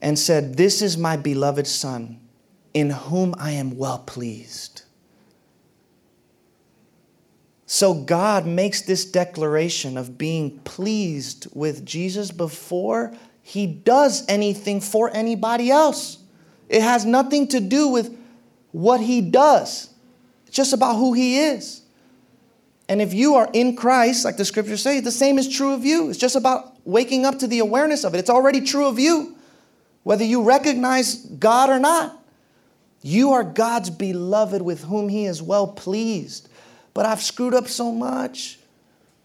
and 0.00 0.18
said, 0.18 0.56
This 0.56 0.82
is 0.82 0.98
my 0.98 1.16
beloved 1.16 1.66
Son, 1.66 2.20
in 2.74 2.90
whom 2.90 3.34
I 3.38 3.52
am 3.52 3.76
well 3.76 3.98
pleased. 3.98 4.82
So 7.64 7.94
God 7.94 8.46
makes 8.46 8.82
this 8.82 9.04
declaration 9.04 9.96
of 9.96 10.18
being 10.18 10.58
pleased 10.60 11.46
with 11.54 11.86
Jesus 11.86 12.30
before 12.30 13.14
he 13.50 13.66
does 13.66 14.24
anything 14.28 14.80
for 14.80 15.10
anybody 15.12 15.72
else. 15.72 16.18
It 16.68 16.82
has 16.82 17.04
nothing 17.04 17.48
to 17.48 17.58
do 17.58 17.88
with 17.88 18.16
what 18.70 19.00
he 19.00 19.20
does, 19.20 19.92
it's 20.46 20.54
just 20.54 20.72
about 20.72 20.94
who 20.94 21.14
he 21.14 21.40
is. 21.40 21.82
And 22.88 23.02
if 23.02 23.12
you 23.12 23.34
are 23.34 23.48
in 23.52 23.74
Christ, 23.74 24.24
like 24.24 24.36
the 24.36 24.44
scriptures 24.44 24.82
say, 24.82 25.00
the 25.00 25.10
same 25.10 25.36
is 25.36 25.48
true 25.48 25.72
of 25.72 25.84
you. 25.84 26.10
It's 26.10 26.18
just 26.18 26.36
about 26.36 26.76
waking 26.84 27.24
up 27.24 27.40
to 27.40 27.48
the 27.48 27.58
awareness 27.60 28.04
of 28.04 28.14
it. 28.14 28.18
It's 28.18 28.30
already 28.30 28.60
true 28.60 28.86
of 28.86 28.98
you, 29.00 29.36
whether 30.04 30.24
you 30.24 30.42
recognize 30.42 31.16
God 31.16 31.70
or 31.70 31.78
not. 31.80 32.20
You 33.02 33.32
are 33.32 33.44
God's 33.44 33.90
beloved 33.90 34.62
with 34.62 34.84
whom 34.84 35.08
He 35.08 35.24
is 35.26 35.42
well 35.42 35.68
pleased. 35.68 36.48
But 36.94 37.06
I've 37.06 37.22
screwed 37.22 37.54
up 37.54 37.66
so 37.66 37.90
much. 37.92 38.58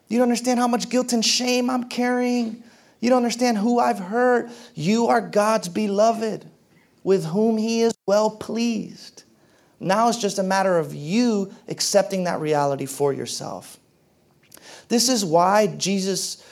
You 0.08 0.18
don't 0.18 0.30
understand 0.30 0.60
how 0.60 0.68
much 0.68 0.90
guilt 0.90 1.14
and 1.14 1.26
shame 1.26 1.70
I'm 1.70 1.90
carrying. 1.90 2.64
You 3.06 3.12
don't 3.12 3.18
understand 3.18 3.60
who 3.60 3.78
I've 3.78 4.00
hurt. 4.00 4.50
You 4.74 5.10
are 5.10 5.22
God's 5.22 5.70
beloved 5.70 6.50
with 7.04 7.24
whom 7.24 7.56
He 7.56 7.82
is 7.84 7.94
well 8.08 8.32
pleased. 8.32 9.26
Now 9.80 10.10
it's 10.10 10.18
just 10.18 10.40
a 10.40 10.44
matter 10.44 10.80
of 10.80 10.96
you 10.96 11.54
accepting 11.68 12.24
that 12.24 12.40
reality 12.40 12.88
for 12.88 13.14
yourself. 13.14 13.78
This 14.88 15.08
is 15.08 15.24
why 15.24 15.68
Jesus 15.68 16.44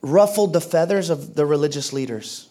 ruffled 0.00 0.52
the 0.52 0.60
feathers 0.60 1.10
of 1.10 1.34
the 1.34 1.44
religious 1.44 1.92
leaders. 1.92 2.48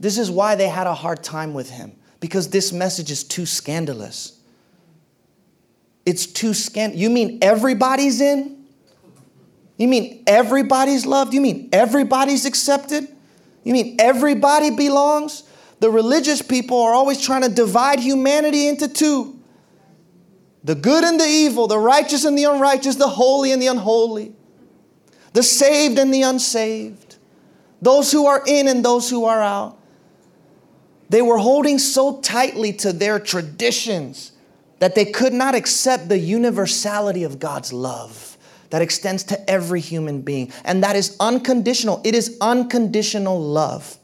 This 0.00 0.18
is 0.18 0.28
why 0.28 0.56
they 0.56 0.66
had 0.66 0.88
a 0.88 0.94
hard 0.94 1.22
time 1.22 1.54
with 1.54 1.70
him, 1.70 1.92
because 2.18 2.50
this 2.50 2.72
message 2.72 3.12
is 3.12 3.22
too 3.22 3.46
scandalous. 3.46 4.40
It's 6.04 6.26
too 6.26 6.54
scandalous. 6.54 7.00
You 7.00 7.10
mean 7.10 7.38
everybody's 7.40 8.20
in? 8.20 8.55
You 9.76 9.88
mean 9.88 10.22
everybody's 10.26 11.04
loved? 11.04 11.34
You 11.34 11.40
mean 11.40 11.68
everybody's 11.72 12.46
accepted? 12.46 13.08
You 13.64 13.72
mean 13.72 13.96
everybody 13.98 14.70
belongs? 14.70 15.42
the 15.80 15.90
religious 15.90 16.42
people 16.42 16.80
are 16.80 16.94
always 16.94 17.20
trying 17.20 17.42
to 17.42 17.48
divide 17.48 18.00
humanity 18.00 18.68
into 18.68 18.88
two 18.88 19.32
the 20.64 20.74
good 20.74 21.04
and 21.04 21.20
the 21.20 21.26
evil, 21.26 21.68
the 21.68 21.78
righteous 21.78 22.24
and 22.24 22.36
the 22.36 22.42
unrighteous, 22.42 22.96
the 22.96 23.06
holy 23.06 23.52
and 23.52 23.62
the 23.62 23.68
unholy, 23.68 24.34
the 25.32 25.42
saved 25.44 25.96
and 25.96 26.12
the 26.12 26.22
unsaved, 26.22 27.18
those 27.80 28.10
who 28.10 28.26
are 28.26 28.42
in 28.48 28.66
and 28.66 28.84
those 28.84 29.08
who 29.08 29.26
are 29.26 29.40
out. 29.40 29.78
They 31.08 31.22
were 31.22 31.38
holding 31.38 31.78
so 31.78 32.20
tightly 32.20 32.72
to 32.72 32.92
their 32.92 33.20
traditions 33.20 34.32
that 34.80 34.96
they 34.96 35.04
could 35.04 35.32
not 35.32 35.54
accept 35.54 36.08
the 36.08 36.18
universality 36.18 37.22
of 37.22 37.38
God's 37.38 37.72
love 37.72 38.35
that 38.70 38.82
extends 38.82 39.24
to 39.24 39.50
every 39.50 39.80
human 39.80 40.22
being. 40.22 40.52
And 40.64 40.82
that 40.82 40.96
is 40.96 41.16
unconditional. 41.20 42.00
It 42.04 42.14
is 42.14 42.36
unconditional 42.40 43.40
love. 43.40 43.98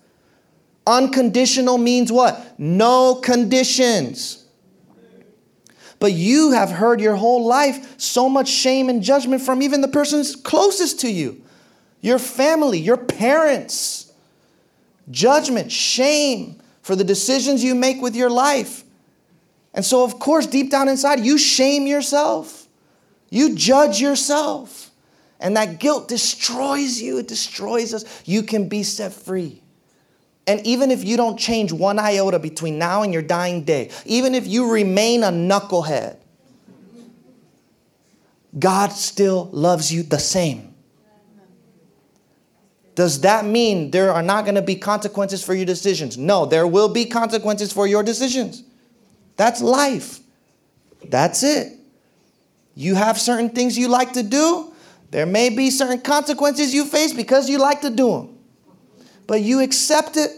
Unconditional 0.87 1.79
means 1.79 2.11
what? 2.11 2.59
No 2.59 3.15
conditions. 3.15 4.45
But 5.99 6.13
you 6.13 6.51
have 6.51 6.71
heard 6.71 7.01
your 7.01 7.15
whole 7.15 7.47
life 7.47 8.01
so 8.01 8.29
much 8.29 8.49
shame 8.49 8.89
and 8.89 9.03
judgment 9.03 9.43
from 9.43 9.63
even 9.63 9.81
the 9.83 9.89
persons 9.89 10.35
closest 10.35 11.01
to 11.01 11.11
you 11.11 11.41
your 12.01 12.19
family, 12.19 12.81
your 12.81 12.97
parents. 12.97 14.13
Judgment, 15.11 15.71
shame 15.71 16.61
for 16.83 16.97
the 16.97 17.05
decisions 17.05 17.63
you 17.63 17.75
make 17.75 18.03
with 18.03 18.17
your 18.17 18.31
life. 18.31 18.83
And 19.73 19.85
so, 19.85 20.05
of 20.05 20.19
course, 20.19 20.47
deep 20.47 20.71
down 20.71 20.89
inside, 20.89 21.21
you 21.21 21.39
shame 21.39 21.87
yourself, 21.87 22.62
you 23.33 23.55
judge 23.55 23.99
yourself. 23.99 24.91
And 25.41 25.57
that 25.57 25.81
guilt 25.81 26.07
destroys 26.07 27.01
you, 27.01 27.19
it 27.19 27.27
destroys 27.27 27.95
us. 27.95 28.05
You 28.27 28.43
can 28.43 28.69
be 28.69 28.83
set 28.83 29.13
free. 29.13 29.63
And 30.47 30.65
even 30.67 30.91
if 30.91 31.03
you 31.03 31.17
don't 31.17 31.39
change 31.39 31.73
one 31.73 31.99
iota 31.99 32.39
between 32.39 32.79
now 32.79 33.03
and 33.03 33.13
your 33.13 33.23
dying 33.23 33.65
day, 33.65 33.91
even 34.05 34.35
if 34.35 34.47
you 34.47 34.71
remain 34.71 35.25
a 35.25 35.29
knucklehead, 35.29 36.17
God 38.59 38.93
still 38.93 39.49
loves 39.51 39.93
you 39.93 40.03
the 40.03 40.19
same. 40.19 40.75
Does 42.95 43.23
that 43.23 43.47
mean 43.47 43.91
there 43.93 44.13
are 44.13 44.23
not 44.23 44.45
going 44.45 44.57
to 44.57 44.63
be 44.63 44.77
consequences 44.77 45.43
for 45.43 45.55
your 45.55 45.65
decisions? 45.65 46.19
No, 46.19 46.45
there 46.45 46.67
will 46.67 46.91
be 46.91 47.07
consequences 47.07 47.73
for 47.73 47.87
your 47.87 48.03
decisions. 48.03 48.63
That's 49.37 49.63
life. 49.63 50.21
That's 51.09 51.43
it. 51.43 51.79
You 52.75 52.95
have 52.95 53.19
certain 53.19 53.51
things 53.51 53.77
you 53.77 53.89
like 53.89 54.13
to 54.15 54.23
do. 54.23 54.73
There 55.11 55.27
may 55.27 55.51
be 55.51 55.71
certain 55.71 56.01
consequences 56.01 56.73
you 56.73 56.85
face 56.85 57.13
because 57.13 57.49
you 57.49 57.59
like 57.59 57.83
to 57.83 57.91
do 57.91 58.11
them. 58.11 58.39
But 59.27 59.43
you 59.43 59.61
accept 59.61 60.17
it, 60.17 60.31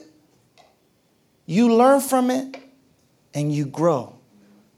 you 1.46 1.72
learn 1.72 2.00
from 2.00 2.30
it, 2.30 2.56
and 3.32 3.52
you 3.52 3.66
grow. 3.66 4.16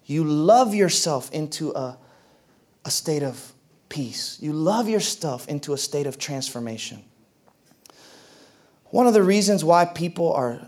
You 0.05 0.25
love 0.25 0.75
yourself 0.75 1.31
into 1.33 1.73
a, 1.73 1.99
a 2.85 2.91
state 2.91 3.23
of 3.23 3.53
peace. 3.89 4.39
You 4.41 4.53
love 4.53 4.89
your 4.89 5.01
stuff 5.01 5.49
into 5.49 5.73
a 5.73 5.79
state 5.79 6.07
of 6.07 6.19
transformation. 6.19 7.03
One 8.91 9.07
of 9.07 9.15
the 9.15 9.23
reasons 9.23 9.65
why 9.65 9.85
people 9.85 10.33
are 10.33 10.61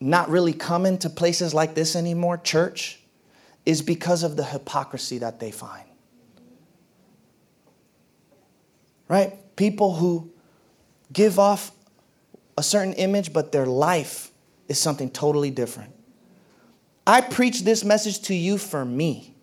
not 0.00 0.30
really 0.30 0.52
coming 0.52 0.98
to 0.98 1.10
places 1.10 1.52
like 1.52 1.74
this 1.74 1.94
anymore, 1.96 2.38
church, 2.38 3.00
is 3.66 3.82
because 3.82 4.22
of 4.22 4.36
the 4.36 4.44
hypocrisy 4.44 5.18
that 5.18 5.40
they 5.40 5.50
find. 5.50 5.87
Right? 9.08 9.34
People 9.56 9.94
who 9.94 10.30
give 11.12 11.38
off 11.38 11.72
a 12.56 12.62
certain 12.62 12.92
image, 12.94 13.32
but 13.32 13.52
their 13.52 13.66
life 13.66 14.30
is 14.68 14.78
something 14.78 15.10
totally 15.10 15.50
different. 15.50 15.94
I 17.06 17.22
preach 17.22 17.62
this 17.62 17.84
message 17.84 18.20
to 18.22 18.34
you 18.34 18.58
for 18.58 18.84
me. 18.84 19.34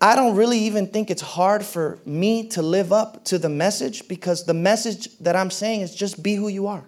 I 0.00 0.16
don't 0.16 0.36
really 0.36 0.58
even 0.60 0.88
think 0.88 1.10
it's 1.10 1.22
hard 1.22 1.64
for 1.64 1.98
me 2.04 2.48
to 2.48 2.62
live 2.62 2.92
up 2.92 3.24
to 3.26 3.38
the 3.38 3.48
message 3.48 4.08
because 4.08 4.44
the 4.44 4.54
message 4.54 5.16
that 5.18 5.36
I'm 5.36 5.50
saying 5.50 5.82
is 5.82 5.94
just 5.94 6.22
be 6.22 6.34
who 6.34 6.48
you 6.48 6.66
are. 6.66 6.84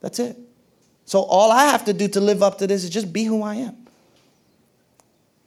That's 0.00 0.18
it. 0.18 0.36
So 1.04 1.22
all 1.22 1.52
I 1.52 1.66
have 1.66 1.84
to 1.84 1.92
do 1.92 2.08
to 2.08 2.20
live 2.20 2.42
up 2.42 2.58
to 2.58 2.66
this 2.66 2.84
is 2.84 2.90
just 2.90 3.12
be 3.12 3.24
who 3.24 3.42
I 3.42 3.56
am. 3.56 3.81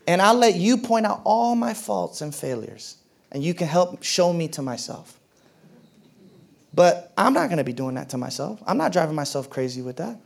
And 0.07 0.21
I'll 0.21 0.35
let 0.35 0.55
you 0.55 0.77
point 0.77 1.05
out 1.05 1.21
all 1.23 1.55
my 1.55 1.73
faults 1.73 2.21
and 2.21 2.33
failures, 2.33 2.97
and 3.31 3.43
you 3.43 3.53
can 3.53 3.67
help 3.67 4.03
show 4.03 4.31
me 4.31 4.47
to 4.49 4.61
myself. 4.61 5.19
But 6.73 7.13
I'm 7.17 7.33
not 7.33 7.47
going 7.47 7.57
to 7.57 7.63
be 7.63 7.73
doing 7.73 7.95
that 7.95 8.09
to 8.09 8.17
myself. 8.17 8.61
I'm 8.67 8.77
not 8.77 8.91
driving 8.91 9.15
myself 9.15 9.49
crazy 9.49 9.81
with 9.81 9.97
that. 9.97 10.19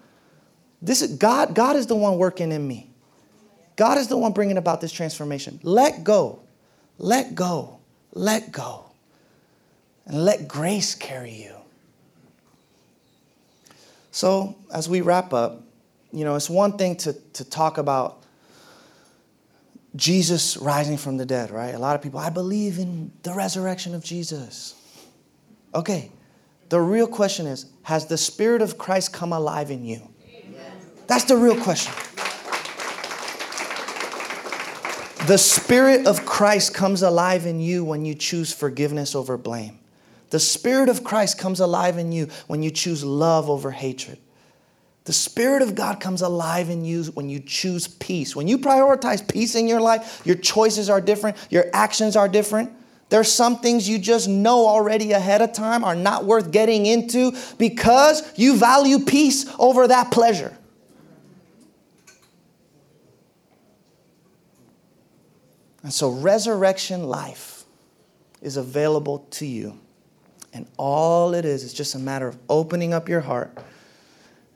This 0.82 1.02
is 1.02 1.16
God, 1.16 1.54
God 1.54 1.76
is 1.76 1.88
the 1.88 1.96
one 1.96 2.18
working 2.18 2.52
in 2.52 2.68
me. 2.68 2.90
God 3.76 3.98
is 3.98 4.08
the 4.08 4.18
one 4.18 4.34
bringing 4.34 4.58
about 4.58 4.82
this 4.82 4.92
transformation. 4.92 5.60
Let 5.64 6.04
go. 6.04 6.40
Let 6.98 7.36
go. 7.36 7.80
Let 8.14 8.52
go. 8.52 8.86
And 10.06 10.26
let 10.26 10.48
grace 10.48 10.96
carry 10.96 11.32
you. 11.32 11.56
So, 14.12 14.56
as 14.74 14.90
we 14.90 15.02
wrap 15.02 15.34
up, 15.34 15.62
you 16.12 16.26
know, 16.26 16.36
it's 16.36 16.50
one 16.50 16.78
thing 16.78 16.96
to, 16.98 17.14
to 17.14 17.46
talk 17.46 17.78
about 17.78 18.19
Jesus 19.96 20.58
rising 20.58 20.98
from 20.98 21.18
the 21.18 21.26
dead, 21.26 21.52
right? 21.52 21.74
A 21.74 21.80
lot 21.80 21.96
of 21.96 22.02
people, 22.02 22.20
I 22.20 22.30
believe 22.30 22.78
in 22.78 23.12
the 23.24 23.34
resurrection 23.34 23.96
of 23.96 24.04
Jesus. 24.04 24.76
Okay, 25.74 26.12
the 26.70 26.80
real 26.80 27.08
question 27.08 27.48
is 27.48 27.66
Has 27.84 28.06
the 28.06 28.18
Spirit 28.18 28.62
of 28.62 28.78
Christ 28.78 29.14
come 29.14 29.34
alive 29.34 29.72
in 29.72 29.84
you? 29.84 30.02
That's 31.08 31.24
the 31.24 31.38
real 31.38 31.60
question. 31.60 31.94
The 35.26 35.38
Spirit 35.38 36.08
of 36.08 36.26
Christ 36.26 36.74
comes 36.74 37.02
alive 37.02 37.46
in 37.46 37.60
you 37.60 37.84
when 37.84 38.06
you 38.06 38.16
choose 38.16 38.54
forgiveness 38.54 39.16
over 39.16 39.38
blame. 39.38 39.80
The 40.30 40.40
Spirit 40.40 40.90
of 40.90 41.04
Christ 41.04 41.40
comes 41.40 41.60
alive 41.60 41.98
in 41.98 42.12
you 42.12 42.30
when 42.48 42.62
you 42.62 42.72
choose 42.72 43.04
love 43.04 43.50
over 43.50 43.72
hatred. 43.72 44.20
The 45.10 45.14
Spirit 45.14 45.64
of 45.64 45.74
God 45.74 46.00
comes 46.00 46.22
alive 46.22 46.70
in 46.70 46.86
you 46.86 47.06
when 47.06 47.32
you 47.32 47.40
choose 47.40 47.88
peace. 47.88 48.36
When 48.36 48.48
you 48.48 48.60
prioritize 48.60 49.28
peace 49.28 49.56
in 49.56 49.68
your 49.68 49.82
life, 49.82 50.22
your 50.24 50.36
choices 50.36 50.88
are 50.88 51.02
different, 51.02 51.36
your 51.50 51.66
actions 51.74 52.16
are 52.16 52.28
different. 52.28 52.72
There's 53.10 53.32
some 53.32 53.58
things 53.58 53.90
you 53.90 53.98
just 53.98 54.28
know 54.28 54.68
already 54.68 55.14
ahead 55.14 55.42
of 55.42 55.52
time 55.52 55.84
are 55.84 55.96
not 55.96 56.26
worth 56.26 56.52
getting 56.52 56.86
into 56.86 57.36
because 57.58 58.22
you 58.38 58.56
value 58.56 59.00
peace 59.00 59.52
over 59.58 59.88
that 59.88 60.12
pleasure. 60.12 60.56
And 65.82 65.92
so, 65.92 66.12
resurrection 66.12 67.06
life 67.06 67.64
is 68.44 68.58
available 68.58 69.26
to 69.32 69.48
you. 69.48 69.80
And 70.54 70.68
all 70.78 71.34
it 71.34 71.46
is 71.46 71.64
is 71.64 71.74
just 71.74 71.96
a 71.96 72.00
matter 72.00 72.28
of 72.28 72.38
opening 72.48 72.94
up 72.94 73.10
your 73.10 73.22
heart, 73.22 73.58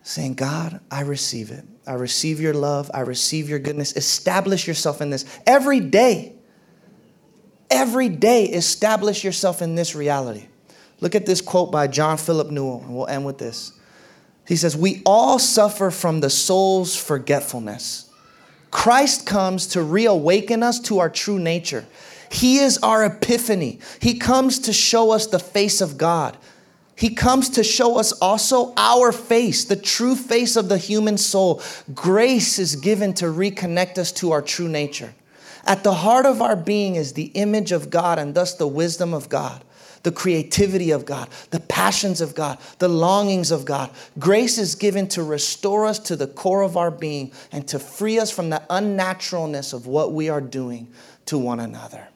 saying, 0.03 0.35
God, 0.35 0.81
I 0.91 1.01
receive 1.01 1.49
it. 1.49 1.65
I 1.87 1.93
receive 1.93 2.39
your 2.39 2.53
love. 2.53 2.91
I 2.93 3.01
receive 3.01 3.49
your 3.49 3.59
goodness. 3.59 3.95
Establish 3.95 4.67
yourself 4.67 5.01
in 5.01 5.09
this 5.09 5.25
every 5.47 5.79
day. 5.79 6.33
Every 7.71 8.09
day, 8.09 8.45
establish 8.45 9.23
yourself 9.23 9.61
in 9.61 9.75
this 9.75 9.95
reality. 9.95 10.45
Look 10.99 11.15
at 11.15 11.25
this 11.25 11.41
quote 11.41 11.71
by 11.71 11.87
John 11.87 12.17
Philip 12.17 12.51
Newell, 12.51 12.81
and 12.81 12.95
we'll 12.95 13.07
end 13.07 13.25
with 13.25 13.37
this. 13.37 13.73
He 14.47 14.55
says, 14.55 14.77
We 14.77 15.01
all 15.05 15.39
suffer 15.39 15.89
from 15.89 16.19
the 16.19 16.29
soul's 16.29 16.95
forgetfulness. 16.95 18.09
Christ 18.71 19.25
comes 19.25 19.67
to 19.67 19.81
reawaken 19.81 20.63
us 20.63 20.79
to 20.81 20.99
our 20.99 21.09
true 21.09 21.39
nature. 21.39 21.85
He 22.31 22.57
is 22.57 22.77
our 22.79 23.05
epiphany. 23.05 23.79
He 24.01 24.17
comes 24.17 24.59
to 24.59 24.73
show 24.73 25.11
us 25.11 25.27
the 25.27 25.39
face 25.39 25.81
of 25.81 25.97
God. 25.97 26.37
He 26.95 27.15
comes 27.15 27.49
to 27.51 27.63
show 27.63 27.97
us 27.97 28.11
also 28.13 28.73
our 28.77 29.11
face, 29.11 29.65
the 29.65 29.75
true 29.75 30.15
face 30.15 30.55
of 30.55 30.69
the 30.69 30.77
human 30.77 31.17
soul. 31.17 31.61
Grace 31.93 32.59
is 32.59 32.75
given 32.75 33.13
to 33.15 33.25
reconnect 33.25 33.97
us 33.97 34.11
to 34.13 34.31
our 34.31 34.41
true 34.41 34.67
nature. 34.67 35.13
At 35.65 35.83
the 35.83 35.93
heart 35.93 36.25
of 36.25 36.41
our 36.41 36.55
being 36.55 36.95
is 36.95 37.13
the 37.13 37.31
image 37.33 37.71
of 37.71 37.89
God 37.89 38.19
and 38.19 38.35
thus 38.35 38.53
the 38.53 38.67
wisdom 38.67 39.13
of 39.13 39.29
God, 39.29 39.63
the 40.03 40.11
creativity 40.11 40.91
of 40.91 41.05
God, 41.05 41.29
the 41.49 41.61
passions 41.61 42.21
of 42.21 42.35
God, 42.35 42.59
the 42.79 42.89
longings 42.89 43.49
of 43.49 43.65
God. 43.65 43.89
Grace 44.19 44.57
is 44.57 44.75
given 44.75 45.07
to 45.09 45.23
restore 45.23 45.85
us 45.85 45.97
to 45.99 46.15
the 46.15 46.27
core 46.27 46.61
of 46.61 46.77
our 46.77 46.91
being 46.91 47.31
and 47.51 47.67
to 47.69 47.79
free 47.79 48.19
us 48.19 48.29
from 48.29 48.49
the 48.49 48.61
unnaturalness 48.69 49.73
of 49.73 49.87
what 49.87 50.11
we 50.11 50.29
are 50.29 50.41
doing 50.41 50.91
to 51.25 51.37
one 51.37 51.61
another. 51.61 52.09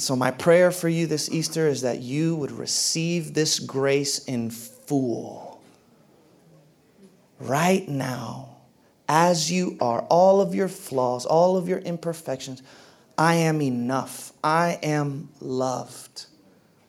And 0.00 0.04
so, 0.06 0.16
my 0.16 0.30
prayer 0.30 0.70
for 0.70 0.88
you 0.88 1.06
this 1.06 1.30
Easter 1.30 1.68
is 1.68 1.82
that 1.82 2.00
you 2.00 2.34
would 2.36 2.52
receive 2.52 3.34
this 3.34 3.58
grace 3.58 4.24
in 4.24 4.48
full 4.48 5.60
right 7.38 7.86
now, 7.86 8.56
as 9.10 9.52
you 9.52 9.76
are, 9.78 10.00
all 10.08 10.40
of 10.40 10.54
your 10.54 10.68
flaws, 10.68 11.26
all 11.26 11.58
of 11.58 11.68
your 11.68 11.80
imperfections. 11.80 12.62
I 13.18 13.34
am 13.34 13.60
enough. 13.60 14.32
I 14.42 14.78
am 14.82 15.28
loved. 15.38 16.24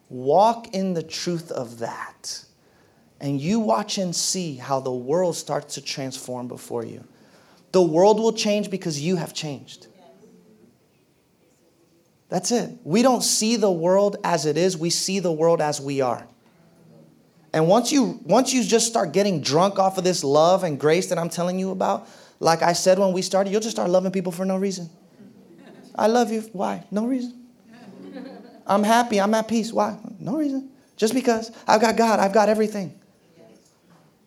Walk 0.09 0.73
in 0.73 0.93
the 0.93 1.03
truth 1.03 1.51
of 1.51 1.79
that. 1.79 2.45
And 3.19 3.41
you 3.41 3.59
watch 3.59 3.97
and 3.97 4.15
see 4.15 4.55
how 4.55 4.79
the 4.79 4.89
world 4.89 5.35
starts 5.35 5.75
to 5.75 5.81
transform 5.81 6.47
before 6.47 6.85
you. 6.85 7.03
The 7.73 7.81
world 7.81 8.21
will 8.21 8.31
change 8.31 8.69
because 8.69 9.01
you 9.01 9.17
have 9.17 9.33
changed. 9.33 9.87
That's 12.31 12.49
it. 12.51 12.69
We 12.85 13.01
don't 13.01 13.21
see 13.21 13.57
the 13.57 13.69
world 13.69 14.15
as 14.23 14.45
it 14.45 14.57
is, 14.57 14.77
we 14.77 14.89
see 14.89 15.19
the 15.19 15.33
world 15.33 15.59
as 15.59 15.81
we 15.81 15.99
are. 15.99 16.25
And 17.53 17.67
once 17.67 17.91
you 17.91 18.21
once 18.23 18.53
you 18.53 18.63
just 18.63 18.87
start 18.87 19.11
getting 19.11 19.41
drunk 19.41 19.77
off 19.77 19.97
of 19.97 20.05
this 20.05 20.23
love 20.23 20.63
and 20.63 20.79
grace 20.79 21.09
that 21.09 21.17
I'm 21.17 21.27
telling 21.27 21.59
you 21.59 21.71
about, 21.71 22.07
like 22.39 22.61
I 22.61 22.71
said 22.71 22.97
when 22.97 23.11
we 23.11 23.21
started, 23.21 23.51
you'll 23.51 23.59
just 23.59 23.75
start 23.75 23.89
loving 23.89 24.13
people 24.13 24.31
for 24.31 24.45
no 24.45 24.55
reason. 24.55 24.89
I 25.93 26.07
love 26.07 26.31
you. 26.31 26.39
Why? 26.53 26.85
No 26.89 27.05
reason. 27.05 27.37
I'm 28.65 28.83
happy. 28.83 29.19
I'm 29.19 29.33
at 29.33 29.49
peace. 29.49 29.73
Why? 29.73 29.99
No 30.17 30.37
reason. 30.37 30.69
Just 30.95 31.13
because 31.13 31.51
I've 31.67 31.81
got 31.81 31.97
God, 31.97 32.21
I've 32.21 32.33
got 32.33 32.47
everything. 32.47 32.97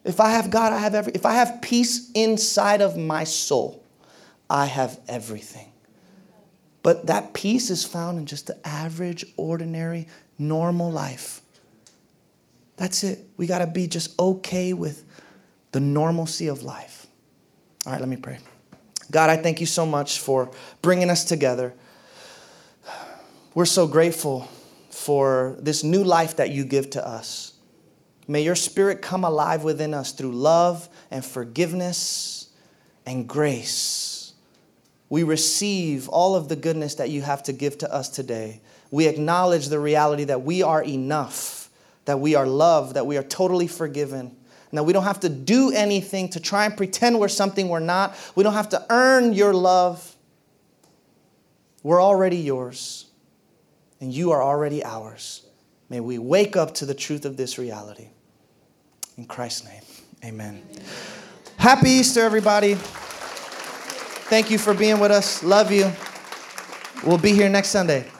If 0.05 0.20
I 0.20 0.32
have 0.32 0.50
God, 0.50 0.74
I 0.74 0.78
have 0.78 0.94
every 0.94 1.14
if 1.14 1.24
I 1.24 1.32
have 1.32 1.62
peace 1.62 2.11
inside 2.12 2.82
of 2.82 2.98
my 2.98 3.24
soul, 3.24 3.82
I 4.50 4.66
have 4.66 5.00
everything. 5.09 5.70
But 6.85 7.07
that 7.07 7.32
peace 7.32 7.70
is 7.70 7.82
found 7.82 8.18
in 8.18 8.26
just 8.26 8.47
the 8.47 8.59
average, 8.62 9.24
ordinary, 9.39 10.07
normal 10.39 10.93
life. 10.93 11.41
That's 12.76 13.03
it. 13.03 13.20
We 13.39 13.47
got 13.47 13.61
to 13.61 13.66
be 13.66 13.87
just 13.89 14.16
okay 14.20 14.74
with 14.74 15.03
the 15.72 15.80
normalcy 15.80 16.47
of 16.47 16.62
life. 16.62 17.07
All 17.87 17.93
right, 17.93 18.01
let 18.01 18.09
me 18.09 18.16
pray. 18.16 18.39
God, 19.11 19.30
I 19.30 19.39
thank 19.39 19.61
you 19.61 19.66
so 19.66 19.87
much 19.87 20.18
for 20.18 20.51
bringing 20.82 21.09
us 21.09 21.24
together. 21.24 21.72
We're 23.55 23.64
so 23.64 23.87
grateful 23.87 24.47
for 24.91 25.57
this 25.61 25.85
new 25.85 26.05
life 26.05 26.37
that 26.37 26.51
you 26.51 26.66
give 26.66 26.91
to 26.91 27.07
us. 27.07 27.55
May 28.28 28.43
your 28.43 28.57
spirit 28.57 29.01
come 29.01 29.24
alive 29.24 29.64
within 29.64 29.95
us 29.95 30.12
through 30.12 30.32
love 30.32 30.89
and 31.11 31.24
forgiveness 31.24 32.51
and 33.07 33.26
grace. 33.26 34.13
We 35.14 35.22
receive 35.22 36.08
all 36.08 36.34
of 36.34 36.48
the 36.48 36.56
goodness 36.56 36.96
that 36.96 37.08
you 37.08 37.22
have 37.22 37.44
to 37.44 37.52
give 37.52 37.78
to 37.78 37.94
us 37.94 38.08
today. 38.08 38.60
We 38.90 39.06
acknowledge 39.06 39.68
the 39.68 39.78
reality 39.78 40.24
that 40.24 40.42
we 40.42 40.64
are 40.64 40.82
enough, 40.82 41.70
that 42.06 42.18
we 42.18 42.34
are 42.34 42.48
loved, 42.48 42.96
that 42.96 43.06
we 43.06 43.16
are 43.16 43.22
totally 43.22 43.68
forgiven, 43.68 44.36
Now, 44.72 44.82
we 44.82 44.92
don't 44.92 45.04
have 45.04 45.20
to 45.20 45.28
do 45.28 45.70
anything 45.70 46.30
to 46.30 46.40
try 46.40 46.64
and 46.64 46.76
pretend 46.76 47.20
we're 47.20 47.28
something 47.28 47.68
we're 47.68 47.78
not. 47.78 48.16
We 48.34 48.42
don't 48.42 48.54
have 48.54 48.70
to 48.70 48.84
earn 48.90 49.32
your 49.32 49.54
love. 49.54 50.16
We're 51.84 52.02
already 52.02 52.38
yours 52.38 53.06
and 54.00 54.12
you 54.12 54.32
are 54.32 54.42
already 54.42 54.84
ours. 54.84 55.46
May 55.90 56.00
we 56.00 56.18
wake 56.18 56.56
up 56.56 56.74
to 56.74 56.86
the 56.86 56.94
truth 56.94 57.24
of 57.24 57.36
this 57.36 57.56
reality. 57.56 58.08
In 59.16 59.26
Christ's 59.26 59.64
name, 59.64 59.82
amen. 60.24 60.60
Happy 61.56 61.90
Easter, 61.90 62.22
everybody. 62.22 62.76
Thank 64.26 64.50
you 64.50 64.58
for 64.58 64.74
being 64.74 64.98
with 64.98 65.10
us. 65.10 65.42
Love 65.42 65.70
you. 65.70 65.92
We'll 67.04 67.18
be 67.18 67.32
here 67.32 67.48
next 67.48 67.68
Sunday. 67.68 68.10